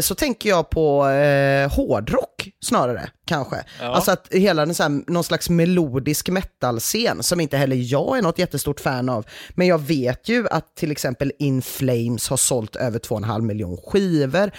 så 0.00 0.14
tänker 0.14 0.48
jag 0.48 0.70
på 0.70 1.08
eh, 1.08 1.72
hårdrock 1.72 2.48
snarare, 2.64 3.10
kanske. 3.26 3.64
Ja. 3.80 3.86
Alltså 3.86 4.10
att 4.10 4.28
hela 4.30 4.66
den 4.66 4.74
så 4.74 4.82
här, 4.82 5.10
någon 5.10 5.24
slags 5.24 5.50
melodisk 5.50 6.28
metal-scen, 6.28 7.22
som 7.22 7.40
inte 7.40 7.56
heller 7.56 7.76
jag 7.76 8.18
är 8.18 8.22
något 8.22 8.38
jättestort 8.38 8.80
fan 8.80 9.08
av. 9.08 9.26
Men 9.50 9.66
jag 9.66 9.78
vet 9.78 10.28
ju 10.28 10.48
att 10.48 10.76
till 10.76 10.90
exempel 10.90 11.32
In 11.38 11.62
Flames 11.62 12.28
har 12.28 12.36
sålt 12.36 12.76
över 12.76 12.98
2,5 12.98 13.40
miljon 13.40 13.76
skivor. 13.86 14.50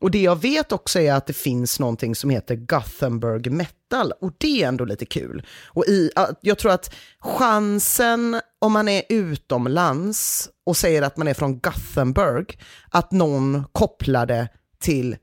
Och 0.00 0.10
det 0.10 0.22
jag 0.22 0.42
vet 0.42 0.72
också 0.72 1.00
är 1.00 1.12
att 1.12 1.26
det 1.26 1.32
finns 1.32 1.80
någonting 1.80 2.14
som 2.14 2.30
heter 2.30 2.56
Gothenburg 2.56 3.52
metal 3.52 4.12
och 4.20 4.32
det 4.38 4.62
är 4.62 4.68
ändå 4.68 4.84
lite 4.84 5.06
kul. 5.06 5.46
Och 5.66 5.84
i, 5.86 6.10
jag 6.40 6.58
tror 6.58 6.72
att 6.72 6.94
chansen 7.20 8.40
om 8.58 8.72
man 8.72 8.88
är 8.88 9.02
utomlands 9.08 10.48
och 10.66 10.76
säger 10.76 11.02
att 11.02 11.16
man 11.16 11.28
är 11.28 11.34
från 11.34 11.58
Gothenburg, 11.58 12.58
att 12.90 13.12
någon 13.12 13.64
kopplar 13.72 14.26
det 14.26 14.48
till 14.82 15.16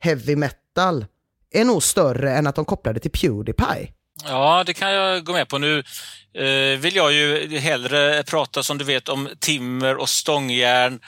heavy 0.00 0.36
metal 0.36 1.04
är 1.50 1.64
nog 1.64 1.82
större 1.82 2.32
än 2.32 2.46
att 2.46 2.54
de 2.54 2.64
kopplade 2.64 3.00
till 3.00 3.10
Pewdiepie. 3.10 3.92
Ja, 4.24 4.62
det 4.66 4.74
kan 4.74 4.92
jag 4.92 5.24
gå 5.24 5.32
med 5.32 5.48
på. 5.48 5.58
Nu 5.58 5.78
eh, 6.34 6.78
vill 6.78 6.96
jag 6.96 7.12
ju 7.12 7.58
hellre 7.58 8.22
prata, 8.22 8.62
som 8.62 8.78
du 8.78 8.84
vet, 8.84 9.08
om 9.08 9.28
timmer 9.40 9.96
och 9.96 10.08
stångjärn 10.08 11.00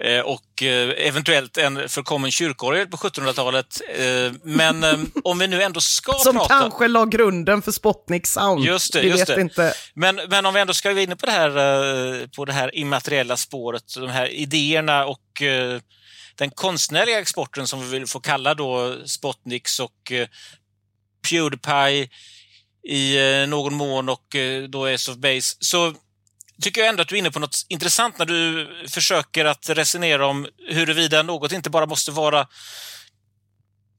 eh, 0.00 0.20
och 0.20 0.62
eh, 0.62 1.06
eventuellt 1.08 1.56
en 1.56 1.88
förkommen 1.88 2.30
kyrkorgel 2.30 2.86
på 2.86 2.96
1700-talet. 2.96 3.80
Eh, 3.98 4.32
men 4.42 4.84
om 5.24 5.38
vi 5.38 5.46
nu 5.48 5.62
ändå 5.62 5.80
ska 5.80 6.12
Som 6.12 6.36
prata... 6.36 6.48
kanske 6.58 6.88
la 6.88 7.04
grunden 7.04 7.62
för 7.62 7.72
Spotnik 7.72 8.26
Sound. 8.26 8.64
Just 8.64 8.92
det, 8.92 9.00
Vi 9.00 9.08
just 9.08 9.26
det. 9.26 9.40
inte. 9.40 9.74
Men, 9.94 10.20
men 10.28 10.46
om 10.46 10.54
vi 10.54 10.60
ändå 10.60 10.74
ska 10.74 10.92
gå 10.92 11.00
in 11.00 11.16
på 11.16 11.26
det 11.26 11.32
här, 11.32 12.26
på 12.36 12.44
det 12.44 12.52
här 12.52 12.76
immateriella 12.76 13.36
spåret, 13.36 13.94
de 13.96 14.10
här 14.10 14.28
idéerna 14.28 15.06
och 15.06 15.42
den 16.36 16.50
konstnärliga 16.50 17.20
exporten 17.20 17.66
som 17.66 17.80
vi 17.80 17.88
vill 17.98 18.06
få 18.06 18.20
kalla 18.20 18.54
då 18.54 18.96
Spotniks 19.06 19.80
och 19.80 20.12
eh, 20.12 20.28
Pewdiepie 21.28 22.08
i 22.88 23.16
eh, 23.16 23.48
någon 23.48 23.74
mån 23.74 24.08
och 24.08 24.34
eh, 24.34 24.62
då 24.62 24.86
Ace 24.86 25.10
of 25.10 25.16
Base, 25.16 25.56
så 25.60 25.94
tycker 26.62 26.80
jag 26.80 26.88
ändå 26.88 27.02
att 27.02 27.08
du 27.08 27.14
är 27.14 27.18
inne 27.18 27.30
på 27.30 27.38
något 27.38 27.66
intressant 27.68 28.18
när 28.18 28.26
du 28.26 28.68
försöker 28.88 29.44
att 29.44 29.68
resonera 29.68 30.26
om 30.26 30.46
huruvida 30.68 31.22
något 31.22 31.52
inte 31.52 31.70
bara 31.70 31.86
måste 31.86 32.10
vara 32.10 32.48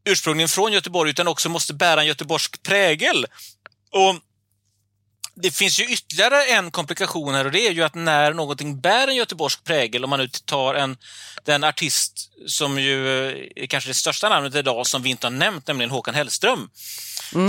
ursprungligen 0.05 0.49
från 0.49 0.73
Göteborg 0.73 1.09
utan 1.09 1.27
också 1.27 1.49
måste 1.49 1.73
bära 1.73 2.01
en 2.01 2.07
göteborgsk 2.07 2.63
prägel. 2.63 3.25
Och 3.91 4.15
det 5.41 5.51
finns 5.51 5.79
ju 5.79 5.83
ytterligare 5.83 6.43
en 6.43 6.71
komplikation 6.71 7.35
här 7.35 7.45
och 7.45 7.51
det 7.51 7.67
är 7.67 7.71
ju 7.71 7.83
att 7.83 7.95
när 7.95 8.33
någonting 8.33 8.81
bär 8.81 9.07
en 9.07 9.15
göteborgsk 9.15 9.63
prägel, 9.63 10.03
om 10.03 10.09
man 10.09 10.19
nu 10.19 10.27
tar 10.27 10.75
en, 10.75 10.97
den 11.43 11.63
artist 11.63 12.31
som 12.47 12.79
ju 12.79 13.27
eh, 13.27 13.63
är 13.63 13.67
kanske 13.67 13.89
det 13.89 13.93
största 13.93 14.29
namnet 14.29 14.55
idag 14.55 14.87
som 14.87 15.01
vi 15.01 15.09
inte 15.09 15.27
har 15.27 15.31
nämnt, 15.31 15.67
nämligen 15.67 15.91
Håkan 15.91 16.15
Hellström, 16.15 16.69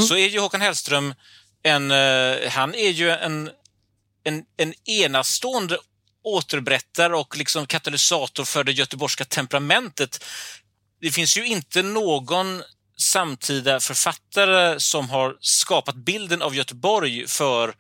så 0.09 0.17
är 0.17 0.29
ju 0.29 0.41
Håkan 0.41 0.61
Hellström 0.61 1.15
en, 1.63 1.91
eh, 1.91 2.51
han 2.51 2.75
är 2.75 2.91
ju 2.91 3.11
en, 3.11 3.51
en, 4.25 4.45
en 4.57 4.75
enastående 4.89 5.79
återberättare 6.25 7.17
och 7.17 7.37
liksom 7.37 7.67
katalysator 7.67 8.45
för 8.45 8.65
det 8.65 8.73
göteborgska 8.73 9.25
temperamentet. 9.25 10.25
Det 11.01 11.11
finns 11.11 11.37
ju 11.37 11.47
inte 11.47 11.83
någon 11.83 12.63
samtida 13.01 13.81
författare 13.81 14.81
som 14.81 15.11
har 15.11 15.37
skapat 15.41 15.97
bilden 15.97 16.43
av 16.43 16.55
Göteborg 16.55 17.29
för 17.29 17.75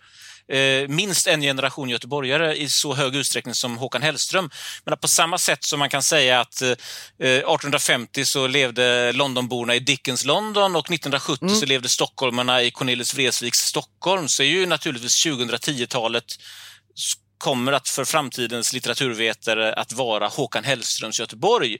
eh, 0.49 0.89
minst 0.89 1.27
en 1.27 1.41
generation 1.41 1.89
göteborgare 1.89 2.57
i 2.57 2.69
så 2.69 2.95
hög 2.95 3.16
utsträckning 3.16 3.55
som 3.55 3.79
Håkan 3.79 4.03
Hellström. 4.03 4.51
Men 4.85 4.99
på 4.99 5.09
samma 5.09 5.39
sätt 5.39 5.64
som 5.64 5.79
man 5.79 5.91
kan 5.91 6.03
säga 6.03 6.41
att 6.41 6.62
eh, 6.62 6.71
1850 7.19 8.25
så 8.25 8.47
levde 8.47 9.12
Londonborna 9.12 9.75
i 9.75 9.79
Dickens 9.79 10.25
London 10.25 10.77
och 10.77 10.91
1970 10.91 11.49
så 11.49 11.66
levde 11.66 11.89
stockholmarna 11.89 12.62
i 12.62 12.71
Cornelis 12.71 13.14
Vreeswijks 13.14 13.59
Stockholm 13.59 14.29
så 14.29 14.43
är 14.43 14.47
ju 14.47 14.66
naturligtvis 14.66 15.27
2010-talet 15.27 16.25
kommer 17.39 17.73
att 17.73 17.89
för 17.89 18.05
framtidens 18.05 18.73
litteraturvetare 18.73 19.75
att 19.75 19.93
vara 19.93 20.29
Håkan 20.29 20.64
Hellströms 20.64 21.21
Göteborg. 21.21 21.79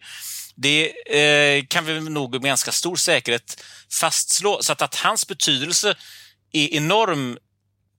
Det 0.61 0.93
eh, 1.21 1.65
kan 1.69 1.85
vi 1.85 2.01
nog 2.01 2.33
med 2.33 2.43
ganska 2.43 2.73
stor 2.73 2.97
säkerhet 2.97 3.65
fastslå. 4.01 4.59
Så 4.63 4.73
att, 4.73 4.83
att 4.83 4.95
hans 4.95 5.29
betydelse 5.29 5.97
är 6.53 6.75
enorm, 6.75 7.39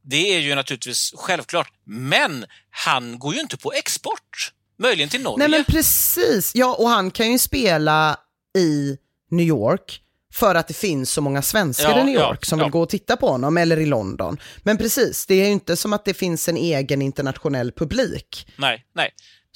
det 0.03 0.36
är 0.36 0.39
ju 0.39 0.55
naturligtvis 0.55 1.14
självklart. 1.18 1.74
Men 1.86 2.45
han 2.70 3.20
går 3.20 3.34
ju 3.34 3.41
inte 3.41 3.57
på 3.57 3.74
export. 3.74 4.53
Möjligen 4.80 5.10
till 5.10 5.22
Norge. 5.22 5.38
Nej 5.38 5.49
men 5.49 5.64
precis, 5.66 6.55
ja 6.55 6.76
och 6.76 6.89
han 6.89 7.12
kan 7.12 7.32
ju 7.32 7.39
spela 7.39 8.18
i 8.57 8.97
New 9.32 9.45
York 9.45 10.01
för 10.34 10.55
att 10.55 10.68
det 10.68 10.74
finns 10.74 11.12
så 11.12 11.22
många 11.22 11.41
svenskar 11.41 11.89
Ja, 11.89 12.01
i 12.01 12.03
New 12.03 12.16
ja, 12.16 12.30
York 12.30 12.45
som 12.45 12.60
ja. 12.60 12.66
vill 12.66 12.72
gå 12.72 12.82
och 12.82 12.89
titta 12.89 13.18
på 13.18 13.28
honom, 13.28 13.57
eller 13.57 13.80
i 13.80 13.86
London. 13.86 14.38
Men 14.64 14.78
precis, 14.78 15.26
det 15.26 15.34
är 15.36 15.45
ju 15.45 15.51
inte 15.51 15.76
som 15.76 15.93
att 15.93 16.05
det 16.05 16.14
finns 16.14 16.49
en 16.49 16.57
egen 16.57 17.01
internationell 17.01 17.72
publik. 17.72 18.47
Nej, 18.57 18.86
nej. 18.95 19.10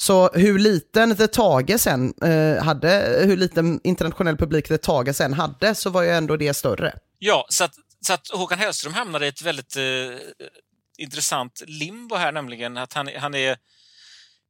Så 0.03 0.29
hur 0.33 0.59
liten 0.59 1.15
The 1.15 1.27
Tage 1.27 1.79
sen 1.79 2.13
eh, 2.23 2.63
hade, 2.63 3.23
hur 3.25 3.37
liten 3.37 3.79
internationell 3.83 4.37
publik 4.37 4.67
The 4.67 4.77
Tage 4.77 5.15
sen 5.15 5.33
hade, 5.33 5.75
så 5.75 5.89
var 5.89 6.03
ju 6.03 6.09
ändå 6.09 6.37
det 6.37 6.53
större. 6.53 6.99
Ja, 7.19 7.45
så 7.49 7.63
att, 7.63 7.73
så 8.07 8.13
att 8.13 8.27
Håkan 8.27 8.59
Hellström 8.59 8.93
hamnade 8.93 9.25
i 9.25 9.29
ett 9.29 9.41
väldigt 9.41 9.75
eh, 9.75 9.83
intressant 10.97 11.63
limbo 11.67 12.15
här, 12.15 12.31
nämligen 12.31 12.77
att 12.77 12.93
han, 12.93 13.09
han 13.17 13.35
är 13.35 13.57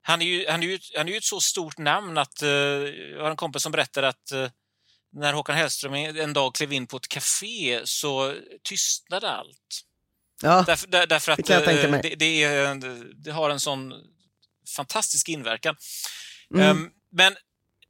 han 0.02 0.22
är, 0.22 0.26
ju, 0.26 0.46
han, 0.48 0.64
är 0.64 0.68
ju, 0.68 0.80
han 0.98 1.08
är 1.08 1.12
ju 1.12 1.18
ett 1.18 1.24
så 1.24 1.40
stort 1.40 1.78
namn 1.78 2.18
att 2.18 2.42
eh, 2.42 2.50
jag 2.50 3.24
har 3.24 3.32
en 3.32 3.36
kompis 3.36 3.64
som 3.64 3.72
berättar 3.72 4.04
att 4.04 4.32
eh, 4.32 4.50
när 5.12 5.34
Håkan 5.34 5.56
Hellström 5.56 5.94
en 5.94 6.34
dag 6.34 6.56
klev 6.56 6.74
in 6.74 6.88
på 6.88 6.98
ett 6.98 7.08
café 7.08 7.82
så 7.84 8.36
tystnade 8.64 9.32
allt. 9.32 9.84
Ja, 10.42 10.64
Därför, 10.68 10.88
där, 10.88 11.08
därför 11.08 11.32
att 11.32 11.46
Det 11.46 11.84
eh, 11.84 12.02
det, 12.02 12.16
det, 12.16 12.44
är, 12.44 12.76
det 13.24 13.32
har 13.32 13.50
en 13.50 13.60
sån 13.60 13.94
fantastisk 14.74 15.30
inverkan. 15.30 15.76
Mm. 16.54 16.70
Ehm, 16.70 16.90
men, 17.12 17.36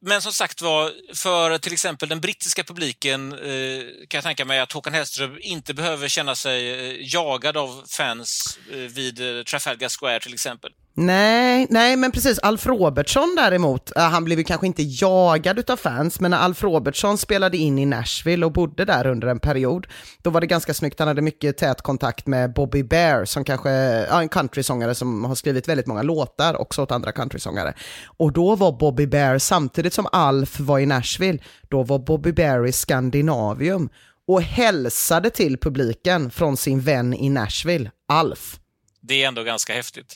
men 0.01 0.21
som 0.21 0.33
sagt 0.33 0.61
var, 0.61 0.93
för 1.15 1.57
till 1.57 1.73
exempel 1.73 2.09
den 2.09 2.21
brittiska 2.21 2.63
publiken 2.63 3.33
eh, 3.33 3.83
kan 4.07 4.17
jag 4.17 4.23
tänka 4.23 4.45
mig 4.45 4.59
att 4.59 4.71
Håkan 4.71 4.93
Hellström 4.93 5.37
inte 5.41 5.73
behöver 5.73 6.07
känna 6.07 6.35
sig 6.35 6.69
eh, 6.69 7.13
jagad 7.13 7.57
av 7.57 7.85
fans 7.89 8.59
eh, 8.71 8.77
vid 8.77 9.37
eh, 9.37 9.43
Trafalgar 9.43 9.89
Square 9.89 10.19
till 10.19 10.33
exempel. 10.33 10.71
Nej, 10.95 11.67
nej 11.69 11.95
men 11.97 12.11
precis. 12.11 12.39
Alf 12.39 12.65
Robertson 12.65 13.35
däremot, 13.37 13.95
eh, 13.95 14.03
han 14.03 14.23
blev 14.23 14.37
ju 14.37 14.43
kanske 14.43 14.67
inte 14.67 14.83
jagad 14.83 15.59
utav 15.59 15.77
fans, 15.77 16.19
men 16.19 16.31
när 16.31 16.37
Alf 16.37 16.63
Robertson 16.63 17.17
spelade 17.17 17.57
in 17.57 17.79
i 17.79 17.85
Nashville 17.85 18.45
och 18.45 18.51
bodde 18.51 18.85
där 18.85 19.07
under 19.07 19.27
en 19.27 19.39
period, 19.39 19.87
då 20.21 20.29
var 20.29 20.41
det 20.41 20.47
ganska 20.47 20.73
snyggt. 20.73 20.99
Han 20.99 21.07
hade 21.07 21.21
mycket 21.21 21.57
tät 21.57 21.81
kontakt 21.81 22.27
med 22.27 22.53
Bobby 22.53 22.83
Bear, 22.83 23.25
som 23.25 23.43
kanske, 23.43 23.69
ja, 24.09 24.21
en 24.21 24.29
countrysångare 24.29 24.95
som 24.95 25.23
har 25.23 25.35
skrivit 25.35 25.67
väldigt 25.67 25.87
många 25.87 26.01
låtar 26.01 26.61
också 26.61 26.81
åt 26.81 26.91
andra 26.91 27.11
countrysångare. 27.11 27.73
Och 28.17 28.33
då 28.33 28.55
var 28.55 28.71
Bobby 28.71 29.07
Bear, 29.07 29.37
samtidigt 29.37 29.93
som 29.93 30.07
Alf 30.11 30.59
var 30.59 30.79
i 30.79 30.85
Nashville, 30.85 31.39
då 31.69 31.83
var 31.83 31.99
Bobby 31.99 32.31
Bear 32.31 32.65
i 32.67 32.71
Skandinavium 32.71 33.89
och 34.27 34.41
hälsade 34.41 35.29
till 35.29 35.57
publiken 35.57 36.31
från 36.31 36.57
sin 36.57 36.81
vän 36.81 37.13
i 37.13 37.29
Nashville, 37.29 37.91
Alf. 38.07 38.59
Det 39.01 39.23
är 39.23 39.27
ändå 39.27 39.43
ganska 39.43 39.73
häftigt. 39.73 40.15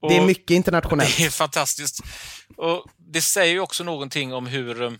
Det 0.00 0.16
är 0.16 0.20
Och- 0.20 0.26
mycket 0.26 0.50
internationellt. 0.50 1.16
Det 1.18 1.24
är 1.24 1.30
fantastiskt. 1.30 2.00
Och 2.56 2.84
det 2.96 3.20
säger 3.20 3.52
ju 3.52 3.60
också 3.60 3.84
någonting 3.84 4.34
om 4.34 4.46
hur, 4.46 4.82
eh, 4.82 4.92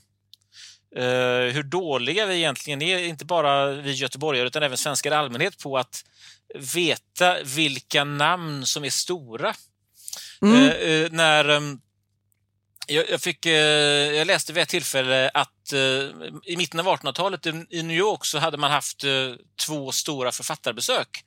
hur 1.53 1.63
dåliga 1.63 2.27
vi 2.27 2.35
egentligen 2.37 2.83
är, 2.83 2.99
inte 2.99 3.25
bara 3.25 3.71
vi 3.71 3.93
göteborgare 3.93 4.47
utan 4.47 4.63
även 4.63 4.79
svenskar 4.79 5.11
i 5.11 5.15
allmänhet, 5.15 5.59
på 5.59 5.79
att 5.79 6.05
veta 6.55 7.43
vilka 7.43 8.05
namn 8.05 8.67
som 8.67 8.85
är 8.85 8.91
stora. 8.91 9.55
Mm. 10.43 10.55
Eh, 10.57 10.73
eh, 10.73 11.11
när 11.13 11.49
ehm, 11.49 11.81
jag, 12.87 13.21
fick, 13.21 13.47
eh, 13.47 13.53
jag 14.17 14.27
läste 14.27 14.53
vid 14.53 14.63
ett 14.63 14.69
tillfälle 14.69 15.31
att 15.35 15.73
eh, 15.73 15.81
i 16.45 16.57
mitten 16.57 16.81
av 16.81 16.87
1800-talet 16.87 17.47
i, 17.47 17.83
New 17.83 17.97
York 17.97 18.25
så 18.25 18.39
hade 18.39 18.57
man 18.57 18.71
haft 18.71 19.05
eh, 19.05 19.33
två 19.67 19.93
stora 19.93 20.33
författarbesök. 20.33 21.25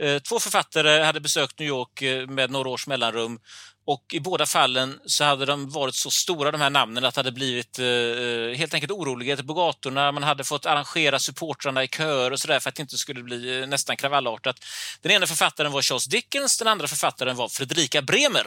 Eh, 0.00 0.18
Två 0.18 0.40
författare 0.40 1.02
hade 1.02 1.20
besökt 1.20 1.58
New 1.58 1.68
York 1.68 2.02
eh, 2.02 2.26
med 2.26 2.50
några 2.50 2.68
års 2.68 2.86
mellanrum 2.86 3.38
och 3.86 4.04
i 4.12 4.20
båda 4.20 4.46
fallen 4.46 5.00
så 5.06 5.24
hade 5.24 5.46
de 5.46 5.70
varit 5.70 5.94
så 5.94 6.10
stora 6.10 6.50
de 6.50 6.60
här 6.60 6.70
namnen 6.70 7.04
att 7.04 7.14
det 7.14 7.18
hade 7.18 7.32
blivit 7.32 7.78
eh, 7.78 8.58
helt 8.58 8.74
enkelt 8.74 8.92
oroligheter 8.92 9.44
på 9.44 9.54
gatorna. 9.54 10.12
Man 10.12 10.22
hade 10.22 10.44
fått 10.44 10.66
arrangera 10.66 11.18
supportrarna 11.18 11.84
i 11.84 11.88
köer 11.88 12.32
och 12.32 12.40
sådär 12.40 12.60
för 12.60 12.68
att 12.68 12.74
det 12.74 12.82
inte 12.82 12.98
skulle 12.98 13.22
bli 13.22 13.60
eh, 13.60 13.66
nästan 13.66 13.96
kravallartat. 13.96 14.56
Den 15.02 15.12
ena 15.12 15.26
författaren 15.26 15.72
var 15.72 15.82
Charles 15.82 16.04
Dickens, 16.04 16.58
den 16.58 16.68
andra 16.68 16.88
författaren 16.88 17.36
var 17.36 17.48
Fredrika 17.48 18.02
Bremer. 18.02 18.46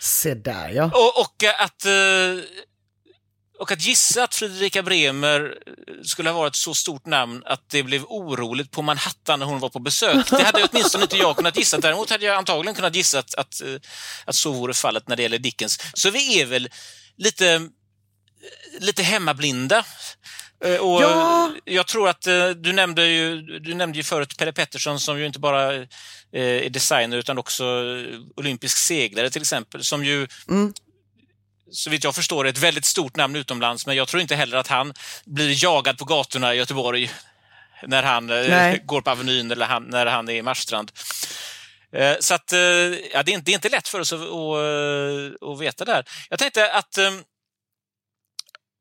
Se 0.00 0.34
där 0.34 0.68
ja. 0.68 0.84
Och, 0.84 1.20
och 1.20 1.44
att... 1.58 1.84
eh, 1.84 1.92
Och 3.58 3.72
att 3.72 3.82
gissa 3.82 4.24
att 4.24 4.34
Fredrika 4.34 4.82
Bremer 4.82 5.54
skulle 6.04 6.30
ha 6.30 6.38
varit 6.38 6.56
så 6.56 6.74
stort 6.74 7.06
namn 7.06 7.42
att 7.46 7.68
det 7.70 7.82
blev 7.82 8.04
oroligt 8.04 8.70
på 8.70 8.82
Manhattan 8.82 9.38
när 9.38 9.46
hon 9.46 9.58
var 9.60 9.68
på 9.68 9.78
besök, 9.78 10.30
det 10.30 10.42
hade 10.42 10.64
åtminstone 10.72 11.04
inte 11.04 11.16
jag 11.16 11.36
kunnat 11.36 11.56
gissa. 11.56 11.78
Däremot 11.78 12.10
hade 12.10 12.24
jag 12.26 12.36
antagligen 12.36 12.74
kunnat 12.74 12.94
gissa 12.94 13.18
att, 13.18 13.34
att, 13.34 13.60
eh, 13.62 13.74
att 14.24 14.34
så 14.34 14.52
vore 14.52 14.74
fallet 14.74 15.08
när 15.08 15.16
det 15.16 15.22
gäller 15.22 15.38
Dickens. 15.38 15.78
Så 15.94 16.10
vi 16.10 16.40
är 16.40 16.46
väl 16.46 16.68
lite, 17.16 17.68
lite 18.80 19.02
hemmablinda. 19.02 19.84
Eh, 20.64 20.76
Och 20.76 21.02
Ja. 21.02 21.50
Jag 21.64 21.86
tror 21.86 22.08
att 22.08 22.26
eh, 22.26 22.48
du 22.48 22.72
nämnde 22.72 23.06
ju, 23.06 23.42
du 23.42 23.74
nämnde 23.74 23.98
ju 23.98 24.04
förut 24.04 24.36
Pelle 24.38 24.52
Pettersson 24.52 25.00
som 25.00 25.18
ju 25.18 25.26
inte 25.26 25.38
bara 25.38 25.74
eh, 25.74 25.86
är 26.32 26.70
designer 26.70 27.16
utan 27.16 27.38
också 27.38 27.64
eh, 27.64 28.20
olympisk 28.36 28.78
seglare 28.78 29.30
till 29.30 29.42
exempel, 29.42 29.84
som 29.84 30.04
ju 30.04 30.26
så 31.70 31.90
vitt 31.90 32.04
jag 32.04 32.14
förstår 32.14 32.46
ett 32.46 32.58
väldigt 32.58 32.84
stort 32.84 33.16
namn 33.16 33.36
utomlands, 33.36 33.86
men 33.86 33.96
jag 33.96 34.08
tror 34.08 34.22
inte 34.22 34.36
heller 34.36 34.56
att 34.56 34.68
han 34.68 34.94
blir 35.24 35.64
jagad 35.64 35.98
på 35.98 36.04
gatorna 36.04 36.54
i 36.54 36.56
Göteborg 36.56 37.10
när 37.86 38.02
han 38.02 38.30
eh, 38.30 38.48
Nej. 38.48 38.82
går 38.86 39.00
på 39.00 39.10
Avenyn 39.10 39.50
eller 39.50 39.66
han, 39.66 39.82
när 39.84 40.06
han 40.06 40.28
är 40.28 40.34
i 40.34 40.42
Marstrand. 40.42 40.92
Eh, 41.92 42.16
Så 42.20 42.34
att, 42.34 42.52
eh, 42.52 42.58
ja, 42.58 43.22
det, 43.22 43.32
är 43.32 43.34
inte, 43.34 43.44
det 43.44 43.52
är 43.52 43.54
inte 43.54 43.68
lätt 43.68 43.88
för 43.88 44.00
oss 44.00 44.12
att, 44.12 44.20
att, 44.20 45.50
att 45.50 45.60
veta 45.60 45.84
där. 45.84 46.04
Jag 46.30 46.38
tänkte 46.38 46.72
att 46.72 46.98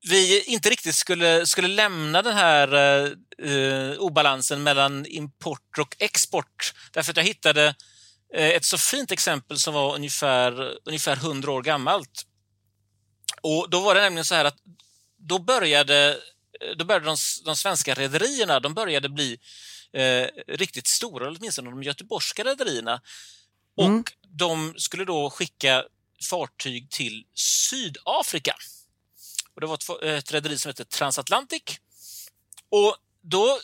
vi 0.10 0.44
inte 0.44 0.70
riktigt 0.70 0.96
skulle, 0.96 1.46
skulle 1.46 1.68
lämna 1.68 2.22
den 2.22 2.34
här 2.34 2.74
eh, 3.44 3.98
obalansen 3.98 4.64
mellan 4.64 5.06
import 5.06 5.78
och 5.80 5.96
export. 6.00 6.74
Därför 6.92 7.12
att 7.12 7.18
jag 7.18 7.24
hittade 7.24 7.76
ett 8.36 8.66
så 8.66 8.78
fint 8.78 9.12
exempel 9.12 9.60
som 9.60 9.74
var 9.74 9.96
ungefär, 9.96 10.74
ungefär 10.86 11.16
100 11.16 11.52
år 11.52 11.62
gammalt. 11.62 12.24
Och 13.44 13.70
Då 13.70 13.80
var 13.80 13.96
det 13.96 14.02
nämligen 14.02 14.26
så 14.26 14.36
här 14.36 14.46
att 14.46 14.58
då 15.18 15.39
började, 15.39 16.20
då 16.78 16.86
började 16.86 17.06
de, 17.06 17.18
de 17.46 17.56
svenska 17.56 17.94
rederierna 17.94 18.60
de 18.60 18.74
började 18.74 19.10
bli 19.10 19.39
eh, 19.94 20.28
riktigt 20.48 20.88
stora, 20.88 21.30
åtminstone 21.30 21.70
de 21.70 21.84
göteborgska 21.84 22.44
rederierna. 22.44 23.02
Och 23.78 23.86
Mm. 23.86 24.04
de 24.28 24.74
skulle 24.78 25.06
då 25.06 25.30
skicka 25.30 25.84
fartyg 26.30 26.89
till 26.89 27.26
Sydafrika. 27.36 28.56
Och 29.56 29.62
det 29.62 29.68
var 29.68 29.76
ett, 29.76 30.04
ett 30.04 30.32
rederi 30.32 30.58
som 30.58 30.70
hette 30.70 30.86
Transatlantic. 30.86 31.64
Och 32.70 32.96
då 33.22 33.60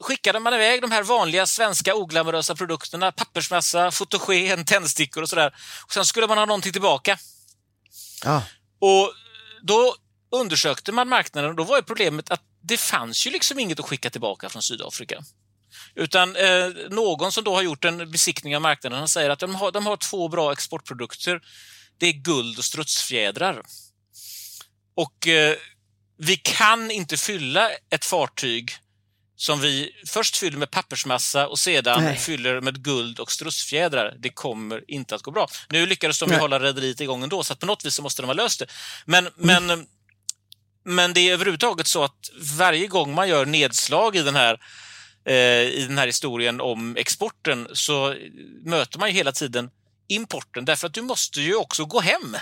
skickade 0.00 0.40
man 0.40 0.54
iväg 0.54 0.80
de 0.82 0.90
här 0.90 1.02
vanliga 1.02 1.46
svenska 1.46 1.94
oglamorösa 1.94 2.54
produkterna, 2.54 3.12
pappersmassa, 3.12 3.90
fotogen, 3.90 4.64
tändstickor 4.64 5.22
och 5.22 5.28
sådär. 5.28 5.54
Och 5.86 5.92
sen 5.92 6.04
skulle 6.04 6.26
man 6.26 6.38
ha 6.38 6.46
någonting 6.46 6.72
tillbaka. 6.72 7.18
Ja. 8.24 8.42
Och 8.80 9.14
då 9.62 9.94
undersökte 10.30 10.92
man 10.92 11.08
marknaden 11.08 11.50
och 11.50 11.56
då 11.56 11.64
var 11.64 11.76
ju 11.76 11.82
problemet 11.82 12.30
att 12.30 12.42
det 12.62 12.76
fanns 12.76 13.26
ju 13.26 13.30
liksom 13.30 13.58
inget 13.58 13.80
att 13.80 13.86
skicka 13.86 14.10
tillbaka 14.10 14.48
från 14.48 14.62
Sydafrika. 14.62 15.24
Utan 15.94 16.36
eh, 16.36 16.68
någon 16.90 17.32
som 17.32 17.44
då 17.44 17.54
har 17.54 17.62
gjort 17.62 17.84
en 17.84 18.10
besiktning 18.10 18.56
av 18.56 18.62
marknaden 18.62 18.98
han 18.98 19.08
säger 19.08 19.30
att 19.30 19.38
de 19.38 19.54
har, 19.54 19.72
de 19.72 19.86
har 19.86 19.96
två 19.96 20.28
bra 20.28 20.52
exportprodukter. 20.52 21.40
Det 21.98 22.06
är 22.06 22.12
guld 22.12 22.58
och 22.58 22.64
strutsfjädrar. 22.64 23.62
Och 24.94 25.28
eh, 25.28 25.56
vi 26.18 26.36
kan 26.36 26.90
inte 26.90 27.16
fylla 27.16 27.70
ett 27.90 28.04
fartyg 28.04 28.72
som 29.40 29.60
vi 29.60 29.90
först 30.06 30.36
fyller 30.36 30.58
med 30.58 30.70
pappersmassa 30.70 31.46
och 31.48 31.58
sedan 31.58 32.04
Nej. 32.04 32.16
fyller 32.16 32.60
med 32.60 32.82
guld 32.84 33.18
och 33.20 33.32
strutsfjädrar. 33.32 34.14
Det 34.18 34.28
kommer 34.30 34.84
inte 34.88 35.14
att 35.14 35.22
gå 35.22 35.30
bra. 35.30 35.48
Nu 35.68 35.86
lyckades 35.86 36.18
de 36.18 36.24
ju 36.24 36.30
Nej. 36.30 36.40
hålla 36.40 36.60
rederiet 36.60 37.00
igång 37.00 37.22
ändå, 37.22 37.42
så 37.44 37.52
att 37.52 37.58
på 37.58 37.66
något 37.66 37.84
vis 37.84 38.00
måste 38.00 38.22
de 38.22 38.26
ha 38.26 38.32
löst 38.34 38.58
det. 38.58 38.66
Men, 39.04 39.28
Mm. 39.42 39.66
men, 39.66 39.86
men 40.84 41.12
det 41.12 41.20
är 41.20 41.32
överhuvudtaget 41.32 41.86
så 41.86 42.04
att 42.04 42.30
varje 42.58 42.86
gång 42.86 43.14
man 43.14 43.28
gör 43.28 43.46
nedslag 43.46 44.16
i 44.16 44.22
den 44.22 44.36
här 44.36 44.60
eh, 45.24 45.34
i 45.62 45.84
den 45.88 45.98
här 45.98 46.06
historien 46.06 46.60
om 46.60 46.96
exporten 46.96 47.68
så 47.72 48.14
möter 48.64 48.98
man 48.98 49.08
ju 49.08 49.14
hela 49.14 49.32
tiden 49.32 49.70
importen 50.08 50.64
därför 50.64 50.86
att 50.86 50.94
du 50.94 51.02
måste 51.02 51.40
ju 51.40 51.54
också 51.54 51.84
gå 51.84 52.00
hem 52.00 52.36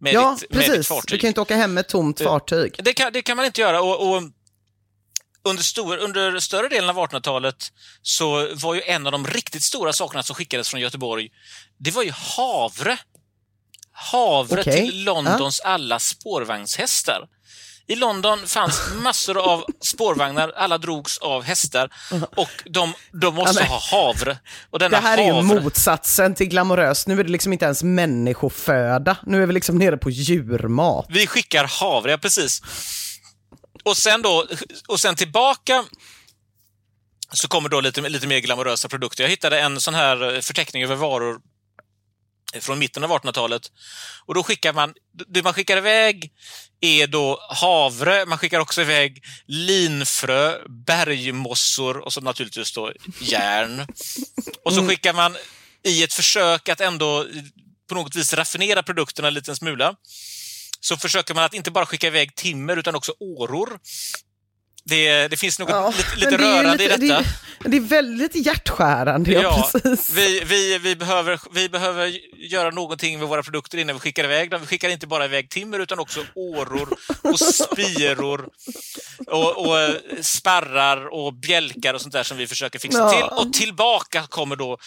med, 0.00 0.12
Ja, 0.14 0.36
ditt, 0.40 0.50
med 0.50 0.58
ditt 0.60 0.68
precis. 0.68 0.88
fartyg. 0.88 1.10
Du 1.10 1.18
kan 1.18 1.28
inte 1.28 1.40
åka 1.40 1.56
hem 1.56 1.74
med 1.74 1.80
ett 1.80 1.88
tomt 1.88 2.20
Eh, 2.20 2.24
fartyg. 2.26 2.74
Det 2.78 2.92
kan, 2.92 3.12
det 3.12 3.22
kan 3.22 3.36
man 3.36 3.46
inte 3.46 3.60
göra. 3.60 3.82
Och, 3.82 4.10
och 4.16 4.22
under, 5.48 5.62
stor, 5.62 5.96
under 5.96 6.38
större 6.38 6.68
delen 6.68 6.90
av 6.90 6.96
1800-talet 6.96 7.72
så 8.02 8.54
var 8.54 8.74
ju 8.74 8.82
en 8.82 9.06
av 9.06 9.12
de 9.12 9.26
riktigt 9.26 9.62
stora 9.62 9.92
sakerna 9.92 10.22
som 10.22 10.36
skickades 10.36 10.68
från 10.68 10.80
Göteborg, 10.80 11.28
det 11.78 11.90
var 11.90 12.02
ju 12.02 12.12
havre. 12.36 12.98
Havre 13.92 14.60
Okej, 14.60 14.86
till 14.86 15.04
Londons 15.04 15.60
alla 15.60 15.98
spårvagnshästar. 15.98 17.28
I 17.90 17.94
London 17.94 18.46
fanns 18.46 18.80
massor 19.02 19.38
av 19.38 19.64
spårvagnar, 19.80 20.52
alla 20.56 20.78
drogs 20.78 21.18
av 21.18 21.42
hästar 21.42 21.90
och 22.36 22.50
de, 22.64 22.94
de 23.12 23.34
måste 23.34 23.62
Ja, 23.62 23.68
ha 23.68 23.80
havre. 23.80 24.38
Och 24.70 24.78
denna 24.78 24.90
Det 24.90 25.02
här 25.02 25.18
är 25.18 25.26
ju 25.26 25.32
havre, 25.32 25.60
motsatsen 25.60 26.34
till 26.34 26.48
glamoröst. 26.48 27.06
Nu 27.06 27.20
är 27.20 27.24
det 27.24 27.30
liksom 27.30 27.52
inte 27.52 27.64
ens 27.64 27.82
människoföda. 27.82 29.16
Nu 29.26 29.42
är 29.42 29.46
vi 29.46 29.52
liksom 29.52 29.78
nere 29.78 29.96
på 29.96 30.10
djurmat. 30.10 31.06
Vi 31.08 31.26
skickar 31.26 31.64
havre, 31.64 32.10
ja 32.10 32.18
precis. 32.18 32.62
Och 33.84 33.96
sen 33.96 34.22
då, 34.22 34.46
och 34.88 35.00
sen 35.00 35.16
tillbaka 35.16 35.84
så 37.32 37.48
kommer 37.48 37.68
då 37.68 37.80
lite, 37.80 38.00
lite 38.00 38.26
mer 38.26 38.38
glamorösa 38.38 38.88
produkter. 38.88 39.24
Jag 39.24 39.30
hittade 39.30 39.60
en 39.60 39.80
sån 39.80 39.94
här 39.94 40.34
eh, 40.34 40.40
förteckning 40.40 40.82
över 40.82 40.96
varor 40.96 41.40
från 42.60 42.78
mitten 42.78 43.04
av 43.04 43.10
1800-talet. 43.10 43.62
Och 44.26 44.34
då 44.34 44.42
skickar 44.42 44.72
man, 44.72 44.94
det 45.28 45.42
man 45.42 45.54
skickar 45.54 45.76
iväg 45.76 46.32
är 46.80 47.06
då 47.06 47.40
havre, 47.50 48.26
man 48.26 48.38
skickar 48.38 48.60
också 48.60 48.80
iväg 48.80 49.24
linfrö, 49.46 50.58
bergmossor 50.68 51.96
och 51.96 52.12
så 52.12 52.20
naturligtvis 52.20 52.72
då 52.72 52.92
järn. 53.20 53.86
Och 54.64 54.72
så 54.72 54.88
skickar 54.88 55.12
man 55.12 55.36
i 55.84 56.02
ett 56.02 56.12
försök 56.12 56.68
att 56.68 56.80
ändå 56.80 57.26
på 57.88 57.94
något 57.94 58.16
vis 58.16 58.32
raffinera 58.32 58.82
produkterna 58.82 59.28
en 59.28 59.34
liten 59.34 59.56
smula 59.56 59.94
så 60.80 60.96
försöker 60.96 61.34
man 61.34 61.44
att 61.44 61.54
inte 61.54 61.70
bara 61.70 61.86
skicka 61.86 62.06
iväg 62.06 62.34
timmer 62.34 62.76
utan 62.76 62.94
också 62.94 63.12
åror. 63.20 63.78
Det, 64.84 65.28
det 65.28 65.36
finns 65.36 65.58
något 65.58 65.68
Ja, 65.70 65.94
lite, 65.96 66.16
lite 66.16 66.38
rörande 66.42 66.76
lite- 66.88 67.04
i 67.04 67.08
detta. 67.08 67.22
Det, 67.62 67.68
det 67.68 67.76
är 67.76 67.80
väldigt 67.80 68.34
hjärtskärande, 68.46 69.32
ja, 69.32 69.40
Ja, 69.42 69.70
precis. 69.82 70.10
vi, 70.10 70.40
vi, 70.44 70.78
vi, 70.78 70.96
behöver, 70.96 71.40
vi 71.54 71.68
behöver 71.68 72.06
göra 72.36 72.70
någonting 72.70 73.18
med 73.18 73.28
våra 73.28 73.42
produkter 73.42 73.78
innan 73.78 73.96
vi 73.96 74.00
skickar 74.00 74.24
iväg 74.24 74.50
dem. 74.50 74.60
Vi 74.60 74.66
skickar 74.66 74.88
inte 74.88 75.06
bara 75.06 75.24
iväg 75.24 75.50
timmer 75.50 75.78
utan 75.78 75.98
också 75.98 76.24
åror 76.34 76.88
och 77.22 77.38
spiror 77.40 78.48
och, 79.26 79.66
och 79.66 79.80
eh, 79.80 79.94
sparrar 80.22 81.06
och 81.06 81.34
bjälkar 81.34 81.94
och 81.94 82.00
sånt 82.00 82.12
där 82.12 82.22
som 82.22 82.36
vi 82.36 82.46
försöker 82.46 82.78
fixa 82.78 82.98
Ja. 82.98 83.10
till. 83.10 83.38
Och 83.46 83.52
tillbaka 83.52 84.26
kommer 84.26 84.56
då 84.56 84.78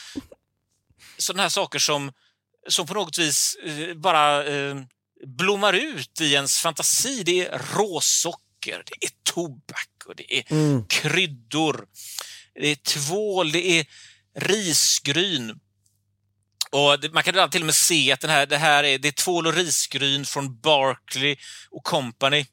sådana 1.18 1.42
här 1.42 1.50
saker 1.50 1.80
som, 1.80 2.12
som 2.70 2.88
på 2.88 2.94
något 2.94 3.18
vis 3.18 3.56
eh, 3.66 3.96
bara 3.96 4.44
eh, 4.46 4.76
blommar 5.28 5.74
ut 5.74 6.22
i 6.22 6.34
ens 6.34 6.60
fantasi. 6.60 7.24
Det 7.24 7.48
är 7.48 7.62
råsocker, 7.76 8.84
det 8.86 9.06
är 9.06 9.12
tobak 9.34 9.90
och 10.08 10.16
det 10.16 10.38
är 10.38 10.44
Mm. 10.52 10.86
kryddor. 10.88 11.86
Det 12.62 12.68
är 12.68 12.76
tvål, 12.76 13.52
det 13.52 13.80
är 13.80 13.86
risgryn. 14.40 15.60
Och 16.72 16.98
man 17.14 17.24
kan 17.24 17.50
till 17.50 17.62
och 17.62 17.66
med 17.66 17.76
se 17.76 18.12
att 18.12 18.20
den 18.20 18.30
här, 18.30 18.46
det 18.46 18.58
här 18.58 18.84
är, 18.84 18.98
det 19.00 19.08
är 19.08 19.12
tvål 19.12 19.48
och 19.48 19.54
risgryn 19.54 20.26
från 20.26 20.60
Barclay 20.60 21.36
och 21.72 21.84
Company 21.84 22.46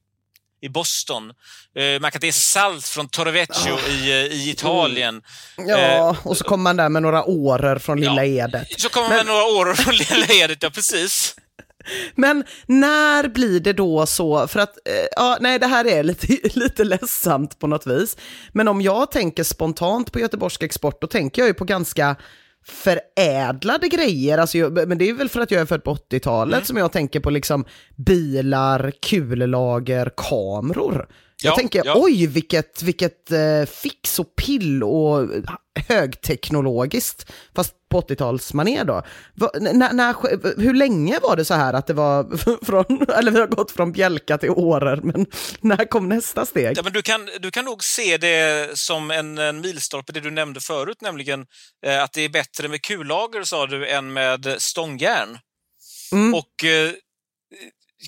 i 0.60 0.68
Boston. 0.68 1.30
Eh, 1.78 2.00
man 2.00 2.10
kan 2.10 2.20
det 2.20 2.28
är 2.28 2.32
salt 2.32 2.84
från 2.86 3.08
Torrevecchio 3.08 3.78
i, 3.88 4.10
eh, 4.10 4.16
i 4.36 4.50
Italien. 4.50 5.22
Ja, 5.56 6.16
och 6.24 6.36
så 6.36 6.44
kommer 6.44 6.62
man 6.62 6.76
där 6.76 6.88
med 6.88 7.02
några 7.02 7.24
åror 7.24 7.78
från 7.78 8.00
Lilla 8.00 8.24
Ja. 8.24 8.44
Edet. 8.44 8.80
Så 8.80 8.88
kommer 8.88 9.08
man 9.08 9.16
med 9.16 9.26
några 9.26 9.44
år 9.44 9.74
från 9.74 9.94
Lilla 9.94 10.26
Edet, 10.44 10.62
ja 10.62 10.70
precis. 10.70 11.34
Men 12.14 12.44
när 12.66 13.28
blir 13.28 13.60
det 13.60 13.72
då 13.72 14.06
så, 14.06 14.48
för 14.48 14.60
att, 14.60 14.76
eh, 14.88 15.06
ja, 15.16 15.38
nej 15.40 15.58
det 15.58 15.66
här 15.66 15.84
är 15.86 16.02
lite, 16.02 16.26
lite 16.58 16.84
ledsamt 16.84 17.58
på 17.58 17.66
något 17.66 17.86
vis, 17.86 18.16
men 18.52 18.68
om 18.68 18.80
jag 18.80 19.10
tänker 19.10 19.44
spontant 19.44 20.12
på 20.12 20.20
Göteborgsk 20.20 20.62
export, 20.62 21.00
då 21.00 21.06
tänker 21.06 21.42
jag 21.42 21.46
ju 21.46 21.54
på 21.54 21.64
ganska 21.64 22.16
förädlade 22.66 23.88
grejer, 23.88 24.38
alltså, 24.38 24.58
jag, 24.58 24.88
men 24.88 24.98
det 24.98 25.08
är 25.08 25.14
väl 25.14 25.28
för 25.28 25.40
att 25.40 25.50
jag 25.50 25.60
är 25.60 25.66
född 25.66 25.84
på 25.84 25.94
80-talet 25.94 26.54
Mm. 26.54 26.64
som 26.64 26.76
jag 26.76 26.92
tänker 26.92 27.20
på 27.20 27.30
liksom 27.30 27.64
bilar, 27.96 28.92
kullager, 29.02 30.10
kameror. 30.16 31.06
Jag 31.42 31.50
Ja, 31.52 31.56
tänker, 31.56 31.82
ja. 31.84 31.92
oj 31.96 32.26
vilket, 32.26 32.82
vilket 32.82 33.32
eh, 33.32 33.64
fix 33.82 34.18
och 34.18 34.36
pill 34.36 34.82
och 34.82 35.28
högteknologiskt, 35.88 37.32
fast 37.54 37.74
på 37.88 38.00
80-talsmanér 38.00 38.84
då. 38.84 39.02
Va, 39.34 39.50
när, 39.60 39.92
när, 39.92 40.60
hur 40.60 40.74
länge 40.74 41.18
var 41.22 41.36
det 41.36 41.44
så 41.44 41.54
här 41.54 41.72
att 41.72 41.86
det 41.86 41.94
var 41.94 42.36
från, 42.66 43.06
eller 43.08 43.30
vi 43.30 43.40
har 43.40 43.46
gått 43.46 43.70
från 43.70 43.92
bjälka 43.92 44.38
till 44.38 44.50
årer, 44.50 45.00
men 45.02 45.26
när 45.60 45.84
kom 45.84 46.08
nästa 46.08 46.46
steg? 46.46 46.78
Ja, 46.78 46.82
men 46.82 46.92
du, 46.92 47.02
kan, 47.02 47.28
du 47.40 47.50
kan 47.50 47.64
nog 47.64 47.84
se 47.84 48.16
det 48.16 48.78
som 48.78 49.10
en, 49.10 49.38
en 49.38 49.60
milstolpe, 49.60 50.12
det 50.12 50.20
du 50.20 50.30
nämnde 50.30 50.60
förut, 50.60 51.00
nämligen 51.00 51.46
eh, 51.86 52.02
att 52.02 52.12
det 52.12 52.22
är 52.22 52.28
bättre 52.28 52.68
med 52.68 52.82
kullager, 52.82 53.42
sa 53.42 53.66
du, 53.66 53.88
än 53.88 54.12
med 54.12 54.54
stångjärn. 54.58 55.38
Mm. 56.12 56.34
Och 56.34 56.64
eh, 56.64 56.92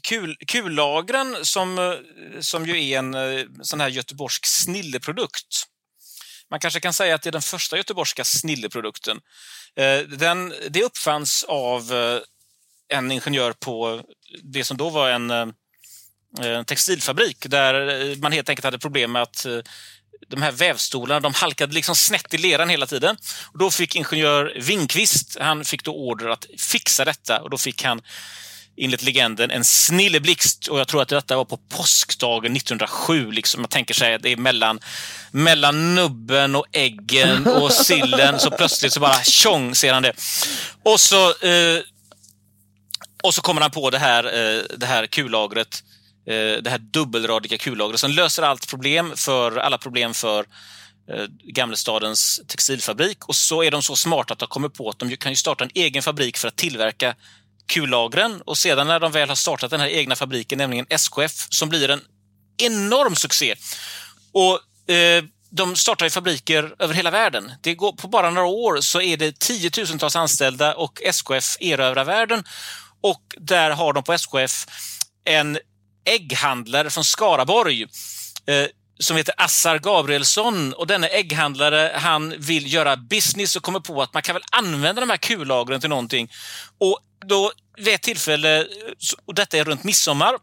kul, 0.09 0.37
kullagren, 0.47 1.37
som, 1.43 1.79
eh, 1.79 1.95
som 2.41 2.67
ju 2.67 2.85
är 2.85 2.99
en 2.99 3.15
eh, 3.15 3.45
sån 3.63 3.81
här 3.81 3.89
göteborgsk 3.89 4.47
snilleprodukt, 4.47 5.65
man 6.51 6.61
kanske 6.61 6.81
kan 6.81 6.93
säga 6.93 7.15
att 7.15 7.23
det 7.23 7.31
är 7.31 7.33
den 7.33 7.43
första 7.43 7.77
göteborgska 7.77 8.25
snilleprodukten. 8.25 9.21
Eh, 9.77 9.99
den, 9.99 10.55
det 10.71 10.83
uppfanns 10.83 11.45
av 11.49 11.93
eh, 11.93 12.21
en 12.97 13.13
ingenjör 13.13 13.53
på 13.53 14.03
det 14.43 14.65
som 14.65 14.77
då 14.77 14.91
var 14.91 15.11
en, 15.11 15.31
eh, 15.31 15.47
en 16.41 16.65
textilfabrik 16.65 17.47
där 17.47 18.17
man 18.17 18.33
helt 18.33 18.49
enkelt 18.49 18.65
hade 18.65 18.79
problem 18.79 19.13
med 19.13 19.23
att 19.23 19.47
de 20.29 20.43
här 20.43 20.53
vävstolarna 20.53 21.21
de 21.21 21.35
halkade 21.35 21.75
liksom 21.75 21.95
snett 21.97 22.35
i 22.35 22.39
leran 22.39 22.69
hela 22.69 22.87
tiden. 22.87 23.17
Och 23.53 23.59
då 23.59 23.71
fick 23.71 23.97
ingenjör 23.97 24.57
Wingqvist, 24.61 25.37
han 25.41 25.65
fick 25.65 25.85
då 25.85 25.95
order 25.95 26.29
att 26.29 26.47
fixa 26.59 27.05
detta 27.05 27.43
och 27.43 27.51
då 27.51 27.59
fick 27.59 27.85
han 27.85 28.03
enligt 28.81 29.03
legenden 29.03 29.51
en 29.51 29.65
snilleblixt 29.65 30.67
och 30.69 30.81
jag 30.81 30.89
tror 30.89 31.03
att 31.03 31.09
detta 31.09 31.37
var 31.37 31.45
på 31.45 31.57
påskdagen 31.57 32.57
1907. 32.57 33.31
Liksom. 33.31 33.61
Jag 33.61 33.71
tänker 33.71 33.95
sig 33.95 34.15
att 34.15 34.23
det 34.23 34.33
är 34.33 34.37
mellan, 34.37 34.81
mellan 35.31 35.95
nubben 35.95 36.57
och 36.57 36.67
äggen 36.73 37.47
och 37.47 37.73
sillen 37.87 38.41
så 38.41 38.51
plötsligt 38.51 38.93
så 38.93 39.01
bara 39.01 39.23
tjong 39.23 39.75
ser 39.75 39.93
han 39.93 40.03
det. 40.03 40.13
Och 40.83 41.01
så, 41.01 41.29
eh, 41.29 41.81
och 43.23 43.35
så 43.35 43.43
kommer 43.43 43.61
han 43.61 43.71
på 43.71 43.91
det 43.91 43.99
här, 43.99 44.25
eh, 44.25 44.63
det 44.77 44.87
här 44.87 45.07
kullagret 45.07 45.83
eh, 46.27 46.63
det 46.63 46.71
här 46.71 46.79
dubbelradiga 46.79 47.59
kullagret 47.59 48.01
som 48.01 48.11
löser 48.11 48.43
allt 48.43 48.69
problem 48.69 49.13
för, 49.17 49.57
alla 49.57 49.79
problem 49.79 50.15
för 50.15 50.47
eh, 51.13 51.25
Gamlestadens 51.45 52.41
textilfabrik. 52.47 53.29
Och 53.29 53.37
så 53.37 53.63
är 53.63 53.71
de 53.71 53.83
så 53.83 53.97
smarta 53.97 54.33
att 54.33 54.39
de 54.39 54.49
kommer 54.49 54.69
på 54.69 54.91
att 54.91 54.99
de 54.99 55.17
kan 55.17 55.33
ju 55.33 55.37
starta 55.37 55.65
en 55.65 55.71
egen 55.75 56.03
fabrik 56.03 56.37
för 56.37 56.49
att 56.49 56.57
tillverka 56.57 57.15
kullagren. 57.71 58.43
Och 58.47 58.59
sedan 58.59 58.87
när 58.87 59.01
de 59.01 59.13
väl 59.13 59.29
har 59.29 59.37
startat 59.37 59.71
den 59.71 59.81
här 59.81 59.89
egna 59.89 60.17
fabriken, 60.17 60.59
nämligen 60.59 60.87
SKF, 60.89 61.47
som 61.51 61.69
blir 61.69 61.91
en 61.91 62.01
enorm 62.59 63.17
succé. 63.17 63.55
Och 64.33 64.93
eh, 64.95 65.25
de 65.51 65.77
startar 65.77 66.07
ju 66.07 66.11
fabriker 66.11 66.75
över 66.79 66.95
hela 66.95 67.11
världen. 67.11 67.53
Det 67.63 67.75
går, 67.75 67.93
på 67.93 68.09
bara 68.09 68.31
några 68.31 68.49
år 68.49 68.81
så 68.81 69.01
är 69.01 69.17
det 69.17 69.39
tiotusentals 69.39 70.17
anställda 70.17 70.75
och 70.75 71.03
SKF 71.03 71.57
erövrar 71.61 72.05
världen. 72.05 72.45
Och 73.01 73.23
där 73.37 73.71
har 73.71 73.93
de 73.93 74.05
på 74.05 74.13
SKF 74.13 74.67
en 75.25 75.59
ägghandlare 76.05 76.91
från 76.91 77.05
Skaraborg 77.05 77.83
eh, 78.47 78.67
som 79.01 79.17
heter 79.17 79.35
Assar 79.37 79.79
Gabrielsson 79.79 80.73
och 80.73 80.87
denne 80.87 81.07
ägghandlare 81.07 81.93
han 81.95 82.35
vill 82.39 82.73
göra 82.73 82.97
business 82.97 83.57
och 83.57 83.63
kommer 83.63 83.81
på 83.81 84.03
att 84.03 84.15
man 84.15 84.23
kan 84.23 84.35
väl 84.35 84.43
använda 84.51 85.01
de 85.01 85.11
här 85.11 85.17
kullagren 85.17 85.81
till 85.81 85.91
någonting. 85.91 86.31
Och 86.79 86.99
då 87.27 87.53
vid 87.79 87.95
ett 87.95 88.03
tillfälle, 88.03 88.67
och 89.27 89.35
detta 89.35 89.59
är 89.59 89.65
runt 89.65 89.85
midsommar, 89.85 90.35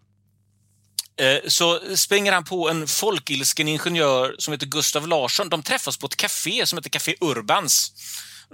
eh, 1.19 1.37
så 1.47 1.95
springer 1.95 2.31
han 2.31 2.43
på 2.43 2.69
en 2.69 2.87
folkilsken 2.87 3.67
ingenjör 3.67 4.35
som 4.37 4.51
heter 4.51 4.65
Gustav 4.65 5.07
Larsson. 5.07 5.49
De 5.49 5.63
träffas 5.63 5.97
på 5.97 6.07
ett 6.07 6.15
café 6.15 6.65
som 6.65 6.77
heter 6.77 6.89
Café 6.89 7.15
Urbans. 7.21 7.91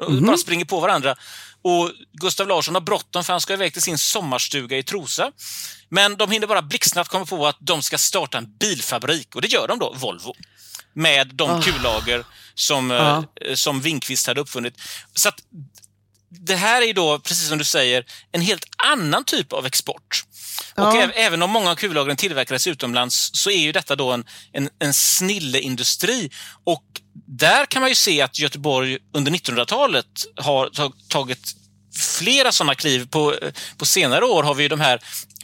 Mm. 0.02 0.26
Bara 0.26 0.38
springer 0.38 0.66
på 0.66 0.80
varandra. 0.80 1.16
Och 1.62 1.92
Gustav 2.14 2.48
Larsson 2.48 2.74
har 2.74 2.82
bråttom 2.82 3.24
för 3.24 3.34
han 3.34 3.42
ska 3.42 3.54
iväg 3.54 3.74
till 3.74 3.82
sin 3.82 3.98
sommarstuga 3.98 4.78
i 4.78 4.84
Trosa. 4.84 5.32
Men 5.90 6.18
de 6.18 6.32
hinner 6.32 6.48
bara 6.48 6.62
blixtsnabbt 6.62 7.10
komma 7.10 7.26
på 7.26 7.48
att 7.48 7.58
de 7.60 7.82
ska 7.82 7.98
starta 7.98 8.38
en 8.38 8.58
bilfabrik 8.58 9.36
och 9.36 9.42
det 9.42 9.48
gör 9.48 9.68
de 9.68 9.80
då, 9.80 9.94
Volvo. 9.98 10.36
Med 10.94 11.28
de 11.28 11.50
oh. 11.50 11.62
kullager 11.62 12.26
som, 12.56 12.92
uh. 12.92 13.22
som 13.56 13.82
Winkvist 13.82 14.28
hade 14.28 14.42
uppfunnit. 14.42 14.82
Så 15.16 15.30
att, 15.30 15.40
det 16.30 16.56
här 16.56 16.82
är 16.82 16.94
då, 16.94 17.20
precis 17.20 17.48
som 17.48 17.58
du 17.58 17.64
säger, 17.64 18.06
en 18.32 18.42
helt 18.42 18.66
annan 18.78 19.24
typ 19.24 19.54
av 19.54 19.66
export. 19.66 20.24
Och 20.76 20.84
ja. 20.84 21.12
även 21.16 21.42
om 21.42 21.50
många 21.50 21.72
av 21.72 21.76
kullagren 21.76 22.18
tillverkades 22.18 22.68
utomlands 22.68 23.32
så 23.34 23.50
är 23.50 23.58
ju 23.58 23.72
detta 23.72 23.96
då 23.96 24.12
en, 24.12 24.26
en, 24.52 24.70
en 24.80 24.94
snilleindustri. 24.94 26.32
Och 26.64 26.84
där 27.38 27.66
kan 27.66 27.82
man 27.82 27.90
ju 27.90 27.96
se 27.96 28.22
att 28.22 28.40
Göteborg 28.40 28.98
under 29.14 29.32
1900-talet 29.32 30.06
har 30.36 30.70
tagit 31.10 31.56
flera 32.20 32.52
sådana 32.52 32.76
kliv. 32.76 33.08
På, 33.08 33.36
på 33.78 33.86
senare 33.86 34.26
år 34.26 34.44
har 34.44 34.56
vi 34.56 34.64
ju 34.64 34.70
de 34.70 34.80
här 34.80 35.00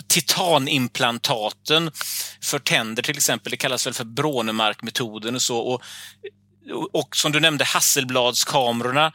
titanimplantaten 0.07 1.91
för 2.43 2.59
tänder 2.59 3.03
till 3.03 3.17
exempel. 3.17 3.51
Det 3.51 3.57
kallas 3.57 3.87
väl 3.87 3.93
för 3.93 4.03
Brånemark-metoden 4.03 5.35
och 5.35 5.41
så. 5.41 5.57
Och, 5.57 5.81
och 6.93 7.15
som 7.15 7.31
du 7.31 7.39
nämnde 7.39 7.65
Hasselbladskamerorna 7.65 9.11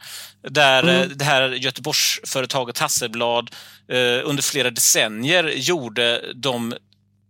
där 0.49 0.83
mm. 0.83 1.01
Eh, 1.01 1.07
det 1.07 1.25
här 1.25 1.49
Göteborgsföretaget 1.49 2.77
Hasselblad 2.77 3.49
eh, 3.91 4.29
under 4.29 4.43
flera 4.43 4.71
decennier 4.71 5.43
gjorde 5.43 6.33
de 6.35 6.73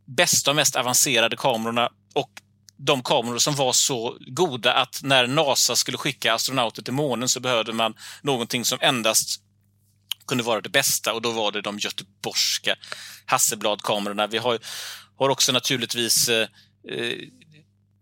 bästa 0.08 0.52
och 0.52 0.56
mest 0.56 0.76
avancerade 0.76 1.36
kamerorna 1.38 1.90
och 2.14 2.30
de 2.78 3.04
kameror 3.04 3.38
som 3.38 3.56
var 3.56 3.74
så 3.74 4.18
goda 4.28 4.74
att 4.74 5.00
när 5.04 5.28
NASA 5.28 5.76
skulle 5.76 5.98
skicka 5.98 6.34
astronauter 6.34 6.82
till 6.82 6.94
månen 6.94 7.30
så 7.30 7.40
behövde 7.40 7.74
man 7.74 7.94
någonting 8.22 8.66
som 8.66 8.78
endast 8.82 9.42
kunde 10.28 10.44
vara 10.44 10.62
det 10.62 10.70
bästa 10.70 11.14
och 11.14 11.22
då 11.22 11.32
var 11.32 11.52
det 11.52 11.62
de 11.62 11.80
göteborgska 11.80 12.76
Hasselblad-kamerorna. 13.26 14.28
Vi 14.28 14.38
har, 14.38 14.60
har 15.18 15.30
också 15.30 15.52
naturligtvis 15.52 16.30
eh, 16.30 16.48
eh 16.90 17.18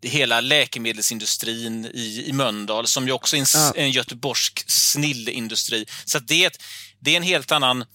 hela 0.05 0.41
läkemedelsindustrin 0.41 1.85
i, 1.85 2.23
i 2.27 2.33
Mölndal 2.33 2.87
som 2.87 3.07
ju 3.07 3.11
också 3.11 3.35
är 3.35 3.39
en, 3.39 3.45
ja. 3.53 3.73
en 3.75 3.91
göteborgsk 3.91 4.63
snillindustri. 4.67 5.85
Så 6.05 6.19
det, 6.19 6.57
det 6.99 7.11
är 7.11 7.17
en 7.17 7.23
helt 7.23 7.51
annan 7.51 7.85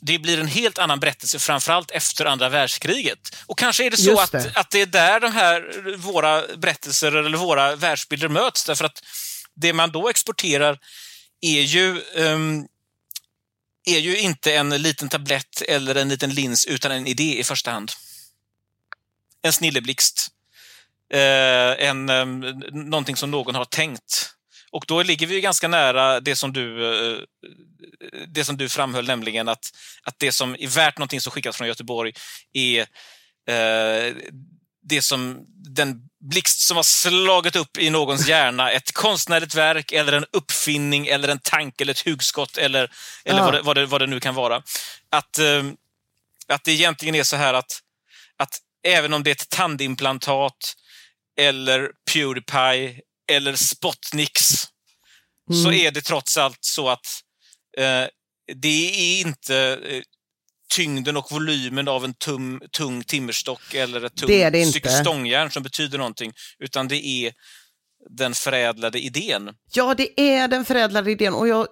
det 0.00 0.18
blir 0.18 0.40
en 0.40 0.46
helt 0.46 0.78
annan 0.78 1.00
berättelse, 1.00 1.38
framförallt 1.38 1.90
efter 1.90 2.24
andra 2.24 2.48
världskriget. 2.48 3.36
Och 3.46 3.58
kanske 3.58 3.86
är 3.86 3.90
det 3.90 3.96
så 3.96 4.14
det. 4.14 4.22
Att, 4.22 4.56
att 4.56 4.70
det 4.70 4.80
är 4.80 4.86
där 4.86 5.20
de 5.20 5.32
här, 5.32 5.96
våra 5.96 6.56
berättelser 6.56 7.16
eller 7.16 7.38
våra 7.38 7.76
världsbilder 7.76 8.28
möts, 8.28 8.64
därför 8.64 8.84
att 8.84 9.02
det 9.54 9.72
man 9.72 9.90
då 9.90 10.08
exporterar 10.08 10.78
är 11.40 11.60
ju, 11.60 12.02
um, 12.14 12.68
är 13.84 13.98
ju 13.98 14.18
inte 14.18 14.54
en 14.54 14.82
liten 14.82 15.08
tablett 15.08 15.62
eller 15.62 15.94
en 15.94 16.08
liten 16.08 16.34
lins, 16.34 16.66
utan 16.66 16.92
en 16.92 17.06
idé 17.06 17.38
i 17.40 17.44
första 17.44 17.70
hand. 17.70 17.92
En 19.42 19.52
snilleblixt. 19.52 20.28
Uh, 21.14 21.20
en, 21.86 22.10
um, 22.10 22.40
någonting 22.72 23.16
som 23.16 23.30
någon 23.30 23.54
har 23.54 23.64
tänkt. 23.64 24.34
Och 24.72 24.84
då 24.88 25.02
ligger 25.02 25.26
vi 25.26 25.40
ganska 25.40 25.68
nära 25.68 26.20
det 26.20 26.36
som 26.36 26.52
du, 26.52 26.80
uh, 26.80 27.20
det 28.28 28.44
som 28.44 28.56
du 28.56 28.68
framhöll, 28.68 29.06
nämligen 29.06 29.48
att, 29.48 29.70
att 30.02 30.18
det 30.18 30.32
som 30.32 30.56
är 30.58 30.66
värt 30.66 30.98
någonting 30.98 31.20
som 31.20 31.32
skickas 31.32 31.56
från 31.56 31.68
Göteborg 31.68 32.12
är 32.52 32.80
uh, 32.80 34.16
det 34.82 35.02
som 35.02 35.44
den 35.76 36.00
blixt 36.20 36.60
som 36.60 36.76
har 36.76 36.82
slagit 36.82 37.56
upp 37.56 37.78
i 37.78 37.90
någons 37.90 38.28
hjärna, 38.28 38.70
ett 38.70 38.92
konstnärligt 38.92 39.54
verk 39.54 39.92
eller 39.92 40.12
en 40.12 40.26
uppfinning 40.32 41.06
eller 41.06 41.28
en 41.28 41.38
tanke 41.38 41.84
eller 41.84 41.92
ett 41.92 42.06
hugskott 42.06 42.56
eller, 42.56 42.92
eller 43.24 43.38
ja. 43.38 43.44
vad, 43.44 43.54
det, 43.54 43.62
vad, 43.62 43.76
det, 43.76 43.86
vad 43.86 44.00
det 44.00 44.06
nu 44.06 44.20
kan 44.20 44.34
vara. 44.34 44.62
Att, 45.10 45.38
att 46.48 46.64
det 46.64 46.72
egentligen 46.72 47.14
är 47.14 47.22
så 47.22 47.36
här 47.36 47.54
att, 47.54 47.80
att 48.36 48.58
även 48.82 49.14
om 49.14 49.22
det 49.22 49.30
är 49.30 49.32
ett 49.32 49.50
tandimplantat 49.50 50.76
eller 51.38 51.90
Pewdiepie 52.12 53.00
eller 53.30 53.56
Spotniks 53.56 54.64
mm. 55.50 55.62
så 55.62 55.72
är 55.72 55.90
det 55.90 56.00
trots 56.00 56.36
allt 56.36 56.58
så 56.60 56.88
att 56.88 57.06
eh, 57.78 58.06
det 58.54 59.18
är 59.18 59.20
inte 59.20 59.56
eh, 59.84 60.02
tyngden 60.74 61.16
och 61.16 61.32
volymen 61.32 61.88
av 61.88 62.04
en 62.04 62.14
tum, 62.14 62.62
tung 62.72 63.04
timmerstock 63.04 63.74
eller 63.74 64.04
ett 64.04 64.16
tungt 64.16 64.68
stycke 64.68 64.90
stångjärn 64.90 65.50
som 65.50 65.62
betyder 65.62 65.98
någonting, 65.98 66.32
utan 66.58 66.88
det 66.88 67.06
är 67.06 67.32
den 68.08 68.34
förädlade 68.34 68.98
idén. 68.98 69.50
Ja, 69.72 69.94
det 69.94 70.20
är 70.20 70.48
den 70.48 70.64
förädlade 70.64 71.10
idén 71.10 71.34
och 71.34 71.48
jag, 71.48 71.66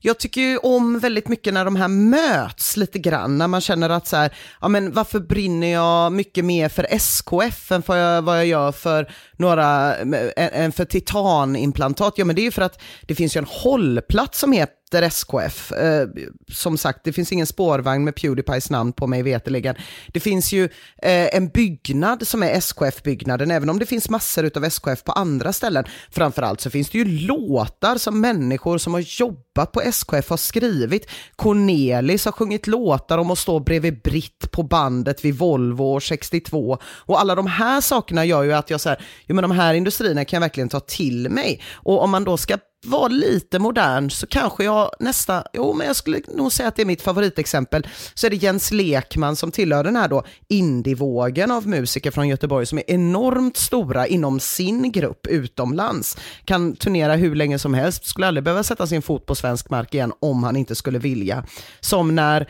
jag 0.00 0.18
tycker 0.18 0.40
ju 0.40 0.58
om 0.58 0.98
väldigt 0.98 1.28
mycket 1.28 1.54
när 1.54 1.64
de 1.64 1.76
här 1.76 1.88
möts 1.88 2.76
lite 2.76 2.98
grann, 2.98 3.38
när 3.38 3.48
man 3.48 3.60
känner 3.60 3.90
att 3.90 4.06
så 4.06 4.16
här, 4.16 4.34
ja 4.60 4.68
men 4.68 4.92
varför 4.92 5.20
brinner 5.20 5.72
jag 5.72 6.12
mycket 6.12 6.44
mer 6.44 6.68
för 6.68 6.86
SKF 6.90 7.72
än 7.72 7.82
för 7.82 7.96
jag, 7.96 8.22
vad 8.22 8.38
jag 8.38 8.46
gör 8.46 8.72
för 8.72 9.12
några, 9.36 9.96
än 10.36 10.72
för 10.72 10.84
titanimplantat? 10.84 12.14
Ja 12.16 12.24
men 12.24 12.36
det 12.36 12.42
är 12.42 12.44
ju 12.44 12.50
för 12.50 12.62
att 12.62 12.82
det 13.02 13.14
finns 13.14 13.36
ju 13.36 13.38
en 13.38 13.46
hållplats 13.48 14.38
som 14.38 14.52
heter 14.52 14.79
efter 14.90 15.02
SKF. 15.02 15.72
Eh, 15.72 16.08
som 16.48 16.78
sagt, 16.78 17.04
det 17.04 17.12
finns 17.12 17.32
ingen 17.32 17.46
spårvagn 17.46 18.04
med 18.04 18.14
Pewdiepies 18.14 18.70
namn 18.70 18.92
på 18.92 19.06
mig 19.06 19.22
veteligen. 19.22 19.74
Det 20.08 20.20
finns 20.20 20.52
ju 20.52 20.64
eh, 21.02 21.36
en 21.36 21.48
byggnad 21.48 22.26
som 22.26 22.42
är 22.42 22.50
SKF-byggnaden, 22.50 23.50
även 23.50 23.70
om 23.70 23.78
det 23.78 23.86
finns 23.86 24.10
massor 24.10 24.50
av 24.54 24.64
SKF 24.64 25.04
på 25.04 25.12
andra 25.12 25.52
ställen. 25.52 25.84
Framförallt 26.10 26.60
så 26.60 26.70
finns 26.70 26.90
det 26.90 26.98
ju 26.98 27.04
låtar 27.04 27.96
som 27.96 28.20
människor 28.20 28.78
som 28.78 28.94
har 28.94 29.00
jobbat 29.20 29.49
på 29.66 29.80
SKF 29.80 30.30
har 30.30 30.36
skrivit. 30.36 31.06
Cornelis 31.36 32.24
har 32.24 32.32
sjungit 32.32 32.66
låtar 32.66 33.18
om 33.18 33.30
att 33.30 33.38
stå 33.38 33.60
bredvid 33.60 34.02
Britt 34.02 34.50
på 34.50 34.62
bandet 34.62 35.24
vid 35.24 35.34
Volvo 35.34 36.00
62 36.00 36.78
och 36.84 37.20
alla 37.20 37.34
de 37.34 37.46
här 37.46 37.80
sakerna 37.80 38.24
gör 38.24 38.42
ju 38.42 38.52
att 38.52 38.70
jag 38.70 38.80
säger, 38.80 39.02
jo 39.26 39.34
men 39.34 39.42
de 39.42 39.50
här 39.50 39.74
industrierna 39.74 40.24
kan 40.24 40.36
jag 40.36 40.40
verkligen 40.40 40.68
ta 40.68 40.80
till 40.80 41.30
mig. 41.30 41.62
Och 41.72 42.02
om 42.02 42.10
man 42.10 42.24
då 42.24 42.36
ska 42.36 42.58
vara 42.86 43.08
lite 43.08 43.58
modern 43.58 44.10
så 44.10 44.26
kanske 44.26 44.64
jag 44.64 44.90
nästa, 45.00 45.44
jo 45.52 45.72
men 45.72 45.86
jag 45.86 45.96
skulle 45.96 46.20
nog 46.34 46.52
säga 46.52 46.68
att 46.68 46.76
det 46.76 46.82
är 46.82 46.86
mitt 46.86 47.02
favoritexempel, 47.02 47.86
så 48.14 48.26
är 48.26 48.30
det 48.30 48.36
Jens 48.36 48.70
Lekman 48.70 49.36
som 49.36 49.50
tillhör 49.50 49.84
den 49.84 49.96
här 49.96 50.08
då 50.08 50.24
indievågen 50.48 51.50
av 51.50 51.68
musiker 51.68 52.10
från 52.10 52.28
Göteborg 52.28 52.66
som 52.66 52.78
är 52.78 52.90
enormt 52.90 53.56
stora 53.56 54.06
inom 54.06 54.40
sin 54.40 54.92
grupp 54.92 55.26
utomlands. 55.26 56.18
Kan 56.44 56.76
turnera 56.76 57.14
hur 57.14 57.34
länge 57.34 57.58
som 57.58 57.74
helst, 57.74 58.06
skulle 58.06 58.26
aldrig 58.26 58.44
behöva 58.44 58.62
sätta 58.62 58.86
sin 58.86 59.02
fot 59.02 59.26
på 59.26 59.34
Sverige 59.34 59.49
svensk 59.50 59.70
mark 59.70 59.94
igen 59.94 60.12
om 60.20 60.44
han 60.44 60.56
inte 60.56 60.74
skulle 60.74 60.98
vilja. 60.98 61.44
Som 61.80 62.14
när 62.14 62.48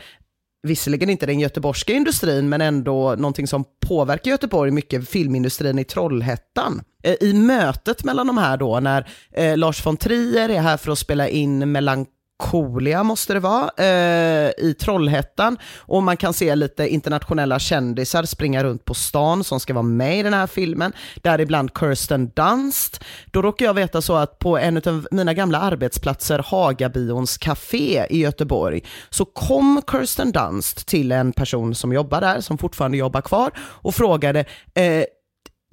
visserligen 0.67 1.09
inte 1.09 1.25
den 1.25 1.39
göteborgska 1.39 1.93
industrin, 1.93 2.49
men 2.49 2.61
ändå 2.61 3.15
någonting 3.15 3.47
som 3.47 3.65
påverkar 3.87 4.31
Göteborg 4.31 4.71
mycket, 4.71 5.09
filmindustrin 5.09 5.79
i 5.79 5.83
Trollhättan. 5.83 6.81
Eh, 7.03 7.15
I 7.21 7.33
mötet 7.33 8.03
mellan 8.03 8.27
de 8.27 8.37
här 8.37 8.57
då, 8.57 8.79
när 8.79 9.09
eh, 9.33 9.57
Lars 9.57 9.85
von 9.85 9.97
Trier 9.97 10.49
är 10.49 10.61
här 10.61 10.77
för 10.77 10.91
att 10.91 10.99
spela 10.99 11.27
in 11.27 11.71
Melancholia 11.71 12.20
Melancholia 12.41 13.03
måste 13.03 13.33
det 13.33 13.39
vara, 13.39 13.69
eh, 13.77 14.51
i 14.57 14.75
Trollhättan. 14.79 15.57
Och 15.77 16.03
man 16.03 16.17
kan 16.17 16.33
se 16.33 16.55
lite 16.55 16.87
internationella 16.87 17.59
kändisar 17.59 18.23
springa 18.23 18.63
runt 18.63 18.85
på 18.85 18.93
stan 18.93 19.43
som 19.43 19.59
ska 19.59 19.73
vara 19.73 19.83
med 19.83 20.19
i 20.19 20.23
den 20.23 20.33
här 20.33 20.47
filmen. 20.47 20.93
Däribland 21.15 21.71
Kirsten 21.79 22.31
Dunst. 22.35 23.03
Då 23.31 23.41
råkar 23.41 23.65
jag 23.65 23.73
veta 23.73 24.01
så 24.01 24.15
att 24.15 24.39
på 24.39 24.57
en 24.57 24.77
av 24.77 25.07
mina 25.11 25.33
gamla 25.33 25.59
arbetsplatser, 25.59 26.45
Hagabions 26.47 27.37
café 27.37 28.05
i 28.09 28.19
Göteborg, 28.19 28.83
så 29.09 29.25
kom 29.25 29.81
Kirsten 29.91 30.31
Dunst 30.31 30.87
till 30.87 31.11
en 31.11 31.33
person 31.33 31.75
som 31.75 31.93
jobbar 31.93 32.21
där, 32.21 32.41
som 32.41 32.57
fortfarande 32.57 32.97
jobbar 32.97 33.21
kvar, 33.21 33.51
och 33.57 33.95
frågade 33.95 34.39
eh, 34.73 35.03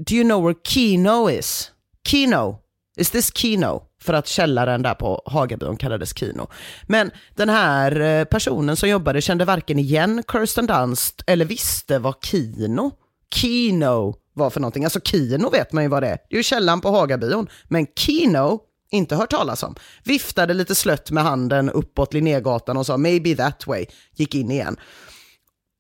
Do 0.09 0.15
you 0.15 0.25
know 0.25 0.45
where 0.45 0.57
Kino 0.65 1.31
is? 1.31 1.71
Kino, 2.09 2.59
is 2.99 3.11
this 3.11 3.31
Kino? 3.35 3.88
För 4.01 4.15
att 4.15 4.27
källaren 4.27 4.83
där 4.83 4.95
på 4.95 5.23
Hagabion 5.27 5.77
kallades 5.77 6.17
Kino. 6.17 6.51
Men 6.87 7.11
den 7.35 7.49
här 7.49 8.01
eh, 8.01 8.25
personen 8.25 8.77
som 8.77 8.89
jobbade 8.89 9.21
kände 9.21 9.45
varken 9.45 9.79
igen 9.79 10.23
Kirsten 10.33 10.67
Dunst 10.67 11.23
eller 11.27 11.45
visste 11.45 11.99
vad 11.99 12.15
Kino, 12.25 12.93
Kino 13.35 14.15
var 14.35 14.51
för 14.51 14.61
någonting. 14.61 14.85
Alltså 14.85 15.01
Kino 15.01 15.51
vet 15.51 15.73
man 15.73 15.83
ju 15.85 15.89
vad 15.89 16.03
det 16.03 16.09
är. 16.09 16.19
Det 16.31 16.35
är 16.35 16.39
ju 16.39 16.43
källan 16.43 16.81
på 16.81 16.91
Hagabion. 16.91 17.49
Men 17.65 17.87
Kino, 17.97 18.61
inte 18.91 19.17
hört 19.17 19.31
talas 19.31 19.63
om. 19.63 19.75
Viftade 20.05 20.55
lite 20.55 20.75
slött 20.75 21.11
med 21.11 21.25
handen 21.25 21.71
uppåt 21.71 22.15
Linnégatan 22.15 22.77
och 22.77 22.87
sa 22.87 22.97
maybe 22.97 23.37
that 23.37 23.67
way. 23.67 23.87
Gick 24.17 24.35
in 24.35 24.51
igen. 24.51 24.77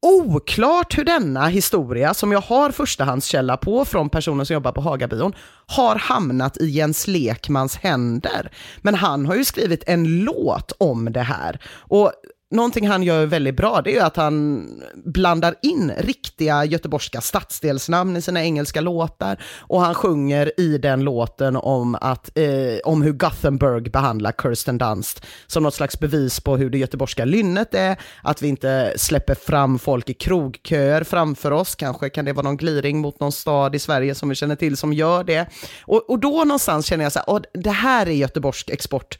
Oklart 0.06 0.98
hur 0.98 1.04
denna 1.04 1.46
historia, 1.46 2.14
som 2.14 2.32
jag 2.32 2.40
har 2.40 2.70
förstahandskälla 2.70 3.56
på 3.56 3.84
från 3.84 4.10
personen 4.10 4.46
som 4.46 4.54
jobbar 4.54 4.72
på 4.72 4.80
Hagabion, 4.80 5.32
har 5.66 5.96
hamnat 5.96 6.56
i 6.56 6.66
Jens 6.66 7.06
Lekmans 7.06 7.76
händer. 7.76 8.52
Men 8.82 8.94
han 8.94 9.26
har 9.26 9.34
ju 9.34 9.44
skrivit 9.44 9.82
en 9.86 10.24
låt 10.24 10.72
om 10.78 11.12
det 11.12 11.22
här. 11.22 11.60
Och 11.76 12.12
någonting 12.50 12.88
han 12.88 13.02
gör 13.02 13.26
väldigt 13.26 13.56
bra, 13.56 13.80
det 13.84 13.96
är 13.96 14.04
att 14.04 14.16
han 14.16 14.66
blandar 15.04 15.54
in 15.62 15.92
riktiga 15.98 16.64
göteborgska 16.64 17.20
stadsdelsnamn 17.20 18.16
i 18.16 18.22
sina 18.22 18.44
engelska 18.44 18.80
låtar. 18.80 19.42
Och 19.58 19.80
han 19.80 19.94
sjunger 19.94 20.60
i 20.60 20.78
den 20.78 21.00
låten 21.00 21.56
om, 21.56 21.94
att, 21.94 22.38
eh, 22.38 22.44
om 22.84 23.02
hur 23.02 23.12
Gothenburg 23.12 23.92
behandlar 23.92 24.32
Kirsten 24.42 24.78
Dunst 24.78 25.26
som 25.46 25.62
något 25.62 25.74
slags 25.74 26.00
bevis 26.00 26.40
på 26.40 26.56
hur 26.56 26.70
det 26.70 26.78
göteborgska 26.78 27.24
lynnet 27.24 27.74
är, 27.74 27.96
att 28.22 28.42
vi 28.42 28.48
inte 28.48 28.92
släpper 28.96 29.34
fram 29.34 29.78
folk 29.78 30.10
i 30.10 30.14
krogköer 30.14 31.04
framför 31.04 31.50
oss. 31.50 31.74
Kanske 31.74 32.10
kan 32.10 32.24
det 32.24 32.32
vara 32.32 32.44
någon 32.44 32.56
gliring 32.56 32.98
mot 32.98 33.20
någon 33.20 33.32
stad 33.32 33.74
i 33.74 33.78
Sverige 33.78 34.14
som 34.14 34.28
vi 34.28 34.34
känner 34.34 34.56
till 34.56 34.76
som 34.76 34.92
gör 34.92 35.24
det. 35.24 35.46
Och, 35.82 36.10
och 36.10 36.18
då 36.18 36.44
någonstans 36.44 36.86
känner 36.86 37.04
jag 37.04 37.12
så 37.12 37.20
här, 37.26 37.60
det 37.62 37.70
här 37.70 38.06
är 38.06 38.12
göteborgsk 38.12 38.70
export 38.70 39.18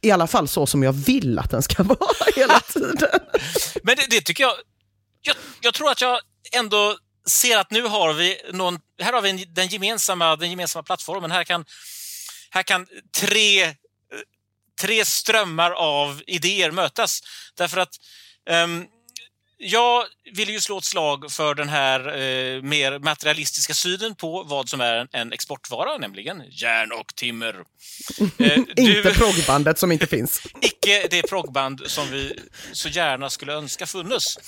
i 0.00 0.10
alla 0.10 0.26
fall 0.26 0.48
så 0.48 0.66
som 0.66 0.82
jag 0.82 0.92
vill 0.92 1.38
att 1.38 1.50
den 1.50 1.62
ska 1.62 1.82
vara 1.82 2.30
hela 2.36 2.60
tiden. 2.60 3.20
Men 3.82 3.96
det, 3.96 4.06
det 4.10 4.20
tycker 4.20 4.44
jag, 4.44 4.54
jag... 5.22 5.36
Jag 5.60 5.74
tror 5.74 5.90
att 5.90 6.00
jag 6.00 6.20
ändå 6.52 6.96
ser 7.26 7.58
att 7.58 7.70
nu 7.70 7.82
har 7.82 8.12
vi 8.12 8.40
någon... 8.52 8.78
Här 9.02 9.12
har 9.12 9.22
vi 9.22 9.44
den 9.44 9.68
gemensamma, 9.68 10.36
den 10.36 10.50
gemensamma 10.50 10.82
plattformen. 10.82 11.30
Här 11.30 11.44
kan, 11.44 11.64
här 12.50 12.62
kan 12.62 12.86
tre, 13.16 13.62
eh, 13.62 13.72
tre 14.80 15.04
strömmar 15.04 15.70
av 15.70 16.22
idéer 16.26 16.70
mötas. 16.70 17.20
Därför 17.54 17.80
att 17.80 17.96
um, 18.50 18.86
jag 19.62 20.04
vill 20.32 20.48
ju 20.50 20.60
slå 20.60 20.78
ett 20.78 20.84
slag 20.84 21.32
för 21.32 21.54
den 21.54 21.68
här 21.68 22.00
eh, 22.08 22.62
mer 22.62 22.98
materialistiska 22.98 23.74
synen 23.74 24.14
på 24.14 24.42
vad 24.42 24.68
som 24.68 24.80
är 24.80 24.94
en, 24.94 25.08
en 25.12 25.32
exportvara, 25.32 25.98
nämligen 25.98 26.42
järn 26.50 26.92
och 26.92 27.14
timmer. 27.14 27.54
Eh, 28.38 28.60
du, 28.76 28.96
inte 28.96 29.14
proggbandet 29.14 29.78
som 29.78 29.92
inte 29.92 30.06
finns. 30.06 30.42
icke 30.60 31.08
det 31.10 31.22
proggband 31.22 31.82
som 31.86 32.10
vi 32.10 32.38
så 32.72 32.88
gärna 32.88 33.30
skulle 33.30 33.52
önska 33.52 33.86
funnits. 33.86 34.38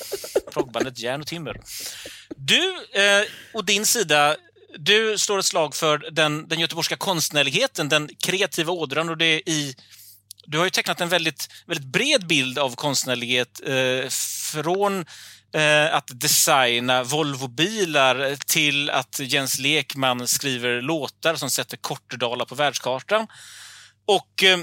Proggbandet 0.53 0.99
järn 0.99 1.21
och 1.21 1.27
timmer. 1.27 1.61
Du 2.37 2.75
eh, 2.93 3.27
och 3.53 3.65
din 3.65 3.87
sida 3.87 4.37
du 4.79 5.19
står 5.19 5.39
ett 5.39 5.45
slag 5.45 5.75
för 5.77 5.99
den, 6.11 6.49
den 6.49 6.61
göteborgska 6.61 6.97
konstnärligheten, 6.97 7.89
den 7.89 8.09
kreativa 8.19 8.73
ådran 8.73 9.09
och 9.09 9.19
det 9.19 9.51
i 9.51 9.75
du 10.47 10.59
har 10.59 10.65
ju 10.65 10.71
tecknat 10.71 11.01
en 11.01 11.09
väldigt, 11.09 11.49
väldigt 11.67 11.87
bred 11.87 12.27
bild 12.27 12.59
av 12.59 12.75
konstnärlighet. 12.75 13.61
Eh, 13.67 14.09
från 14.53 15.05
eh, 15.55 15.95
att 15.95 16.11
designa 16.21 17.03
Volvobilar 17.03 18.37
till 18.47 18.91
att 18.91 19.19
Jens 19.19 19.59
Lekman 19.59 20.29
skriver 20.29 20.81
låtar 20.81 21.35
som 21.35 21.51
sätter 21.51 21.77
Kortedala 21.77 22.45
på 22.45 22.55
världskartan. 22.55 23.27
Och 24.07 24.43
eh, 24.43 24.59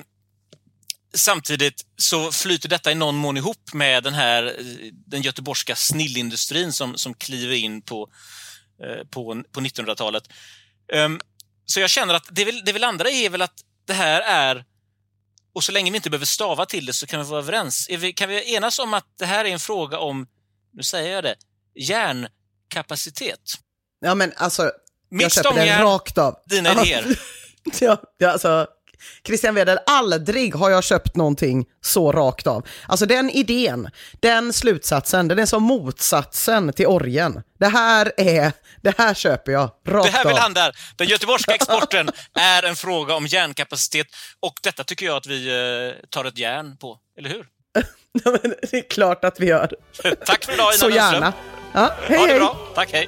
samtidigt 1.14 1.86
så 1.98 2.32
flyter 2.32 2.70
detta 2.70 2.92
i 2.92 2.96
någon 2.96 3.16
mån 3.16 3.38
ihop 3.38 3.74
med 3.74 4.04
den 4.04 4.14
här 4.14 4.44
eh, 4.46 4.92
den 4.92 5.22
göteborgska 5.22 5.76
snillindustrin 5.76 6.74
som, 6.74 6.98
som 6.98 7.14
kliver 7.14 7.56
in 7.56 7.82
på, 7.82 8.10
eh, 8.84 9.08
på, 9.08 9.44
på 9.52 9.62
1900-talet. 9.62 10.24
Um, 10.94 11.00
ehm, 11.00 11.20
så 11.66 11.80
jag 11.80 11.90
känner 11.90 12.14
att 12.14 12.28
det 12.32 12.46
vi, 12.46 12.62
det 12.62 12.74
vi 12.74 12.80
landar 12.80 13.08
i 13.08 13.26
är 13.26 13.30
väl 13.30 13.42
att 13.42 13.64
det 13.88 13.94
här 13.94 14.22
är 14.22 14.66
och 15.60 15.64
så 15.64 15.72
länge 15.72 15.92
vi 15.92 15.96
inte 15.96 16.10
behöver 16.10 16.26
stava 16.26 16.66
till 16.66 16.86
det 16.86 16.94
så 16.94 17.08
kan 17.08 17.24
vi 17.24 17.30
vara 17.30 17.40
överens. 17.40 17.88
Vi, 17.90 18.14
kan 18.14 18.30
vi 18.30 18.56
enas 18.56 18.80
om 18.80 18.94
att 18.94 19.06
det 19.20 19.26
här 19.26 19.46
är 19.46 19.50
en 19.50 19.60
fråga 19.60 20.00
om, 20.00 20.28
nu 20.74 20.84
säger 20.84 21.14
jag 21.14 21.24
det, 21.24 21.36
hjärnkapacitet? 21.76 23.40
Ja 24.00 24.16
men 24.16 24.34
alltså, 24.36 24.72
Mitt 25.12 25.22
jag 25.22 25.32
köper 25.32 25.54
det 25.54 25.84
rakt 25.84 26.18
av. 26.18 26.36
dina 26.46 26.72
idéer. 26.72 27.20
ja, 27.80 28.02
ja, 28.18 28.32
alltså, 28.32 28.68
Christian 29.28 29.56
Wedel, 29.56 29.80
aldrig 29.86 30.56
har 30.56 30.70
jag 30.70 30.84
köpt 30.84 31.16
någonting 31.16 31.66
så 31.82 32.12
rakt 32.12 32.48
av. 32.48 32.68
Alltså 32.88 33.06
den 33.06 33.30
idén, 33.30 33.90
den 34.20 34.54
slutsatsen, 34.54 35.28
den 35.28 35.40
är 35.40 35.46
som 35.46 35.64
motsatsen 35.64 36.74
till 36.74 36.88
orgen. 36.88 37.42
Det 37.60 37.68
här 37.68 38.12
är, 38.18 38.52
det 38.82 38.98
här 38.98 39.14
köper 39.14 39.52
jag 39.52 39.70
rakt 39.88 40.06
av. 40.08 40.12
Det 40.12 40.18
här 40.18 40.26
vi 40.26 40.34
landar. 40.34 40.76
Den 40.96 41.08
göteborgska 41.08 41.52
exporten 41.56 42.10
är 42.34 42.64
en 42.64 42.76
fråga 42.76 43.16
om 43.16 43.28
järnkapacitet 43.28 44.08
och 44.40 44.54
detta 44.64 44.84
tycker 44.84 45.06
jag 45.06 45.18
att 45.18 45.28
vi 45.28 45.48
eh, 45.48 46.08
tar 46.10 46.26
ett 46.26 46.38
järn 46.38 46.78
på, 46.78 46.98
eller 47.18 47.30
hur? 47.30 47.46
det 48.72 48.78
är 48.78 48.90
klart 48.90 49.24
att 49.24 49.40
vi 49.40 49.46
gör. 49.46 49.76
Tack 50.26 50.46
för 50.46 50.54
idag 50.54 50.74
Ina 50.74 50.78
Så 50.78 50.90
gärna. 50.90 51.34
Ja, 51.74 51.94
hej, 52.08 52.18
ha 52.18 52.26
det 52.26 52.32
hej. 52.32 52.40
bra. 52.40 52.58
Tack, 52.76 52.92
hej. 52.92 53.08